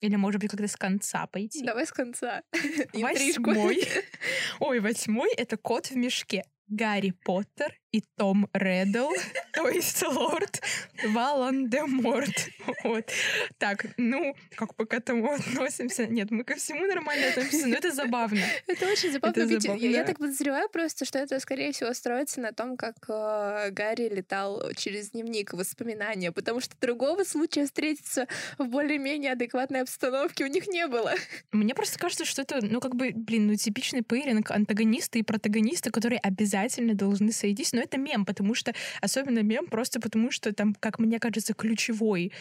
Или, 0.01 0.15
может 0.15 0.41
быть, 0.41 0.49
когда 0.49 0.67
с 0.67 0.75
конца 0.75 1.27
пойти? 1.27 1.63
Давай 1.63 1.85
с 1.85 1.91
конца. 1.91 2.41
Восьмой. 2.93 3.83
Ой, 4.59 4.79
восьмой— 4.79 5.31
это 5.37 5.57
кот 5.57 5.87
в 5.87 5.95
мешке. 5.95 6.43
Гарри 6.67 7.11
Поттер 7.23 7.80
и 7.91 8.01
Том 8.17 8.47
Реддл, 8.53 9.09
то 9.53 9.67
есть 9.67 10.01
лорд 10.05 10.61
Волан-де-Морт. 11.03 12.49
Вот. 12.83 13.11
Так, 13.57 13.85
ну, 13.97 14.35
как 14.55 14.69
мы 14.77 14.85
к 14.85 14.93
этому 14.93 15.33
относимся? 15.33 16.07
Нет, 16.07 16.31
мы 16.31 16.43
ко 16.43 16.55
всему 16.55 16.85
нормально 16.85 17.29
относимся, 17.29 17.67
но 17.67 17.75
это 17.75 17.91
забавно. 17.91 18.39
Это 18.67 18.87
очень 18.87 19.11
забавно. 19.11 19.41
Это 19.41 19.59
забавно. 19.59 19.81
Я, 19.81 19.89
я 19.89 20.03
так 20.03 20.17
подозреваю 20.17 20.69
просто, 20.69 21.05
что 21.05 21.19
это, 21.19 21.39
скорее 21.39 21.71
всего, 21.71 21.93
строится 21.93 22.39
на 22.39 22.53
том, 22.53 22.77
как 22.77 22.95
э, 23.09 23.69
Гарри 23.71 24.09
летал 24.09 24.71
через 24.75 25.11
дневник 25.11 25.53
воспоминания, 25.53 26.31
потому 26.31 26.61
что 26.61 26.75
другого 26.79 27.23
случая 27.23 27.65
встретиться 27.65 28.27
в 28.57 28.67
более-менее 28.67 29.33
адекватной 29.33 29.81
обстановке 29.81 30.45
у 30.45 30.47
них 30.47 30.67
не 30.67 30.87
было. 30.87 31.13
Мне 31.51 31.73
просто 31.75 31.99
кажется, 31.99 32.25
что 32.25 32.41
это, 32.43 32.59
ну, 32.61 32.79
как 32.79 32.95
бы, 32.95 33.11
блин, 33.13 33.47
ну, 33.47 33.55
типичный 33.55 34.03
пейринг 34.03 34.51
антагонисты 34.51 35.19
и 35.19 35.23
протагонисты, 35.23 35.91
которые 35.91 36.19
обязательно 36.19 36.93
должны 36.93 37.31
сойтись, 37.31 37.73
но 37.73 37.80
это 37.81 37.97
мем, 37.97 38.25
потому 38.25 38.55
что, 38.55 38.73
особенно 39.01 39.39
мем, 39.39 39.67
просто 39.67 39.99
потому 39.99 40.31
что 40.31 40.53
там, 40.53 40.73
как 40.75 40.99
мне 40.99 41.19
кажется, 41.19 41.53
ключевой 41.53 42.31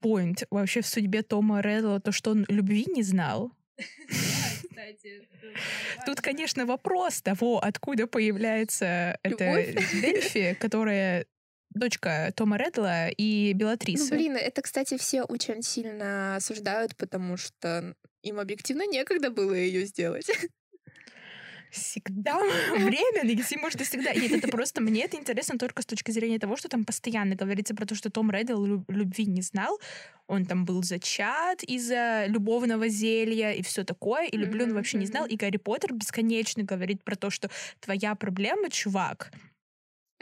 поинт 0.00 0.44
вообще 0.50 0.80
в 0.80 0.86
судьбе 0.86 1.22
Тома 1.22 1.60
Реддла, 1.60 2.00
то, 2.00 2.12
что 2.12 2.30
он 2.30 2.46
любви 2.48 2.86
не 2.94 3.02
знал. 3.02 3.52
Тут, 6.06 6.20
конечно, 6.20 6.66
вопрос 6.66 7.22
того, 7.22 7.62
откуда 7.62 8.06
появляется 8.06 9.18
эта 9.22 9.72
Дельфи, 9.92 10.54
которая 10.60 11.26
дочка 11.70 12.32
Тома 12.36 12.56
Реддла 12.56 13.08
и 13.08 13.52
Белатрисы. 13.52 14.10
Ну, 14.10 14.16
блин, 14.16 14.36
это, 14.36 14.62
кстати, 14.62 14.96
все 14.96 15.22
очень 15.22 15.62
сильно 15.62 16.36
осуждают, 16.36 16.96
потому 16.96 17.36
что 17.36 17.94
им 18.22 18.40
объективно 18.40 18.86
некогда 18.86 19.30
было 19.30 19.52
ее 19.52 19.84
сделать 19.86 20.30
всегда 21.74 22.38
время 22.76 23.24
найти 23.24 23.56
можно 23.56 23.84
всегда. 23.84 24.14
Нет, 24.14 24.32
это 24.32 24.48
просто 24.48 24.80
мне 24.80 25.04
это 25.04 25.16
интересно 25.16 25.58
только 25.58 25.82
с 25.82 25.86
точки 25.86 26.10
зрения 26.10 26.38
того, 26.38 26.56
что 26.56 26.68
там 26.68 26.84
постоянно 26.84 27.34
говорится 27.34 27.74
про 27.74 27.86
то, 27.86 27.94
что 27.94 28.10
Том 28.10 28.30
Реддл 28.30 28.82
любви 28.88 29.26
не 29.26 29.42
знал. 29.42 29.80
Он 30.26 30.46
там 30.46 30.64
был 30.64 30.82
зачат 30.82 31.62
из-за 31.64 32.26
любовного 32.28 32.88
зелья 32.88 33.52
и 33.52 33.62
все 33.62 33.84
такое, 33.84 34.26
и 34.26 34.36
люблю 34.36 34.64
он 34.64 34.74
вообще 34.74 34.98
не 34.98 35.06
знал. 35.06 35.26
И 35.26 35.36
Гарри 35.36 35.58
Поттер 35.58 35.92
бесконечно 35.92 36.62
говорит 36.62 37.04
про 37.04 37.16
то, 37.16 37.30
что 37.30 37.50
твоя 37.80 38.14
проблема, 38.14 38.70
чувак, 38.70 39.30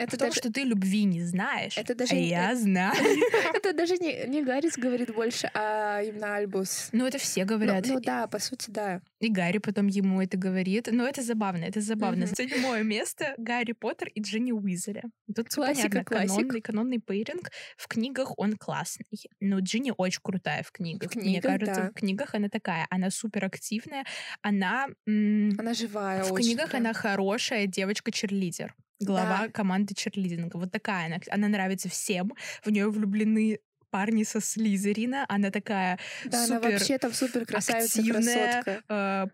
это 0.04 0.16
в 0.16 0.18
том, 0.18 0.28
даже... 0.28 0.40
что 0.40 0.52
ты 0.52 0.62
любви 0.64 1.04
не 1.04 1.22
знаешь, 1.22 1.76
это 1.76 1.94
даже 1.94 2.14
а 2.14 2.16
не... 2.16 2.28
я 2.28 2.54
знаю. 2.56 2.92
Это 3.54 3.72
даже 3.72 3.96
не, 3.96 4.24
не 4.26 4.42
Гаррис 4.42 4.76
говорит 4.76 5.14
больше, 5.14 5.50
а 5.54 6.02
именно 6.02 6.36
Альбус. 6.36 6.88
Ну, 6.92 7.06
это 7.06 7.18
все 7.18 7.44
говорят. 7.44 7.86
Ну, 7.86 7.94
ну 7.94 8.00
да, 8.00 8.26
по 8.26 8.38
сути, 8.38 8.70
да. 8.70 9.00
И 9.20 9.30
Гарри 9.30 9.58
потом 9.58 9.86
ему 9.86 10.20
это 10.20 10.36
говорит. 10.36 10.88
Но 10.90 11.06
это 11.06 11.22
забавно, 11.22 11.64
это 11.64 11.80
забавно. 11.80 12.24
Mm-hmm. 12.24 12.36
Седьмое 12.36 12.82
место— 12.82 13.34
Гарри 13.38 13.72
Поттер 13.72 14.08
и 14.08 14.20
Джинни 14.20 14.52
Уизели. 14.52 15.02
Тут 15.34 15.48
классика, 15.48 15.88
понятно, 15.88 16.04
классик. 16.04 16.36
канонный, 16.36 16.60
канонный 16.60 16.98
пейринг. 16.98 17.50
В 17.76 17.86
книгах 17.86 18.32
он 18.36 18.56
классный. 18.56 19.06
Но 19.40 19.60
Джинни 19.60 19.92
очень 19.96 20.20
крутая 20.22 20.62
в 20.62 20.72
книгах. 20.72 21.10
В 21.10 21.12
книгах 21.12 21.30
Мне 21.30 21.42
кажется, 21.42 21.82
да. 21.82 21.90
в 21.90 21.94
книгах 21.94 22.34
она 22.34 22.48
такая. 22.48 22.86
Она 22.90 23.10
супер 23.10 23.44
активная. 23.44 24.04
Она... 24.42 24.86
Она 25.06 25.74
живая 25.74 26.24
В 26.24 26.34
книгах 26.34 26.70
прям. 26.70 26.82
она 26.82 26.92
хорошая 26.92 27.66
девочка-черлидер 27.66 28.74
глава 29.04 29.46
да. 29.46 29.48
команды 29.48 29.94
черлидинга. 29.94 30.56
Вот 30.56 30.70
такая 30.72 31.06
она. 31.06 31.16
Она 31.30 31.48
нравится 31.48 31.88
всем. 31.88 32.32
В 32.64 32.70
нее 32.70 32.90
влюблены 32.90 33.58
парни 33.90 34.24
со 34.24 34.40
Слизерина. 34.40 35.26
Она 35.28 35.50
такая 35.50 35.98
да, 36.24 36.46
супер 36.46 36.66
она 36.66 36.70
вообще 36.70 36.98
там 36.98 37.12
супер 37.12 37.44
красавица, 37.46 38.00
активная, 38.00 38.62
красотка. 38.62 38.82
Э, 38.88 39.26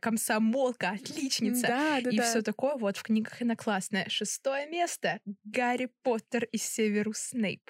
комсомолка, 0.00 0.90
отличница. 0.90 1.66
Да, 1.68 2.00
да, 2.00 2.10
и 2.10 2.16
да. 2.16 2.22
все 2.24 2.42
такое. 2.42 2.76
Вот 2.76 2.96
в 2.96 3.02
книгах 3.02 3.40
она 3.40 3.56
классная. 3.56 4.08
Шестое 4.08 4.66
место. 4.66 5.20
Гарри 5.44 5.88
Поттер 6.02 6.44
и 6.44 6.58
Северус 6.58 7.18
Снейп. 7.18 7.62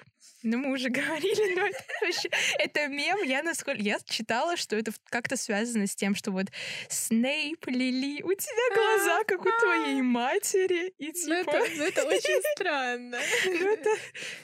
Ну, 0.43 0.57
мы 0.57 0.73
уже 0.73 0.89
говорили, 0.89 1.55
но 1.55 1.67
это 1.67 1.83
вообще... 2.01 2.29
Это 2.59 2.87
мем, 2.87 3.21
я 3.23 3.43
насколько... 3.43 3.81
Я 3.81 3.97
читала, 4.05 4.57
что 4.57 4.75
это 4.75 4.91
как-то 5.09 5.35
связано 5.35 5.87
с 5.87 5.95
тем, 5.95 6.15
что 6.15 6.31
вот 6.31 6.47
Снейп, 6.87 7.67
Лили, 7.67 8.21
у 8.21 8.33
тебя 8.33 8.75
глаза, 8.75 9.23
как 9.25 9.41
у 9.41 9.49
твоей 9.59 10.01
матери, 10.01 10.93
и 10.97 11.07
Ну, 11.07 11.39
типа... 11.39 11.51
ну, 11.75 11.83
это 11.83 12.05
очень 12.05 12.41
странно. 12.55 13.19
Ну, 13.45 13.73
это... 13.73 13.89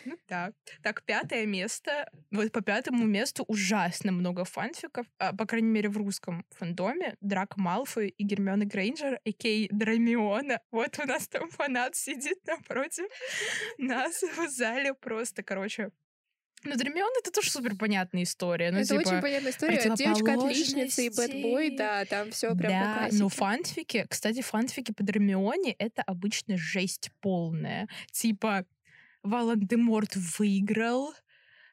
Ну, 0.06 0.18
да. 0.28 0.52
Так, 0.84 1.04
пятое 1.04 1.46
место. 1.46 2.10
Вот 2.32 2.52
по 2.52 2.62
пятому 2.62 3.06
месту 3.06 3.44
ужасно 3.48 4.12
много 4.12 4.46
фанфиков, 4.46 5.06
а, 5.18 5.34
по 5.34 5.46
крайней 5.46 5.70
мере, 5.70 5.90
в 5.90 5.98
русском 5.98 6.46
фандоме. 6.52 7.16
Малфой 7.58 8.10
и 8.10 8.24
Гермиона 8.24 8.66
Грейнджер, 8.66 9.20
а.к.а. 9.26 9.68
Драмиона. 9.72 10.60
Вот 10.72 11.00
у 11.00 11.08
нас 11.08 11.28
там 11.28 11.50
фанат 11.50 11.96
сидит 11.96 12.40
напротив 12.46 13.06
нас 13.78 14.22
в 14.22 14.50
зале 14.50 14.94
просто, 14.94 15.44
короче, 15.44 15.92
ну, 16.66 16.76
Драмион 16.76 17.12
это 17.20 17.32
тоже 17.32 17.52
супер 17.52 17.76
понятная 17.76 18.24
история. 18.24 18.72
Ну, 18.72 18.80
это 18.80 18.88
типа, 18.98 19.10
очень 19.10 19.22
понятная 19.22 19.52
история. 19.52 19.96
Девочка-отличница 19.96 21.02
и 21.04 21.10
бэтбой, 21.10 21.76
да, 21.78 22.06
там 22.06 22.32
все 22.32 22.56
прям 22.56 22.72
по 22.72 22.80
да, 22.80 22.98
классике. 22.98 23.22
но 23.22 23.30
фанфики, 23.30 24.06
кстати, 24.10 24.42
фанфики 24.42 24.92
по 24.92 25.04
Драмионе 25.04 25.74
это 25.74 26.02
обычно 26.02 26.58
жесть 26.58 27.12
полная. 27.22 27.88
Типа, 28.12 28.66
Волан-де-Морт 29.22 30.16
выиграл, 30.16 31.14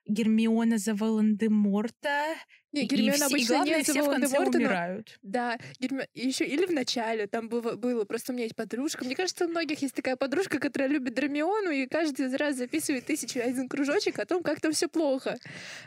Гермиона 0.06 0.78
за 0.78 0.94
Волан-де-Морта, 0.94 2.34
Не, 2.34 2.36
и, 2.72 2.86
Гермиона 2.86 3.16
все, 3.16 3.24
и 3.24 3.28
обычно 3.28 3.54
главное, 3.54 3.82
все 3.82 4.02
в 4.02 4.10
конце 4.10 4.38
но- 4.40 4.46
умирают. 4.50 5.18
Да, 5.22 5.58
Герми... 5.78 6.08
еще 6.14 6.44
или 6.44 6.64
в 6.64 6.70
начале 6.70 7.26
там 7.26 7.48
было, 7.48 7.72
было, 7.76 8.04
просто 8.04 8.32
у 8.32 8.34
меня 8.34 8.44
есть 8.44 8.56
подружка. 8.56 9.04
Мне 9.04 9.14
кажется, 9.14 9.44
у 9.44 9.48
многих 9.48 9.82
есть 9.82 9.94
такая 9.94 10.16
подружка, 10.16 10.58
которая 10.58 10.88
любит 10.88 11.14
Драмиону 11.14 11.70
и 11.70 11.86
каждый 11.86 12.34
раз 12.36 12.56
записывает 12.56 13.04
тысячу 13.06 13.40
один 13.40 13.68
кружочек 13.68 14.18
о 14.18 14.24
том, 14.24 14.42
как 14.42 14.60
там 14.60 14.72
все 14.72 14.88
плохо. 14.88 15.36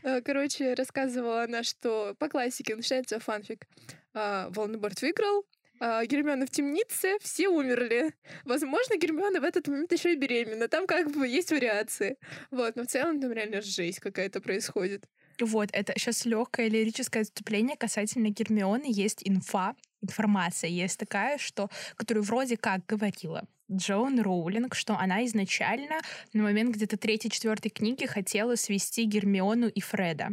Э, 0.03 0.21
Короче, 0.21 0.73
рассказывала 0.75 1.43
она, 1.43 1.63
что 1.63 2.15
по 2.19 2.29
классике 2.29 2.75
начинается 2.75 3.19
фанфик. 3.19 3.65
А, 4.13 4.49
Волан-де-Морт 4.51 5.01
выиграл, 5.01 5.45
а, 5.79 6.05
Гермиона 6.05 6.45
в 6.45 6.49
темнице, 6.51 7.17
все 7.21 7.49
умерли. 7.49 8.13
Возможно, 8.45 8.97
Гермиона 8.97 9.41
в 9.41 9.43
этот 9.43 9.67
момент 9.67 9.91
еще 9.91 10.13
и 10.13 10.15
беременна. 10.15 10.67
Там 10.67 10.87
как 10.87 11.11
бы 11.11 11.27
есть 11.27 11.51
вариации. 11.51 12.17
Вот, 12.51 12.75
но 12.75 12.83
в 12.83 12.87
целом 12.87 13.19
там 13.19 13.31
реально 13.31 13.61
жесть 13.61 13.99
какая-то 13.99 14.39
происходит. 14.39 15.05
Вот, 15.41 15.69
это 15.73 15.93
сейчас 15.97 16.25
легкое 16.25 16.67
лирическое 16.67 17.23
отступление 17.23 17.77
касательно 17.77 18.29
Гермионы. 18.29 18.85
Есть 18.87 19.21
инфа, 19.23 19.75
информация 20.01 20.69
есть 20.69 20.99
такая, 20.99 21.37
что, 21.37 21.69
которую 21.95 22.23
вроде 22.23 22.57
как 22.57 22.85
говорила 22.85 23.47
Джоан 23.71 24.21
Роулинг, 24.21 24.75
что 24.75 24.97
она 24.97 25.25
изначально 25.25 25.99
на 26.33 26.43
момент 26.43 26.75
где-то 26.75 26.97
третьей-четвертой 26.97 27.71
книги 27.71 28.05
хотела 28.05 28.55
свести 28.55 29.05
Гермиону 29.05 29.67
и 29.67 29.81
Фреда. 29.81 30.29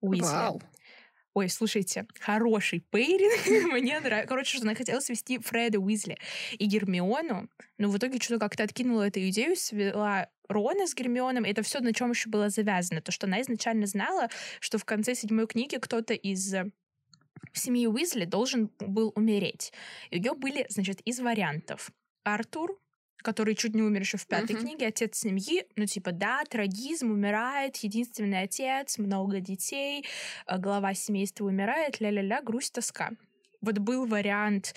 Уизли. 0.00 0.26
Вау. 0.26 0.62
Ой, 1.34 1.50
слушайте, 1.50 2.06
хороший 2.18 2.80
пейринг, 2.80 3.72
мне 3.72 4.00
нравится. 4.00 4.26
Короче, 4.26 4.56
что 4.56 4.66
она 4.66 4.74
хотела 4.74 5.00
свести 5.00 5.38
Фреда 5.38 5.78
Уизли 5.78 6.16
и 6.52 6.64
Гермиону, 6.64 7.50
но 7.76 7.88
в 7.90 7.98
итоге 7.98 8.18
что-то 8.18 8.40
как-то 8.40 8.62
откинула 8.62 9.08
эту 9.08 9.20
идею, 9.28 9.54
свела 9.54 10.28
Рона 10.48 10.86
с 10.86 10.94
Гермионом, 10.94 11.44
это 11.44 11.62
все 11.62 11.80
на 11.80 11.92
чем 11.92 12.10
еще 12.10 12.28
было 12.28 12.48
завязано. 12.48 13.00
То, 13.00 13.12
что 13.12 13.26
она 13.26 13.40
изначально 13.42 13.86
знала, 13.86 14.28
что 14.60 14.78
в 14.78 14.84
конце 14.84 15.14
седьмой 15.14 15.46
книги 15.46 15.76
кто-то 15.76 16.14
из 16.14 16.54
э, 16.54 16.70
семьи 17.52 17.86
Уизли 17.86 18.24
должен 18.24 18.70
был 18.80 19.12
умереть. 19.14 19.72
И 20.10 20.18
у 20.18 20.20
нее 20.20 20.34
были, 20.34 20.66
значит, 20.68 21.00
из 21.02 21.20
вариантов 21.20 21.90
Артур, 22.24 22.78
который 23.18 23.54
чуть 23.56 23.74
не 23.74 23.82
умер 23.82 24.00
еще 24.00 24.18
в 24.18 24.26
пятой 24.26 24.54
Мгм. 24.54 24.62
книге, 24.62 24.86
отец 24.86 25.18
семьи, 25.18 25.64
ну 25.74 25.86
типа 25.86 26.12
да, 26.12 26.44
трагизм, 26.44 27.10
умирает, 27.10 27.76
единственный 27.76 28.42
отец, 28.42 28.98
много 28.98 29.40
детей, 29.40 30.04
э, 30.46 30.58
глава 30.58 30.94
семейства 30.94 31.44
умирает, 31.46 32.00
ля-ля-ля, 32.00 32.40
грусть, 32.42 32.74
тоска. 32.74 33.10
Вот 33.60 33.78
был 33.78 34.06
вариант 34.06 34.74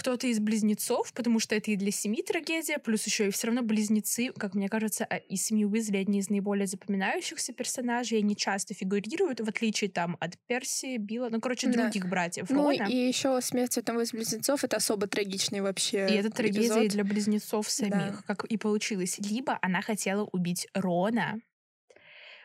кто-то 0.00 0.26
из 0.28 0.40
близнецов, 0.40 1.12
потому 1.12 1.38
что 1.40 1.54
это 1.54 1.70
и 1.70 1.76
для 1.76 1.90
семьи 1.92 2.22
трагедия, 2.22 2.78
плюс 2.78 3.04
еще 3.04 3.28
и 3.28 3.30
все 3.30 3.48
равно 3.48 3.60
близнецы, 3.62 4.32
как 4.32 4.54
мне 4.54 4.68
кажется, 4.70 5.04
а, 5.04 5.16
из 5.16 5.44
семьи 5.44 5.66
Уизли 5.66 5.98
одни 5.98 6.20
из 6.20 6.30
наиболее 6.30 6.66
запоминающихся 6.66 7.52
персонажей, 7.52 8.18
они 8.18 8.34
часто 8.34 8.72
фигурируют, 8.72 9.40
в 9.40 9.48
отличие 9.48 9.90
там 9.90 10.16
от 10.18 10.38
Персии, 10.46 10.96
Билла, 10.96 11.28
ну, 11.30 11.38
короче, 11.38 11.66
Да. 11.68 11.82
других 11.82 12.08
братьев 12.08 12.48
Ну 12.48 12.62
Рона. 12.62 12.88
и 12.88 12.96
еще 12.96 13.38
смерть 13.42 13.76
одного 13.76 14.00
из 14.00 14.12
близнецов 14.12 14.64
это 14.64 14.78
особо 14.78 15.06
трагичный 15.06 15.60
вообще. 15.60 16.08
И 16.10 16.14
это 16.14 16.30
трагедия 16.30 16.60
и 16.60 16.68
эпизод. 16.86 16.88
для 16.88 17.04
близнецов 17.04 17.68
самих, 17.68 17.92
Да. 17.92 18.22
как 18.26 18.44
и 18.44 18.56
получилось. 18.56 19.18
Либо 19.18 19.58
она 19.60 19.82
хотела 19.82 20.24
убить 20.32 20.66
Рона, 20.72 21.38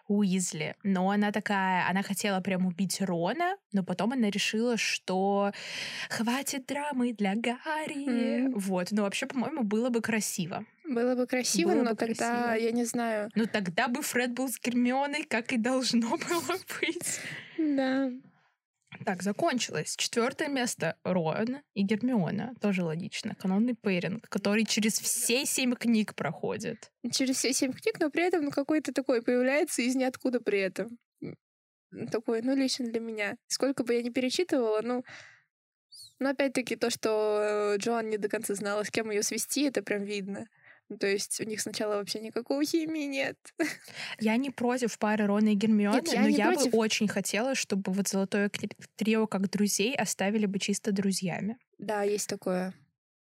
Уизли, 0.08 0.76
но 0.84 1.10
она 1.10 1.32
такая, 1.32 1.88
она 1.90 2.04
хотела 2.04 2.40
прям 2.42 2.66
убить 2.66 3.02
Рона, 3.02 3.56
но 3.72 3.84
потом 3.84 4.14
она 4.14 4.30
решила, 4.30 4.78
что 4.78 5.52
хватит 6.10 6.66
драмы 6.68 7.14
для 7.14 7.36
Гарри. 7.36 8.40
Мгм. 8.48 8.60
Вот, 8.60 8.92
но 8.92 9.04
вообще, 9.04 9.26
по-моему, 9.26 9.64
было 9.64 9.90
бы 9.90 10.02
красиво. 10.02 10.66
Было 10.88 11.16
бы 11.16 11.26
красиво, 11.26 11.72
Было 11.72 11.82
но 11.84 11.90
бы 11.92 11.96
тогда, 11.96 12.44
красиво. 12.44 12.66
я 12.66 12.72
не 12.72 12.86
знаю. 12.86 13.30
Но 13.34 13.46
тогда 13.46 13.88
бы 13.88 14.02
Фред 14.04 14.34
был 14.34 14.48
с 14.50 14.60
Гермионой, 14.60 15.24
как 15.24 15.52
и 15.52 15.58
должно 15.58 16.10
было 16.30 16.58
быть. 16.80 17.20
Да. 17.58 18.12
Так, 19.04 19.24
закончилось. 19.24 19.96
Четвертое 19.98 20.48
место 20.48 20.98
Рон 21.04 21.58
и 21.74 21.84
Гермиона. 21.84 22.54
Тоже 22.62 22.84
логично. 22.84 23.36
Канонный 23.36 23.76
пейринг, 23.76 24.28
который 24.30 24.66
через 24.66 25.00
все 25.00 25.46
семь 25.46 25.76
книг 25.76 26.16
проходит. 26.16 26.92
Через 27.12 27.38
все 27.38 27.54
семь 27.54 27.74
книг, 27.74 28.00
но 28.00 28.10
при 28.10 28.24
этом 28.24 28.46
ну, 28.46 28.52
какой-то 28.52 28.94
такой 28.94 29.22
появляется 29.22 29.82
из 29.82 29.96
ниоткуда 29.96 30.40
при 30.40 30.60
этом. 30.60 30.98
Такой, 32.12 32.42
ну, 32.42 32.56
лично 32.56 32.86
для 32.86 33.00
меня. 33.00 33.38
Сколько 33.48 33.84
бы 33.84 33.94
я 33.94 34.02
ни 34.02 34.10
перечитывала, 34.10 34.82
ну... 34.82 35.04
Но 36.20 36.30
опять-таки 36.30 36.78
то, 36.78 36.90
что 36.90 37.74
э, 37.76 37.78
Джоан 37.78 38.10
не 38.10 38.18
до 38.18 38.30
конца 38.30 38.56
знала, 38.56 38.84
с 38.84 38.90
кем 38.90 39.12
ее 39.12 39.22
свести, 39.22 39.64
это 39.64 39.84
прям 39.84 40.04
видно. 40.04 40.48
Ну, 40.90 40.98
То 40.98 41.08
есть 41.08 41.40
у 41.42 41.44
них 41.46 41.62
сначала 41.62 41.96
вообще 41.96 42.20
никакой 42.20 42.66
химии 42.66 43.06
нет. 43.06 43.38
Я 44.20 44.38
не 44.38 44.52
против 44.52 44.98
пары 45.00 45.26
Рона 45.26 45.50
и 45.50 45.56
Гермионы, 45.56 45.96
Нет, 45.98 46.14
я 46.14 46.22
но 46.22 46.28
я 46.28 46.52
против. 46.54 46.72
бы 46.72 46.78
очень 46.78 47.08
хотела, 47.08 47.56
чтобы 47.56 47.92
вот 47.92 48.08
золотое 48.08 48.52
трио 48.96 49.26
как 49.28 49.50
друзей 49.50 49.96
оставили 49.96 50.46
бы 50.46 50.60
чисто 50.60 50.92
друзьями. 50.92 51.58
Да, 51.80 52.04
есть 52.04 52.30
такое. 52.30 52.74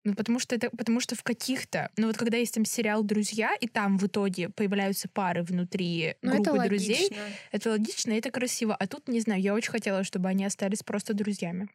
Ну, 0.03 0.13
потому 0.13 0.37
что 0.37 0.53
это, 0.55 0.69
потому 0.69 0.99
что 0.99 1.15
в 1.15 1.23
каких-то, 1.23 1.89
ну 1.97 2.05
вот 2.05 2.17
когда 2.17 2.37
есть 2.37 2.53
там 2.53 2.63
сериал 2.63 3.03
«Друзья», 3.03 3.55
и 3.59 3.67
там 3.67 3.97
в 3.97 4.05
итоге 4.05 4.49
появляются 4.49 5.09
пары 5.09 5.41
внутри 5.41 6.13
Ну, 6.21 6.33
это 6.35 6.51
группы 6.51 6.67
друзей, 6.67 7.05
логично. 7.09 7.23
это 7.51 7.69
логично, 7.71 8.11
это 8.11 8.29
красиво. 8.29 8.75
А 8.75 8.85
тут, 8.85 9.07
не 9.07 9.19
знаю, 9.19 9.41
я 9.41 9.55
очень 9.55 9.71
хотела, 9.71 10.03
чтобы 10.03 10.29
они 10.29 10.45
остались 10.45 10.83
просто 10.83 11.15
друзьями. 11.15 11.69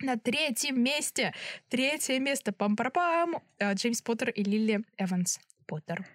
На 0.00 0.16
третьем 0.16 0.82
месте, 0.82 1.34
третье 1.68 2.18
место, 2.18 2.52
пам-парапам, 2.52 3.42
а, 3.58 3.74
Джеймс 3.74 4.00
Поттер 4.00 4.30
и 4.30 4.42
Лили 4.42 4.82
Эванс 4.96 5.38
Поттер. 5.66 6.06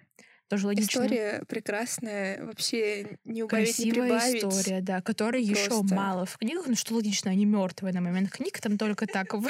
Тоже 0.48 0.66
логично. 0.66 0.90
История 0.90 1.42
прекрасная, 1.48 2.44
вообще 2.44 3.18
не 3.24 3.42
убавить, 3.42 3.78
не 3.78 3.90
Красивая 3.90 4.08
прибавить. 4.08 4.44
история, 4.44 4.80
да, 4.80 5.00
которой 5.02 5.42
еще 5.42 5.68
Просто. 5.68 5.94
мало 5.94 6.26
в 6.26 6.38
книгах, 6.38 6.66
ну 6.68 6.76
что 6.76 6.94
логично, 6.94 7.30
они 7.30 7.44
мертвые 7.44 7.92
на 7.92 8.00
момент 8.00 8.30
книг, 8.30 8.60
там 8.60 8.78
только 8.78 9.06
так. 9.06 9.32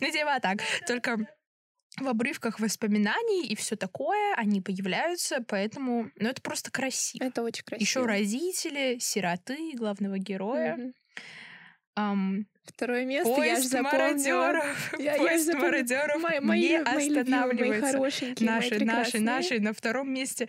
Ну, 0.00 0.10
типа 0.10 0.40
так, 0.40 0.60
только 0.86 1.18
в 1.98 2.08
обрывках 2.08 2.60
воспоминаний 2.60 3.46
и 3.46 3.54
все 3.54 3.76
такое 3.76 4.34
они 4.36 4.62
появляются, 4.62 5.44
поэтому, 5.46 6.10
ну, 6.16 6.30
это 6.30 6.40
просто 6.40 6.70
красиво. 6.70 7.24
Это 7.24 7.42
очень 7.42 7.64
красиво. 7.64 7.84
Еще 7.84 8.06
родители, 8.06 8.96
сироты 8.98 9.72
главного 9.74 10.18
героя. 10.18 10.76
Мгм. 10.76 10.94
Ам, 11.96 12.46
Второе 12.64 13.04
место 13.04 13.28
я 13.42 13.56
же 13.60 13.68
поезд 13.68 13.74
мародеров. 13.80 14.94
Я, 14.98 15.12
я 15.14 15.18
Поезд 15.18 15.46
запомнила. 15.46 15.66
мародеров 15.70 16.22
Мои, 16.22 16.40
мои, 16.40 16.68
не 16.68 16.78
мои 16.82 17.08
любимые, 17.08 17.14
мои 17.14 17.20
останавливается. 17.20 17.92
хорошенькие, 17.92 18.48
мои 18.50 18.56
Наши, 18.60 18.84
наши, 18.84 19.20
наши. 19.20 19.60
На 19.60 19.72
втором 19.72 20.12
месте 20.12 20.48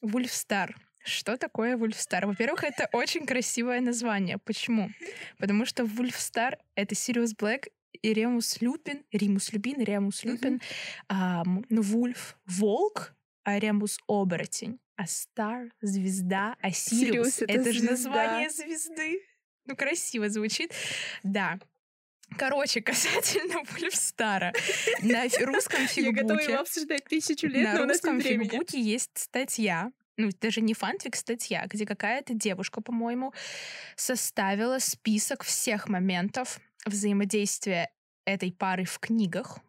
Вульфстар. 0.00 0.76
Что 1.04 1.36
такое 1.36 1.76
Вульфстар? 1.76 2.26
Во-первых, 2.26 2.64
это 2.64 2.88
очень 2.92 3.26
красивое 3.26 3.80
название. 3.80 4.38
Почему? 4.38 4.90
Потому 5.38 5.64
что 5.66 5.84
Вульфстар— 5.84 6.58
это 6.76 6.94
Сириус 6.94 7.34
Блэк 7.34 7.68
и 8.02 8.12
Ремус 8.12 8.60
Люпин, 8.60 9.04
Римус 9.12 9.52
Люпин, 9.52 9.82
Ремус. 9.82 10.24
Люпин, 10.24 10.60
Wolf — 11.70 12.46
волк, 12.46 13.14
а 13.44 13.58
Ремус— 13.58 13.98
оборотень, 14.08 14.78
а 14.96 15.06
Star — 15.06 15.80
звезда, 15.80 16.56
а 16.62 16.70
Сириус, 16.70 17.42
это 17.42 17.72
же 17.72 17.84
название 17.84 18.50
звезды. 18.50 19.20
Ну, 19.66 19.76
красиво 19.76 20.28
звучит. 20.28 20.72
Да. 21.22 21.58
Короче, 22.38 22.80
касательно 22.82 23.62
Вульфстара. 23.70 24.52
На 25.02 25.24
русском 25.44 25.86
Я 25.96 26.12
готова 26.12 26.38
его 26.38 26.40
фигбуке 26.40 26.56
обсуждать 26.56 27.04
тысячу 27.04 27.46
лет, 27.46 27.74
на 27.74 27.86
русском 27.86 28.20
фигбуке 28.20 28.80
есть 28.80 29.10
статья 29.14 29.92
ну, 30.18 30.30
даже 30.40 30.60
не 30.60 30.74
фанфик, 30.74 31.16
статья, 31.16 31.66
где 31.66 31.86
какая-то 31.86 32.34
девушка, 32.34 32.80
по-моему, 32.80 33.32
составила 33.96 34.78
список 34.78 35.42
всех 35.42 35.88
моментов 35.88 36.60
взаимодействия 36.84 37.90
этой 38.24 38.52
пары 38.52 38.84
в 38.84 38.98
книгах, 38.98 39.60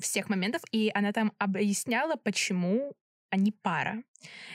всех 0.00 0.28
моментов, 0.28 0.62
и 0.72 0.90
она 0.94 1.12
там 1.12 1.32
объясняла, 1.38 2.16
почему 2.16 2.94
они 3.30 3.52
пара. 3.52 4.02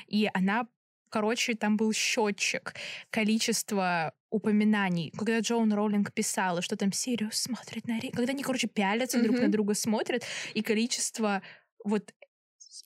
И 0.07 0.29
она 0.33 0.67
Короче, 1.11 1.53
там 1.55 1.77
был 1.77 1.93
счетчик 1.93 2.73
количества 3.09 4.13
упоминаний, 4.31 5.11
когда 5.11 5.39
Джоун 5.39 5.73
Роллинг 5.73 6.13
писала, 6.13 6.61
что 6.61 6.77
там 6.77 6.93
Сириус 6.93 7.35
смотрит 7.35 7.85
на 7.87 7.99
Рик, 7.99 8.15
когда 8.15 8.31
они, 8.31 8.43
короче, 8.43 8.67
пялятся 8.67 9.19
mm-hmm. 9.19 9.23
друг 9.23 9.39
на 9.39 9.49
друга, 9.49 9.73
смотрят, 9.75 10.23
и 10.53 10.61
количество 10.63 11.43
вот 11.83 12.13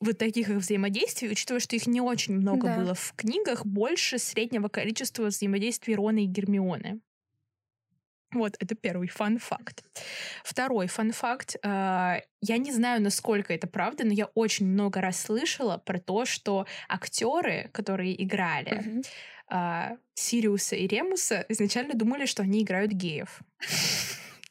вот 0.02 0.18
таких 0.18 0.50
их 0.50 0.58
взаимодействий, 0.58 1.30
учитывая, 1.30 1.60
что 1.60 1.76
их 1.76 1.88
не 1.88 2.02
очень 2.02 2.34
много 2.34 2.68
да. 2.68 2.78
было 2.78 2.94
в 2.94 3.14
книгах, 3.16 3.66
больше 3.66 4.18
среднего 4.18 4.68
количества 4.68 5.26
взаимодействий 5.28 5.96
Рона 5.96 6.24
и 6.24 6.26
Гермионы. 6.26 7.00
Вот, 8.36 8.58
это 8.60 8.76
первый 8.76 9.08
фан-факт. 9.08 9.84
Второй 10.44 10.88
фан-факт. 10.88 11.56
Э, 11.64 12.20
я 12.42 12.58
не 12.58 12.72
знаю, 12.74 13.02
насколько 13.02 13.54
это 13.54 13.66
правда, 13.66 14.06
но 14.06 14.12
я 14.12 14.26
очень 14.36 14.68
много 14.68 15.00
раз 15.00 15.22
слышала 15.22 15.78
про 15.78 16.00
то, 16.00 16.26
что 16.26 16.66
актеры, 16.90 17.70
которые 17.72 18.22
играли 18.22 19.02
э, 19.50 19.98
Сириуса 20.16 20.76
и 20.76 20.86
Ремуса, 20.86 21.46
изначально 21.48 21.94
думали, 21.94 22.26
что 22.26 22.44
они 22.44 22.62
играют 22.62 22.92
геев. 22.92 23.40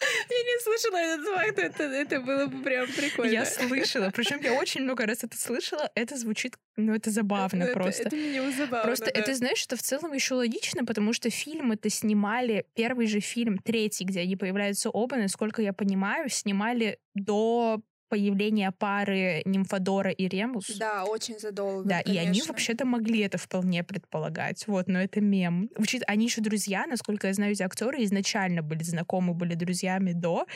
Я 0.01 0.37
не 0.43 0.63
слышала 0.63 0.97
этот 0.97 1.27
факт, 1.35 1.59
это, 1.59 1.85
это 1.85 2.21
было 2.21 2.47
бы 2.47 2.63
прям 2.63 2.87
прикольно. 2.87 3.31
Я 3.31 3.45
слышала, 3.45 4.11
причем 4.11 4.41
я 4.41 4.55
очень 4.55 4.83
много 4.83 5.07
раз 5.07 5.25
это 5.25 5.37
слышала, 5.39 5.91
это 5.95 6.17
звучит, 6.17 6.57
ну 6.77 6.95
это 6.95 7.11
забавно 7.11 7.65
это, 7.65 7.73
просто. 7.73 8.03
Это 8.05 8.17
меня 8.17 8.51
забавно, 8.51 8.85
Просто 8.85 9.07
да. 9.07 9.21
это, 9.21 9.35
знаешь, 9.35 9.59
что 9.59 9.77
в 9.77 9.83
целом 9.83 10.13
еще 10.13 10.35
логично, 10.35 10.85
потому 10.85 11.13
что 11.13 11.31
фильм 11.31 11.73
это 11.73 11.89
снимали, 11.91 12.67
первый 12.75 13.07
же 13.07 13.21
фильм, 13.21 13.59
третий, 13.59 14.05
где 14.05 14.21
они 14.21 14.37
появляются 14.37 14.91
оба, 14.91 15.17
насколько 15.17 15.63
я 15.63 15.73
понимаю, 15.73 16.29
снимали 16.29 16.99
до 17.15 17.81
появления 18.15 18.71
пары 18.71 19.43
Нимфодора 19.45 20.13
и 20.13 20.29
Ремус. 20.29 20.77
Да, 20.79 21.05
очень 21.05 21.37
задолго. 21.41 21.89
Да, 21.89 22.01
конечно. 22.01 22.13
и 22.13 22.29
они 22.29 22.43
вообще-то 22.43 22.85
могли 22.85 23.23
это 23.23 23.39
вполне 23.39 23.83
предполагать. 23.83 24.69
Вот, 24.69 24.87
но 24.87 25.01
это 25.01 25.21
мем. 25.21 25.69
Учит, 25.77 26.05
они 26.07 26.27
еще 26.27 26.41
друзья, 26.41 26.87
насколько 26.87 27.27
я 27.27 27.35
знаю, 27.35 27.51
эти 27.51 27.65
актеры 27.65 28.05
изначально 28.05 28.63
были 28.63 28.85
знакомы, 28.85 29.35
были 29.35 29.55
друзьями 29.55 30.13
до. 30.13 30.47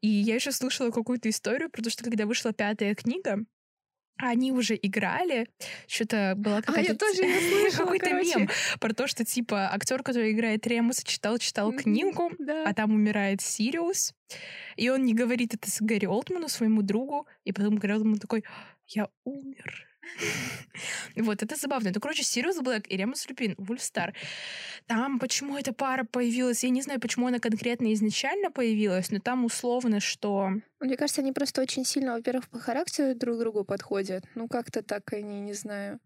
И 0.00 0.08
я 0.08 0.34
еще 0.34 0.50
слышала 0.50 0.90
какую-то 0.90 1.30
историю, 1.30 1.70
потому 1.70 1.92
что 1.92 2.02
когда 2.02 2.26
вышла 2.26 2.52
пятая 2.52 2.96
книга, 2.96 3.38
они 4.28 4.52
уже 4.52 4.78
играли, 4.80 5.48
что-то 5.86 6.34
была 6.36 6.62
какая-то... 6.62 6.90
А, 6.90 6.92
я 6.92 6.94
тоже 6.94 7.22
не 7.24 7.40
слышала, 7.50 7.84
Какой-то 7.84 8.12
мем 8.12 8.48
про 8.78 8.92
то, 8.92 9.06
что, 9.06 9.24
типа, 9.24 9.70
актер, 9.72 10.02
который 10.02 10.32
играет 10.32 10.66
Ремуса, 10.66 11.04
читал-читал 11.04 11.72
книгу, 11.72 12.30
да. 12.38 12.64
а 12.66 12.74
там 12.74 12.92
умирает 12.92 13.40
Сириус, 13.40 14.14
и 14.76 14.88
он 14.88 15.04
не 15.04 15.14
говорит 15.14 15.54
это 15.54 15.70
с 15.70 15.80
Гэри 15.80 16.06
Олдману, 16.06 16.48
своему 16.48 16.82
другу, 16.82 17.26
и 17.44 17.52
потом 17.52 17.76
Гэри 17.76 17.92
Олдман 17.92 18.18
такой, 18.18 18.44
я 18.86 19.08
умер. 19.24 19.89
Вот, 21.16 21.42
это 21.42 21.56
забавно. 21.56 21.88
Это, 21.88 22.00
короче, 22.00 22.22
Сириус 22.22 22.58
Блэк 22.58 22.86
и 22.88 22.96
Ремус 22.96 23.28
Люпин, 23.28 23.54
Вульфстар. 23.58 24.14
Там 24.86 25.18
почему 25.18 25.58
эта 25.58 25.72
пара 25.72 26.04
появилась, 26.04 26.64
я 26.64 26.70
не 26.70 26.82
знаю, 26.82 27.00
почему 27.00 27.26
она 27.26 27.38
конкретно 27.38 27.92
изначально 27.92 28.50
появилась, 28.50 29.10
но 29.10 29.18
там 29.18 29.44
условно, 29.44 30.00
что... 30.00 30.50
Мне 30.80 30.96
кажется, 30.96 31.20
они 31.20 31.32
просто 31.32 31.60
очень 31.62 31.84
сильно, 31.84 32.14
во-первых, 32.14 32.48
по 32.48 32.58
характеру 32.58 33.14
друг 33.14 33.38
другу 33.38 33.64
подходят. 33.64 34.24
Ну, 34.34 34.48
как-то 34.48 34.82
так 34.82 35.12
они, 35.12 35.40
не 35.40 35.52
знаю 35.52 36.00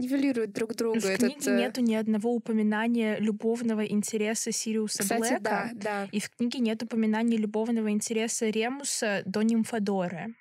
нивелируют 0.00 0.52
друг 0.52 0.74
друга. 0.74 1.00
В 1.00 1.04
этот, 1.04 1.34
книге 1.34 1.56
нету 1.56 1.80
ни 1.80 1.94
одного 1.94 2.32
упоминания 2.32 3.18
любовного 3.18 3.84
интереса 3.84 4.52
Сириуса 4.52 5.02
Кстати, 5.02 5.20
Блэка. 5.20 5.40
да, 5.40 5.70
да. 5.74 6.08
И 6.10 6.20
в 6.20 6.30
книге 6.30 6.60
нет 6.60 6.82
упоминания 6.82 7.36
любовного 7.36 7.90
интереса 7.90 8.48
Ремуса 8.48 9.22
до 9.24 9.42
Нимфодоры. 9.42 10.34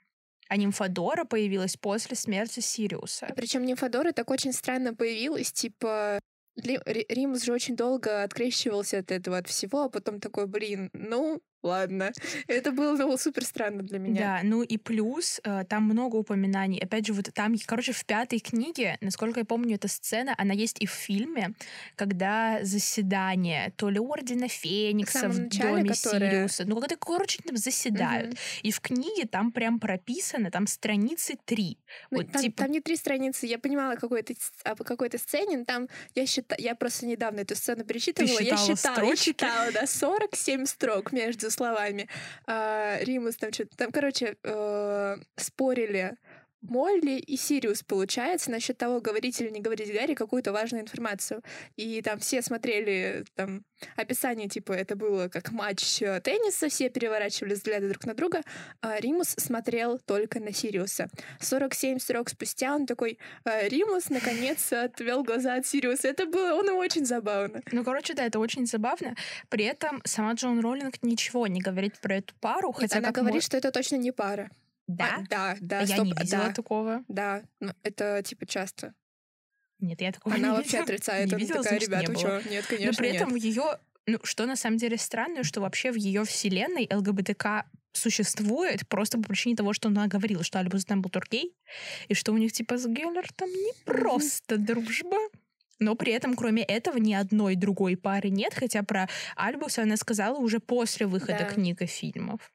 А 0.50 0.58
Нимфодора 0.58 1.26
появилась 1.26 1.78
после 1.78 2.16
смерти 2.16 2.60
Сириуса. 2.60 3.32
Причем 3.36 3.64
Нимфодора 3.64 4.12
так 4.12 4.30
очень 4.32 4.52
странно 4.52 4.96
появилась, 4.96 5.52
типа 5.52 6.20
Римус 6.58 7.44
же 7.44 7.54
очень 7.54 7.76
долго 7.76 8.24
открещивался 8.24 8.98
от 9.00 9.12
этого, 9.12 9.38
от 9.38 9.48
всего, 9.48 9.84
а 9.84 9.90
потом 9.90 10.20
такой, 10.20 10.48
блин, 10.48 10.90
ну, 10.94 11.42
ладно. 11.64 12.12
Это 12.48 12.72
было 12.72 13.18
супер 13.18 13.44
странно 13.46 13.84
для 13.84 14.00
меня. 14.00 14.20
Да, 14.20 14.40
ну 14.44 14.64
и 14.64 14.78
плюс 14.78 15.40
э, 15.44 15.64
там 15.68 15.84
много 15.84 16.18
упоминаний. 16.18 16.80
Опять 16.80 17.08
же, 17.08 17.14
вот 17.14 17.30
там, 17.34 17.56
короче, 17.66 17.92
в 17.92 18.06
пятой 18.06 18.40
книге, 18.40 18.98
насколько 19.02 19.40
я 19.40 19.46
помню, 19.46 19.76
эта 19.76 19.88
сцена, 19.88 20.34
она 20.38 20.54
есть 20.54 20.82
и 20.82 20.86
в 20.86 20.92
фильме, 20.92 21.54
когда 21.96 22.60
заседание 22.64 23.74
то 23.76 23.90
ли 23.90 24.00
Ордена 24.00 24.48
Феникса 24.48 25.30
в, 25.30 25.34
в 25.34 25.50
доме 25.50 25.94
которое... 25.94 26.32
Сириуса. 26.32 26.66
Ну, 26.66 26.80
когда, 26.80 26.96
короче, 26.96 27.40
там 27.46 27.58
заседают. 27.58 28.34
Угу. 28.34 28.40
И 28.64 28.72
в 28.72 28.80
книге 28.82 29.28
там 29.28 29.52
прям 29.52 29.80
прописано, 29.80 30.52
там 30.52 30.68
страницы 30.68 31.38
три. 31.46 31.78
Ну, 32.12 32.20
вот, 32.20 32.32
там, 32.32 32.42
типа... 32.42 32.64
там 32.64 32.72
не 32.72 32.82
три 32.82 32.96
страницы. 32.96 33.46
Я 33.46 33.60
понимала 33.60 33.96
какой-то, 33.96 34.34
о 34.64 34.76
какой-то 34.76 35.18
сцене, 35.18 35.66
там 35.66 35.88
я 36.16 36.26
считаю, 36.26 36.62
я 36.62 36.76
просто 36.76 37.06
недавно 37.06 37.42
эту 37.42 37.56
сцену 37.56 37.84
перечитывала, 37.84 38.40
я 38.40 38.58
считала, 38.58 39.04
я 39.04 39.16
считала, 39.16 39.72
да, 39.72 39.88
47 39.88 40.66
строк 40.66 41.12
между 41.12 41.49
словами. 41.50 42.08
А, 42.48 42.98
Римус 43.02 43.36
там 43.36 43.52
что-то... 43.54 43.76
Там, 43.78 43.92
короче, 43.92 44.36
э, 44.44 45.16
спорили 45.36 46.16
Молли 46.62 47.18
и 47.20 47.38
Сириус, 47.38 47.84
получается, 47.84 48.52
насчет 48.52 48.78
того, 48.78 49.00
говорить 49.00 49.40
или 49.40 49.50
не 49.50 49.62
говорить 49.62 49.94
Гарри 49.94 50.14
какую-то 50.14 50.52
важную 50.52 50.84
информацию. 50.84 51.42
И 51.78 52.02
там 52.02 52.20
все 52.20 52.42
смотрели 52.42 53.24
там 53.36 53.64
описание, 53.96 54.50
типа, 54.50 54.74
это 54.74 54.96
было 54.96 55.30
как 55.30 55.52
матч 55.52 56.02
э, 56.02 56.20
тенниса, 56.22 56.68
все 56.70 56.90
переворачивали 56.90 57.54
взгляды 57.54 57.90
друг 57.90 58.06
на 58.06 58.14
друга, 58.14 58.42
а 58.82 59.00
Римус 59.00 59.36
смотрел 59.38 60.00
только 60.00 60.40
на 60.40 60.52
Сириуса. 60.52 61.10
47 61.40 62.00
срок 62.00 62.30
спустя 62.30 62.76
он 62.76 62.86
такой, 62.86 63.20
«А, 63.46 63.68
Римус 63.68 64.10
наконец 64.10 64.74
отвел 64.74 65.24
глаза 65.24 65.56
от 65.56 65.66
Сириуса. 65.66 66.10
Это 66.10 66.26
было, 66.26 66.56
он 66.56 66.70
очень 66.70 67.06
забавно. 67.06 67.62
Ну, 67.72 67.84
короче, 67.84 68.14
да, 68.14 68.26
это 68.26 68.40
очень 68.40 68.66
забавно. 68.66 69.16
При 69.48 69.64
этом 69.66 70.02
сама 70.06 70.34
Джон 70.34 70.60
Роллинг 70.60 71.02
ничего 71.02 71.48
не 71.48 71.62
говорит 71.62 72.00
про 72.00 72.18
эту 72.18 72.34
пару, 72.42 72.72
хотя 72.72 73.00
она 73.00 73.12
говорит, 73.12 73.36
мой... 73.36 73.42
что 73.42 73.58
это 73.58 73.72
точно 73.72 73.96
не 73.96 74.12
пара. 74.12 74.50
Да? 74.90 75.18
А, 75.20 75.24
да, 75.30 75.58
да. 75.62 75.80
Я 75.82 75.88
стоп, 75.88 76.06
не 76.06 76.14
видела 76.14 76.46
да, 76.46 76.52
такого. 76.54 77.04
Да, 77.08 77.44
ну, 77.60 77.74
это 77.84 78.24
типа 78.24 78.48
часто. 78.48 78.96
Нет, 79.80 80.02
я 80.02 80.12
такого 80.12 80.36
Она 80.36 80.48
не 80.48 80.54
вообще 80.56 80.66
видела. 80.80 80.84
отрицает. 80.84 81.28
Не 81.28 81.34
Она 81.34 81.40
видела, 81.40 81.64
такая, 81.64 81.80
значит, 81.80 81.90
ребята, 81.90 82.12
не 82.12 82.24
было. 82.24 82.42
Нет, 82.50 82.66
конечно, 82.66 82.92
Но 82.92 82.98
при 82.98 83.10
этом 83.10 83.30
нет. 83.30 83.42
в 83.42 83.46
ее, 83.46 83.64
ну, 84.08 84.20
что 84.24 84.46
на 84.48 84.56
самом 84.56 84.78
деле 84.78 84.98
странно, 84.98 85.44
что 85.44 85.62
вообще 85.62 85.92
в 85.92 85.96
ее 85.96 86.24
вселенной 86.26 86.90
ЛГБТК 86.92 87.66
существует 87.92 88.88
просто 88.88 89.20
по 89.20 89.26
причине 89.30 89.56
того, 89.56 89.74
что 89.74 89.90
она 89.90 90.08
говорила, 90.08 90.44
что 90.44 90.58
Альбус 90.60 90.86
Дамблдор 90.86 91.26
гей, 91.30 91.56
и 92.08 92.16
что 92.16 92.32
у 92.34 92.38
них 92.38 92.52
типа 92.52 92.78
с 92.78 92.88
Геллертом 92.88 93.50
не 93.50 93.74
просто 93.86 94.58
дружба. 94.58 95.18
Но 95.78 95.94
при 95.96 96.14
этом, 96.14 96.36
кроме 96.36 96.64
этого, 96.64 96.98
ни 96.98 97.14
одной 97.14 97.56
другой 97.56 97.96
пары 97.96 98.30
нет, 98.30 98.54
хотя 98.56 98.82
про 98.84 99.08
Альбуса 99.36 99.84
она 99.84 99.98
сказала 99.98 100.38
уже 100.40 100.60
после 100.60 101.06
выхода 101.06 101.38
Да. 101.40 101.46
книг 101.46 101.82
и 101.84 101.86
фильмов. 101.86 102.52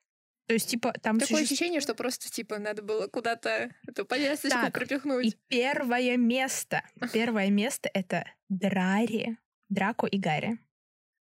То 0.47 0.55
есть, 0.55 0.69
типа, 0.69 0.93
там 1.01 1.19
Такое 1.19 1.39
существ- 1.39 1.53
ощущение, 1.53 1.81
что 1.81 1.95
просто, 1.95 2.31
типа, 2.31 2.59
надо 2.59 2.83
было 2.83 3.07
куда-то 3.07 3.71
эту 3.87 4.05
повесточку 4.05 4.59
Так, 4.61 4.75
пропихнуть. 4.75 5.27
И 5.27 5.37
первое 5.49 6.17
место. 6.17 6.83
Первое 7.13 7.51
место— 7.51 7.91
это 7.95 8.27
Драри, 8.49 9.39
Драко 9.69 10.07
и 10.07 10.19
Гарри. 10.19 10.59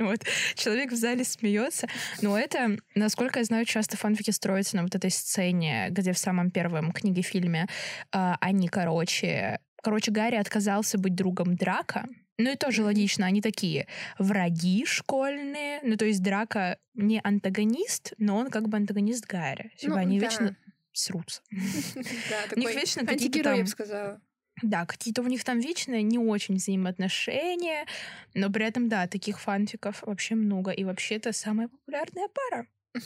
Вот. 0.00 0.20
Человек 0.54 0.92
в 0.92 0.94
зале 0.94 1.24
смеется. 1.24 1.88
Но 2.22 2.38
это, 2.38 2.78
насколько 2.94 3.40
я 3.40 3.44
знаю, 3.44 3.64
часто 3.64 3.96
фанфики 3.96 4.30
строятся 4.30 4.76
на 4.76 4.84
вот 4.84 4.94
этой 4.94 5.10
сцене, 5.10 5.88
где 5.90 6.12
в 6.12 6.18
самом 6.18 6.52
первом 6.52 6.92
книге-фильме 6.92 7.66
а, 8.12 8.36
они, 8.40 8.68
короче... 8.68 9.58
Короче, 9.82 10.12
Гарри 10.12 10.36
отказался 10.36 10.98
быть 10.98 11.16
другом 11.16 11.56
Драка. 11.56 12.06
Ну 12.38 12.52
и 12.52 12.56
тоже 12.56 12.84
логично, 12.84 13.26
они 13.26 13.40
такие 13.40 13.88
враги 14.18 14.84
школьные. 14.86 15.80
Ну 15.82 15.96
то 15.96 16.04
есть 16.04 16.22
Драка 16.22 16.78
не 16.94 17.20
антагонист, 17.22 18.12
но 18.18 18.36
он 18.36 18.50
как 18.50 18.68
бы 18.68 18.76
антагонист 18.76 19.26
Гарри. 19.26 19.72
Типа 19.76 19.94
Ну, 19.94 19.98
они 19.98 20.20
да. 20.20 20.26
вечно 20.26 20.56
срутся. 20.92 21.42
Да, 21.50 22.44
У 22.54 22.60
них 22.60 22.68
такой 22.68 22.74
вечно 22.74 23.04
какие-то 23.06 23.38
я 23.38 23.44
там 23.44 23.60
бы 23.60 23.66
сказала. 23.66 24.20
да, 24.62 24.86
какие-то 24.86 25.22
у 25.22 25.26
них 25.26 25.42
там 25.42 25.58
вечные 25.58 26.02
не 26.02 26.18
очень 26.18 26.56
взаимоотношения, 26.56 27.86
но 28.34 28.50
при 28.50 28.66
этом, 28.66 28.88
да, 28.88 29.06
таких 29.08 29.40
фанфиков 29.40 30.02
вообще 30.02 30.34
много. 30.36 30.70
И 30.70 30.84
вообще 30.84 31.16
это 31.16 31.32
самая 31.32 31.68
популярная 31.68 32.28
пара. 32.28 32.66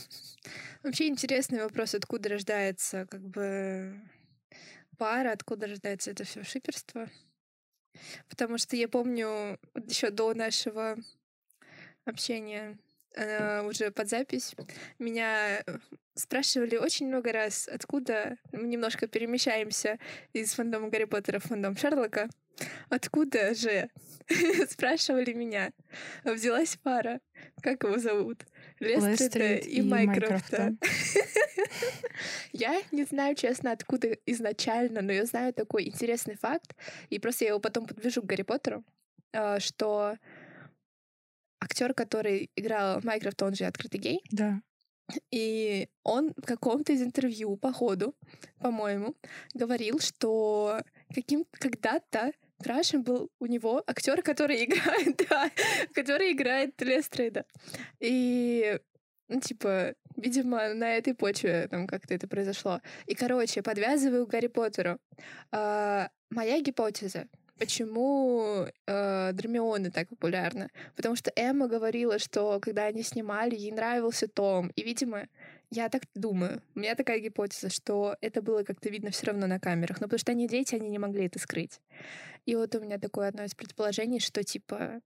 Вообще 0.82 1.08
интересный 1.08 1.62
вопрос, 1.62 1.94
откуда 1.94 2.28
рождается 2.28 3.06
как 3.06 3.20
бы 3.28 4.00
пара, 4.96 5.32
откуда 5.32 5.66
рождается 5.66 6.10
это 6.10 6.24
все 6.24 6.44
шиперство. 6.44 7.08
Потому 8.28 8.58
что 8.58 8.76
я 8.76 8.88
помню 8.88 9.58
еще 9.74 10.10
до 10.10 10.34
нашего 10.34 10.96
общения 12.04 12.78
э, 13.14 13.62
уже 13.62 13.90
под 13.90 14.08
запись. 14.08 14.54
Меня 14.98 15.64
спрашивали 16.14 16.76
очень 16.76 17.08
много 17.08 17.32
раз, 17.32 17.68
откуда 17.68 18.36
мы 18.52 18.66
немножко 18.66 19.06
перемещаемся 19.06 19.98
из 20.32 20.52
фандома 20.54 20.88
Гарри 20.88 21.04
Поттера 21.04 21.38
в 21.38 21.44
фандом 21.44 21.76
Шерлока. 21.76 22.28
Откуда 22.88 23.54
же? 23.54 23.90
Спрашивали 24.68 25.32
меня. 25.32 25.72
Взялась 26.24 26.76
пара. 26.82 27.20
Как 27.62 27.82
его 27.82 27.98
зовут? 27.98 28.44
Лестрида 28.80 29.54
и, 29.54 29.78
и 29.78 29.82
Майкрофта. 29.82 30.74
я 32.52 32.82
не 32.90 33.04
знаю, 33.04 33.34
честно, 33.34 33.72
откуда 33.72 34.16
изначально, 34.26 35.02
но 35.02 35.12
я 35.12 35.24
знаю 35.24 35.52
такой 35.52 35.86
интересный 35.86 36.36
факт, 36.36 36.74
и 37.10 37.18
просто 37.18 37.44
я 37.44 37.50
его 37.50 37.60
потом 37.60 37.86
подвяжу 37.86 38.22
к 38.22 38.26
Гарри 38.26 38.42
Поттеру, 38.42 38.84
а, 39.32 39.60
что 39.60 40.16
актер, 41.60 41.94
который 41.94 42.50
играл 42.56 43.00
Майкрофта, 43.02 43.46
он 43.46 43.54
же 43.54 43.64
открытый 43.64 44.00
гей. 44.00 44.20
Да. 44.30 44.60
И 45.30 45.88
он 46.04 46.32
в 46.36 46.42
каком-то 46.42 46.92
из 46.92 47.02
интервью, 47.02 47.56
по 47.56 47.72
ходу, 47.72 48.14
по-моему, 48.58 49.14
говорил, 49.54 49.98
что 50.00 50.80
каким 51.14 51.44
когда-то 51.52 52.32
крашем 52.62 53.02
был 53.02 53.30
у 53.40 53.46
него 53.46 53.82
актер, 53.86 54.22
который 54.22 54.64
играет, 54.64 55.22
да, 55.28 55.50
который 55.94 56.32
играет 56.32 56.80
Лестрейда. 56.80 57.44
И 58.00 58.78
ну, 59.28 59.40
типа, 59.40 59.94
видимо, 60.16 60.74
на 60.74 60.96
этой 60.96 61.14
почве 61.14 61.66
там 61.68 61.86
как-то 61.86 62.14
это 62.14 62.28
произошло. 62.28 62.80
И, 63.06 63.14
короче, 63.14 63.62
подвязываю 63.62 64.26
Гарри 64.26 64.48
Поттеру. 64.48 64.98
А, 65.50 66.10
моя 66.30 66.60
гипотеза, 66.60 67.28
почему 67.58 68.66
э, 68.86 69.32
Драмионы 69.32 69.90
так 69.90 70.08
популярны? 70.08 70.68
Потому 70.96 71.16
что 71.16 71.32
Эмма 71.34 71.68
говорила, 71.68 72.18
что 72.18 72.60
когда 72.60 72.84
они 72.84 73.02
снимали, 73.02 73.54
ей 73.54 73.72
нравился 73.72 74.28
Том. 74.28 74.68
И, 74.76 74.82
видимо, 74.82 75.28
я 75.72 75.88
так 75.88 76.02
думаю, 76.14 76.62
у 76.74 76.80
меня 76.80 76.94
такая 76.94 77.18
гипотеза, 77.18 77.70
что 77.70 78.16
это 78.20 78.42
было 78.42 78.62
как-то 78.62 78.90
видно 78.90 79.10
все 79.10 79.26
равно 79.26 79.46
на 79.46 79.58
камерах. 79.58 80.00
Но 80.00 80.06
потому 80.06 80.18
что 80.18 80.32
они 80.32 80.46
дети, 80.46 80.74
они 80.74 80.88
не 80.88 80.98
могли 80.98 81.26
это 81.26 81.38
скрыть. 81.38 81.80
И 82.44 82.54
вот 82.54 82.74
у 82.74 82.80
меня 82.80 82.98
такое 82.98 83.28
одно 83.28 83.44
из 83.44 83.54
предположений, 83.54 84.20
что, 84.20 84.44
типа, 84.44 85.00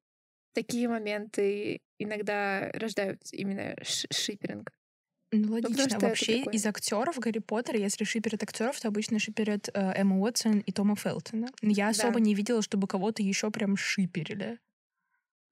такие 0.55 0.89
моменты 0.89 1.81
иногда 1.99 2.71
рождают 2.75 3.23
именно 3.33 3.77
шиперинг. 3.83 4.73
Ну, 5.31 5.53
логично. 5.53 5.87
Ну, 6.01 6.09
Вообще 6.09 6.43
из 6.43 6.67
актеров 6.67 7.19
Гарри 7.19 7.39
Поттера, 7.39 7.79
если 7.79 8.05
шиперят 8.05 8.43
актеров, 8.43 8.81
то 8.81 8.89
обычно 8.89 9.19
шиперят 9.19 9.69
э, 9.73 9.93
Эмма 9.97 10.19
Уотсон 10.19 10.61
и 10.61 10.73
Тома 10.73 10.97
Фелтона. 10.97 11.49
Я 11.63 11.89
особо 11.89 12.15
да. 12.15 12.21
не 12.21 12.35
видела, 12.35 12.63
чтобы 12.63 12.89
кого-то 12.89 13.23
еще 13.23 13.51
прям 13.51 13.77
шиперили. 13.77 14.59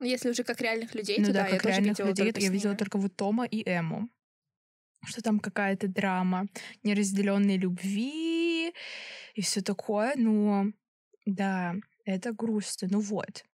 Ну, 0.00 0.06
если 0.06 0.30
уже 0.30 0.42
как 0.42 0.60
реальных 0.60 0.94
людей, 0.94 1.18
ну 1.18 1.26
то 1.26 1.32
да, 1.32 1.44
как 1.48 1.64
я 1.64 1.70
реальных 1.70 1.96
тоже 1.96 2.10
людей, 2.10 2.32
я 2.36 2.50
видела 2.50 2.74
только 2.74 2.98
вот 2.98 3.14
Тома 3.14 3.44
и 3.44 3.62
Эму. 3.68 4.08
Что 5.06 5.22
там 5.22 5.40
какая-то 5.40 5.88
драма 5.88 6.46
неразделенной 6.82 7.56
любви 7.56 8.72
и 9.34 9.40
все 9.40 9.60
такое. 9.60 10.14
Но 10.16 10.66
да, 11.26 11.74
это 12.04 12.32
грустно. 12.32 12.88
Ну 12.90 13.00
вот. 13.00 13.44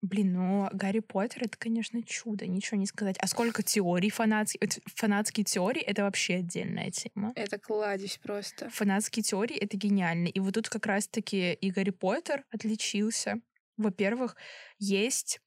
Блин, 0.00 0.32
ну 0.32 0.68
Гарри 0.72 1.00
Поттер 1.00 1.44
это, 1.44 1.58
конечно, 1.58 2.00
чудо, 2.04 2.46
ничего 2.46 2.78
не 2.78 2.86
сказать. 2.86 3.16
А 3.18 3.26
сколько 3.26 3.64
теорий 3.64 4.10
фанатских, 4.10 4.60
фанатские 4.94 5.44
теории 5.44 5.82
это 5.82 6.04
вообще 6.04 6.36
отдельная 6.36 6.92
тема. 6.92 7.32
Это 7.34 7.58
кладезь 7.58 8.18
просто. 8.18 8.70
Фанатские 8.70 9.24
теории 9.24 9.56
это 9.56 9.76
гениально. 9.76 10.28
И 10.28 10.38
вот 10.38 10.54
тут 10.54 10.68
как 10.68 10.86
раз-таки 10.86 11.52
и 11.52 11.70
Гарри 11.72 11.90
Поттер 11.90 12.44
отличился. 12.50 13.40
Во-первых, 13.76 14.36
есть 14.78 15.40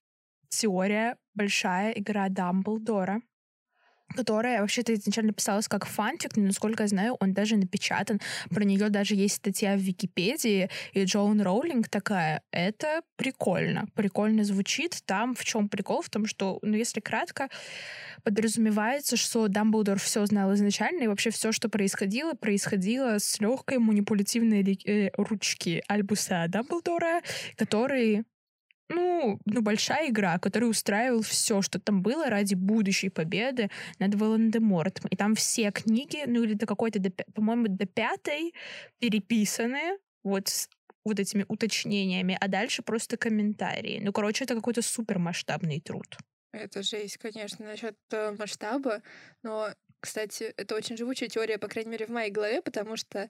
теория 0.50 1.18
большая 1.34 1.94
игра 1.94 2.28
Дамблдора, 2.28 3.22
которая 4.16 4.62
вообще-то 4.62 4.94
изначально 4.94 5.34
писалась 5.34 5.68
как 5.68 5.86
фантик, 5.86 6.36
но, 6.36 6.44
насколько 6.44 6.84
я 6.84 6.88
знаю, 6.88 7.18
он 7.20 7.34
даже 7.34 7.58
напечатан. 7.58 8.20
Про 8.50 8.64
нее 8.64 8.90
даже 8.90 9.16
есть 9.16 9.36
статья 9.36 9.76
в 9.76 9.80
Википедии, 9.80 10.70
и 10.94 11.04
Джоан 11.04 11.42
Роулинг 11.42 11.90
такая, 11.90 12.42
это 12.52 13.02
прикольно. 13.16 13.86
Прикольно 13.96 14.44
звучит. 14.44 15.02
Там 15.06 15.36
в 15.36 15.44
чем 15.44 15.70
прикол? 15.70 16.02
В 16.02 16.10
том, 16.10 16.26
что, 16.26 16.60
ну, 16.62 16.76
если 16.76 17.00
кратко, 17.00 17.50
подразумевается, 18.24 19.18
что 19.18 19.48
Дамблдор 19.48 20.00
все 20.00 20.26
знал 20.26 20.54
изначально, 20.54 21.04
и 21.04 21.08
вообще 21.08 21.30
все, 21.30 21.52
что 21.52 21.70
происходило, 21.70 22.34
происходило 22.34 23.20
с 23.20 23.40
легкой 23.40 23.80
манипулятивной 23.80 24.80
э, 24.86 25.10
ручки 25.18 25.84
Альбуса 25.88 26.46
Дамблдора, 26.48 27.22
который 27.56 28.24
ну, 28.94 29.40
ну, 29.46 29.62
большая 29.62 30.10
игра, 30.10 30.38
который 30.40 30.70
устраивал 30.70 31.22
все, 31.22 31.62
что 31.62 31.80
там 31.80 32.02
было 32.02 32.30
ради 32.30 32.56
будущей 32.56 33.10
победы 33.10 33.70
над 34.00 34.16
Волан-де-Мортом. 34.16 35.08
И 35.10 35.16
там 35.16 35.36
все 35.36 35.72
книги, 35.72 36.24
ну, 36.28 36.44
или 36.44 36.54
до 36.54 36.66
какой-то, 36.66 37.00
по-моему, 37.34 37.68
до 37.68 37.86
пятой 37.86 38.54
переписаны 39.00 39.98
вот 40.24 40.48
с 40.48 40.70
вот 41.04 41.20
этими 41.20 41.46
уточнениями, 41.48 42.38
а 42.40 42.48
дальше 42.48 42.84
просто 42.84 43.18
комментарии. 43.18 44.00
Ну, 44.04 44.12
короче, 44.12 44.44
это 44.44 44.56
какой-то 44.56 44.82
супермасштабный 44.82 45.80
труд. 45.80 46.18
Это 46.54 46.84
жесть, 46.84 47.18
конечно, 47.18 47.66
насчет 47.66 47.96
э, 48.12 48.36
масштаба. 48.38 49.02
Но, 49.42 49.70
кстати, 50.00 50.54
это 50.58 50.76
очень 50.76 50.98
живучая 50.98 51.30
теория, 51.30 51.58
по 51.58 51.68
крайней 51.68 51.92
мере, 51.92 52.06
в 52.06 52.10
моей 52.10 52.30
голове, 52.30 52.62
потому 52.62 52.98
что 52.98 53.30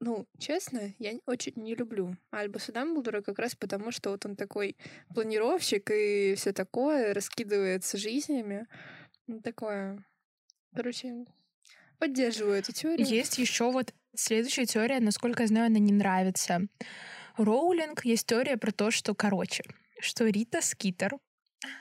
ну, 0.00 0.26
честно, 0.38 0.94
я 0.98 1.12
очень 1.26 1.52
не 1.56 1.74
люблю 1.74 2.16
Альбуса 2.30 2.72
Дамблдора 2.72 3.20
как 3.20 3.38
раз 3.38 3.54
потому, 3.54 3.92
что 3.92 4.10
вот 4.10 4.24
он 4.24 4.34
такой 4.34 4.76
планировщик 5.14 5.90
и 5.90 6.34
все 6.36 6.52
такое, 6.52 7.12
раскидывается 7.12 7.98
жизнями. 7.98 8.66
Ну, 9.26 9.40
такое. 9.40 10.02
Короче, 10.74 11.26
поддерживаю 11.98 12.58
эту 12.58 12.72
теорию. 12.72 13.06
Есть 13.06 13.38
еще 13.38 13.70
вот 13.70 13.92
следующая 14.16 14.64
теория, 14.64 15.00
насколько 15.00 15.42
я 15.42 15.48
знаю, 15.48 15.66
она 15.66 15.78
не 15.78 15.92
нравится. 15.92 16.62
Роулинг 17.36 18.04
есть 18.04 18.26
теория 18.26 18.56
про 18.56 18.72
то, 18.72 18.90
что, 18.90 19.14
короче, 19.14 19.64
что 20.00 20.26
Рита 20.26 20.62
Скитер 20.62 21.18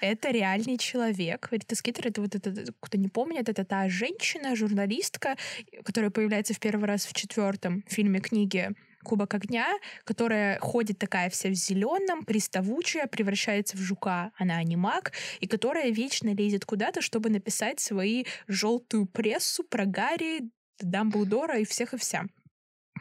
это 0.01 0.31
реальный 0.31 0.77
человек. 0.77 1.47
Рита 1.51 1.75
Скитер, 1.75 2.07
это 2.07 2.21
вот 2.21 2.35
это, 2.35 2.73
кто 2.79 2.97
не 2.97 3.07
помнит, 3.07 3.49
это 3.49 3.63
та 3.63 3.89
женщина, 3.89 4.55
журналистка, 4.55 5.37
которая 5.83 6.11
появляется 6.11 6.53
в 6.53 6.59
первый 6.59 6.85
раз 6.85 7.05
в 7.05 7.13
четвертом 7.13 7.83
фильме 7.87 8.19
книги 8.19 8.69
Кубок 9.03 9.33
огня, 9.33 9.77
которая 10.03 10.59
ходит 10.59 10.99
такая 10.99 11.29
вся 11.29 11.49
в 11.49 11.53
зеленом, 11.53 12.25
приставучая, 12.25 13.07
превращается 13.07 13.77
в 13.77 13.79
жука, 13.79 14.31
она 14.35 14.57
анимак, 14.57 15.13
и 15.39 15.47
которая 15.47 15.89
вечно 15.89 16.33
лезет 16.33 16.65
куда-то, 16.65 17.01
чтобы 17.01 17.29
написать 17.29 17.79
свои 17.79 18.25
желтую 18.47 19.05
прессу 19.05 19.63
про 19.63 19.85
Гарри, 19.85 20.51
Дамблдора 20.79 21.59
и 21.59 21.65
всех 21.65 21.93
и 21.93 21.97
вся. 21.97 22.25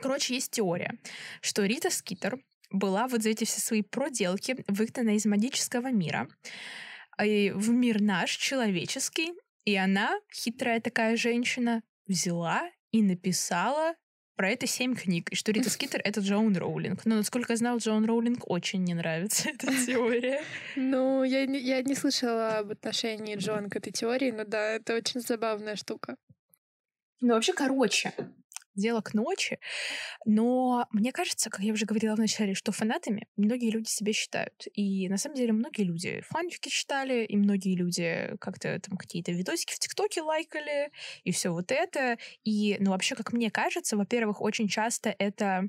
Короче, 0.01 0.35
есть 0.35 0.53
теория, 0.53 0.95
что 1.41 1.64
Рита 1.64 1.91
Скитер 1.91 2.39
была 2.71 3.09
вот 3.09 3.23
за 3.23 3.31
эти 3.31 3.45
все 3.45 3.61
свои 3.61 3.83
проделки 3.83 4.64
выгнана 4.69 5.16
из 5.16 5.25
магического 5.27 5.91
мира 5.91 6.29
и 7.23 7.51
в 7.55 7.71
мир 7.71 8.01
наш, 8.01 8.37
человеческий. 8.37 9.33
И 9.64 9.77
она, 9.77 10.19
хитрая 10.33 10.81
такая 10.81 11.16
женщина, 11.16 11.83
взяла 12.07 12.71
и 12.91 13.03
написала 13.03 13.95
про 14.37 14.51
это 14.51 14.66
семь 14.66 14.95
книг. 14.95 15.31
И 15.31 15.35
что 15.35 15.53
Рита 15.53 15.69
Скитер— 15.71 16.01
это 16.05 16.21
Джоан 16.21 16.57
Роулинг. 16.57 17.05
Но, 17.05 17.16
насколько 17.16 17.53
я 17.53 17.57
знала, 17.57 17.79
Джоан 17.79 18.07
Роулинг 18.07 18.49
очень 18.49 18.85
не 18.85 18.95
нравится 18.95 19.49
эта 19.55 19.66
теория. 19.85 20.43
Ну, 20.77 21.25
я, 21.25 21.43
я 21.43 21.83
не 21.83 21.95
слышала 21.95 22.59
об 22.59 22.71
отношении 22.71 23.37
Джоан 23.37 23.69
к 23.69 23.77
этой 23.77 23.93
теории, 23.93 24.31
но 24.31 24.45
да, 24.45 24.77
это 24.77 24.95
очень 24.95 25.21
забавная 25.21 25.77
штука. 25.77 26.16
Ну, 27.21 27.35
вообще, 27.35 27.53
короче, 27.53 28.12
дело 28.79 29.01
к 29.01 29.14
ночи. 29.14 29.59
Но 30.24 30.87
мне 30.93 31.12
кажется, 31.12 31.51
как 31.51 31.61
я 31.61 31.72
уже 31.72 31.87
говорила 31.87 32.16
в 32.16 32.18
начале, 32.18 32.55
что 32.55 32.72
фанатами 32.72 33.26
многие 33.37 33.70
люди 33.70 33.89
себя 33.89 34.12
считают. 34.12 34.55
И 34.74 35.09
на 35.09 35.18
самом 35.18 35.37
деле 35.37 35.53
многие 35.53 35.85
люди 35.85 36.22
фанфики 36.29 36.68
читали, 36.68 37.24
и 37.24 37.37
многие 37.37 37.76
люди 37.76 38.35
как-то 38.41 38.81
там 38.81 38.97
какие-то 38.97 39.33
видосики 39.33 39.74
в 39.74 39.79
ТикТоке 39.79 40.22
лайкали, 40.22 40.91
и 41.24 41.33
все 41.33 41.51
вот 41.51 41.72
это. 41.72 42.18
И, 42.45 42.76
ну, 42.81 42.91
вообще, 42.91 43.14
как 43.14 43.33
мне 43.33 43.51
кажется, 43.51 43.97
во-первых, 43.97 44.41
очень 44.41 44.68
часто 44.68 45.14
это 45.18 45.68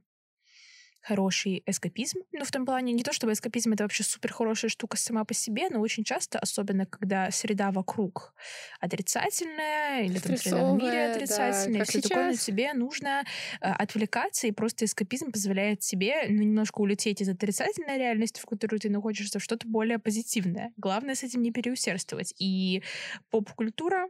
хороший 1.02 1.64
эскапизм. 1.66 2.20
Ну, 2.32 2.44
в 2.44 2.52
том 2.52 2.66
плане, 2.66 2.94
не 2.94 3.04
то 3.04 3.14
чтобы 3.14 3.34
эскапизм— 3.34 3.74
это 3.74 3.84
вообще 3.84 4.04
супер 4.04 4.34
хорошая 4.34 4.70
штука 4.70 4.98
сама 4.98 5.24
по 5.24 5.34
себе, 5.34 5.70
но 5.70 5.80
очень 5.80 6.04
часто, 6.04 6.40
особенно 6.40 6.86
когда 6.86 7.32
среда 7.32 7.72
вокруг 7.72 8.34
отрицательная, 8.80 10.04
или 10.04 10.20
там 10.20 10.38
среда 10.38 10.72
в 10.72 10.76
мире 10.76 11.12
отрицательная, 11.12 11.80
да, 11.80 11.86
если 11.86 12.02
такое, 12.02 12.26
на 12.28 12.36
тебе 12.36 12.74
нужно 12.74 13.24
э, 13.62 13.68
отвлекаться, 13.70 14.48
и 14.48 14.52
просто 14.52 14.86
эскапизм 14.86 15.32
позволяет 15.32 15.80
тебе 15.80 16.26
ну, 16.28 16.44
немножко 16.44 16.82
улететь 16.82 17.22
из 17.22 17.30
отрицательной 17.30 17.98
реальности, 17.98 18.40
в 18.40 18.46
которой 18.46 18.80
ты 18.80 18.90
находишься, 18.90 19.40
в 19.40 19.44
что-то 19.44 19.68
более 19.68 20.00
позитивное. 20.00 20.74
Главное 20.78 21.16
с 21.16 21.24
этим 21.24 21.42
не 21.42 21.52
переусердствовать. 21.52 22.34
И 22.40 22.84
поп-культура 23.30 24.10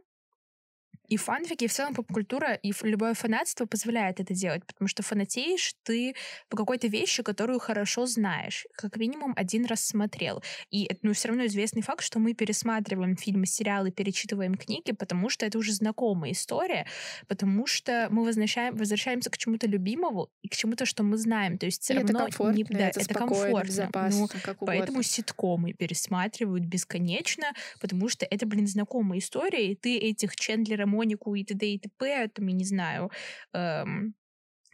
И 1.10 1.16
фанфики, 1.16 1.64
и 1.64 1.66
в 1.66 1.72
целом 1.72 1.92
поп-культура, 1.94 2.54
и 2.54 2.72
любое 2.82 3.14
фанатство 3.14 3.66
позволяет 3.66 4.20
это 4.20 4.32
делать, 4.32 4.64
потому 4.64 4.86
что 4.86 5.02
фанатеешь 5.02 5.74
ты 5.82 6.14
по 6.48 6.56
какой-то 6.56 6.86
вещи, 6.86 7.24
которую 7.24 7.58
хорошо 7.58 8.06
знаешь, 8.06 8.66
как 8.74 8.96
минимум 8.96 9.34
один 9.36 9.66
раз 9.66 9.84
смотрел. 9.84 10.42
И 10.70 10.88
ну, 11.02 11.12
все 11.12 11.28
равно 11.28 11.46
известный 11.46 11.82
факт, 11.82 12.04
что 12.04 12.20
мы 12.20 12.34
пересматриваем 12.34 13.16
фильмы, 13.16 13.46
сериалы, 13.46 13.90
перечитываем 13.90 14.54
книги, 14.54 14.92
потому 14.92 15.28
что 15.30 15.44
это 15.44 15.58
уже 15.58 15.72
знакомая 15.72 16.30
история, 16.30 16.86
потому 17.26 17.66
что 17.66 18.06
мы 18.10 18.24
возвращаем, 18.24 18.76
возвращаемся 18.76 19.30
к 19.30 19.36
чему-то 19.36 19.66
любимому 19.66 20.30
и 20.42 20.48
к 20.48 20.54
чему-то, 20.54 20.86
что 20.86 21.02
мы 21.02 21.16
знаем. 21.16 21.58
То 21.58 21.66
есть 21.66 21.82
все 21.82 21.94
равно 21.94 22.28
это 22.28 22.52
не, 22.52 22.62
да, 22.62 22.88
это, 22.88 23.00
это 23.00 23.14
комфортно. 23.14 23.64
Безопасно, 23.64 24.20
ну, 24.20 24.28
как 24.44 24.58
поэтому 24.60 25.02
ситкомы 25.02 25.72
пересматривают 25.72 26.64
бесконечно, 26.64 27.52
потому 27.80 28.08
что 28.08 28.26
это, 28.26 28.46
блин, 28.46 28.68
знакомая 28.68 29.18
история, 29.18 29.72
и 29.72 29.74
ты 29.74 29.98
этих 29.98 30.36
Чендлера, 30.36 30.86
Монику 31.00 31.34
и 31.34 31.44
т.д. 31.44 31.66
и 31.66 31.78
т.п., 31.78 32.28
там, 32.28 32.46
я 32.46 32.54
не 32.54 32.64
знаю, 32.64 33.10
эм, 33.52 34.14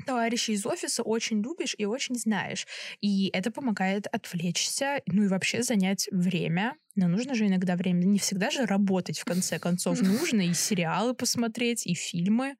товарищей 0.05 0.53
из 0.53 0.67
офиса 0.67 1.03
очень 1.03 1.43
любишь 1.43 1.75
и 1.79 1.85
очень 1.85 2.17
знаешь. 2.17 2.67
И 3.01 3.31
это 3.33 3.51
помогает 3.51 4.07
отвлечься, 4.09 5.01
ну 5.07 5.23
и 5.23 5.29
вообще 5.29 5.63
занять 5.63 6.09
время. 6.11 6.75
Но 6.95 7.09
нужно 7.09 7.35
же 7.35 7.47
иногда 7.47 7.77
время. 7.77 8.05
Не 8.05 8.19
всегда 8.19 8.51
же 8.51 8.67
работать, 8.67 9.19
в 9.19 9.25
конце 9.25 9.59
концов. 9.59 10.01
Нужно 10.03 10.43
и 10.43 10.55
сериалы 10.55 11.15
посмотреть, 11.15 11.87
и 11.87 11.95
фильмы. 11.95 12.57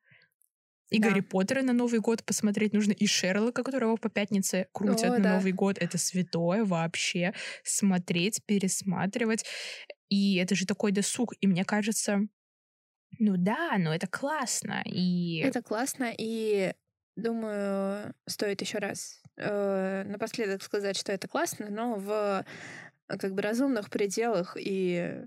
И 0.91 1.01
да. 1.01 1.09
Гарри 1.09 1.21
Поттера 1.21 1.63
на 1.63 1.73
Новый 1.73 1.99
год 1.99 2.25
посмотреть 2.25 2.73
нужно, 2.73 2.93
и 2.93 3.07
Шерлока, 3.07 3.65
которого 3.65 3.97
по 3.97 4.09
пятнице 4.09 4.69
крутят 4.73 5.11
О, 5.11 5.19
на 5.19 5.19
да. 5.19 5.35
Новый 5.37 5.51
год. 5.53 5.79
Это 5.79 5.99
святое 5.99 6.65
вообще. 6.65 7.35
Смотреть, 7.65 8.41
пересматривать. 8.47 9.45
И 10.09 10.37
это 10.37 10.55
же 10.55 10.65
такой 10.65 10.93
досуг. 10.93 11.35
И 11.41 11.49
мне 11.49 11.65
кажется, 11.65 12.29
ну 13.19 13.37
да, 13.37 13.77
но 13.79 13.95
это 13.95 14.07
классно. 14.07 14.83
И... 14.85 15.41
Это 15.45 15.63
классно, 15.63 16.13
и 16.17 16.73
думаю, 17.17 18.15
стоит 18.27 18.61
еще 18.61 18.79
раз 18.79 19.23
э, 19.37 20.05
напоследок 20.07 20.63
сказать, 20.63 20.97
что 20.97 21.13
это 21.13 21.29
классно, 21.29 21.69
но 21.71 21.95
в 21.95 22.45
как 23.07 23.35
бы 23.35 23.43
разумных 23.43 23.89
пределах 23.91 24.57
и 24.59 25.25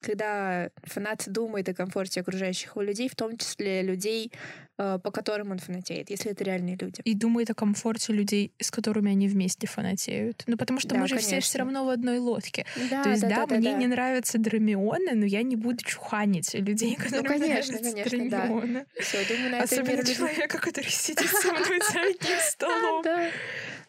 когда 0.00 0.70
фанат 0.82 1.24
думает 1.26 1.68
о 1.68 1.74
комфорте 1.74 2.20
окружающих 2.20 2.72
его 2.72 2.82
людей, 2.82 3.08
в 3.08 3.16
том 3.16 3.36
числе 3.36 3.82
людей, 3.82 4.32
э, 4.78 4.98
по 5.02 5.10
которым 5.10 5.50
он 5.50 5.58
фанатеет, 5.58 6.10
если 6.10 6.30
это 6.32 6.44
реальные 6.44 6.76
люди. 6.76 7.00
И 7.04 7.14
думает 7.14 7.50
о 7.50 7.54
комфорте 7.54 8.12
людей, 8.12 8.52
с 8.60 8.70
которыми 8.70 9.10
они 9.10 9.28
вместе 9.28 9.66
фанатеют. 9.66 10.44
Ну, 10.46 10.56
потому 10.56 10.80
что 10.80 10.90
да, 10.90 11.00
мы 11.00 11.08
же 11.08 11.16
конечно. 11.16 11.40
все 11.40 11.40
все 11.40 11.58
равно 11.58 11.84
в 11.84 11.88
одной 11.88 12.18
лодке. 12.18 12.66
Да, 12.90 13.02
То 13.02 13.10
есть, 13.10 13.22
да, 13.22 13.28
да, 13.28 13.46
да 13.46 13.56
мне 13.56 13.72
да. 13.72 13.78
не 13.78 13.86
нравятся 13.86 14.38
драмионы, 14.38 15.14
но 15.14 15.24
я 15.24 15.42
не 15.42 15.56
буду 15.56 15.82
чуханить 15.84 16.54
людей, 16.54 16.96
ну, 16.98 17.04
которые 17.04 17.22
ну, 17.22 17.28
конечно, 17.28 17.72
нравятся 17.72 17.90
конечно, 17.90 18.30
драмионы. 18.30 18.86
Да. 18.94 19.02
Все, 19.02 19.24
думаю, 19.28 19.50
на 19.50 19.62
Особенно 19.62 19.90
миролюб... 19.90 20.16
человека, 20.16 20.58
который 20.58 20.90
сидит 20.90 21.30
со 21.30 21.52
мной 21.52 21.80
за 21.92 22.00
одним 22.00 22.38
столом. 22.40 23.04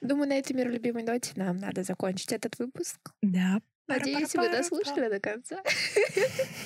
Думаю, 0.01 0.29
на 0.29 0.37
этой 0.37 0.53
миролюбимой 0.53 1.03
ноте 1.03 1.31
нам 1.35 1.57
надо 1.57 1.83
закончить 1.83 2.31
этот 2.31 2.57
выпуск. 2.59 2.97
Да, 3.21 3.59
Надеюсь, 3.87 4.35
вы 4.35 4.49
дослушали 4.49 5.09
до 5.09 5.19
конца. 5.19 5.61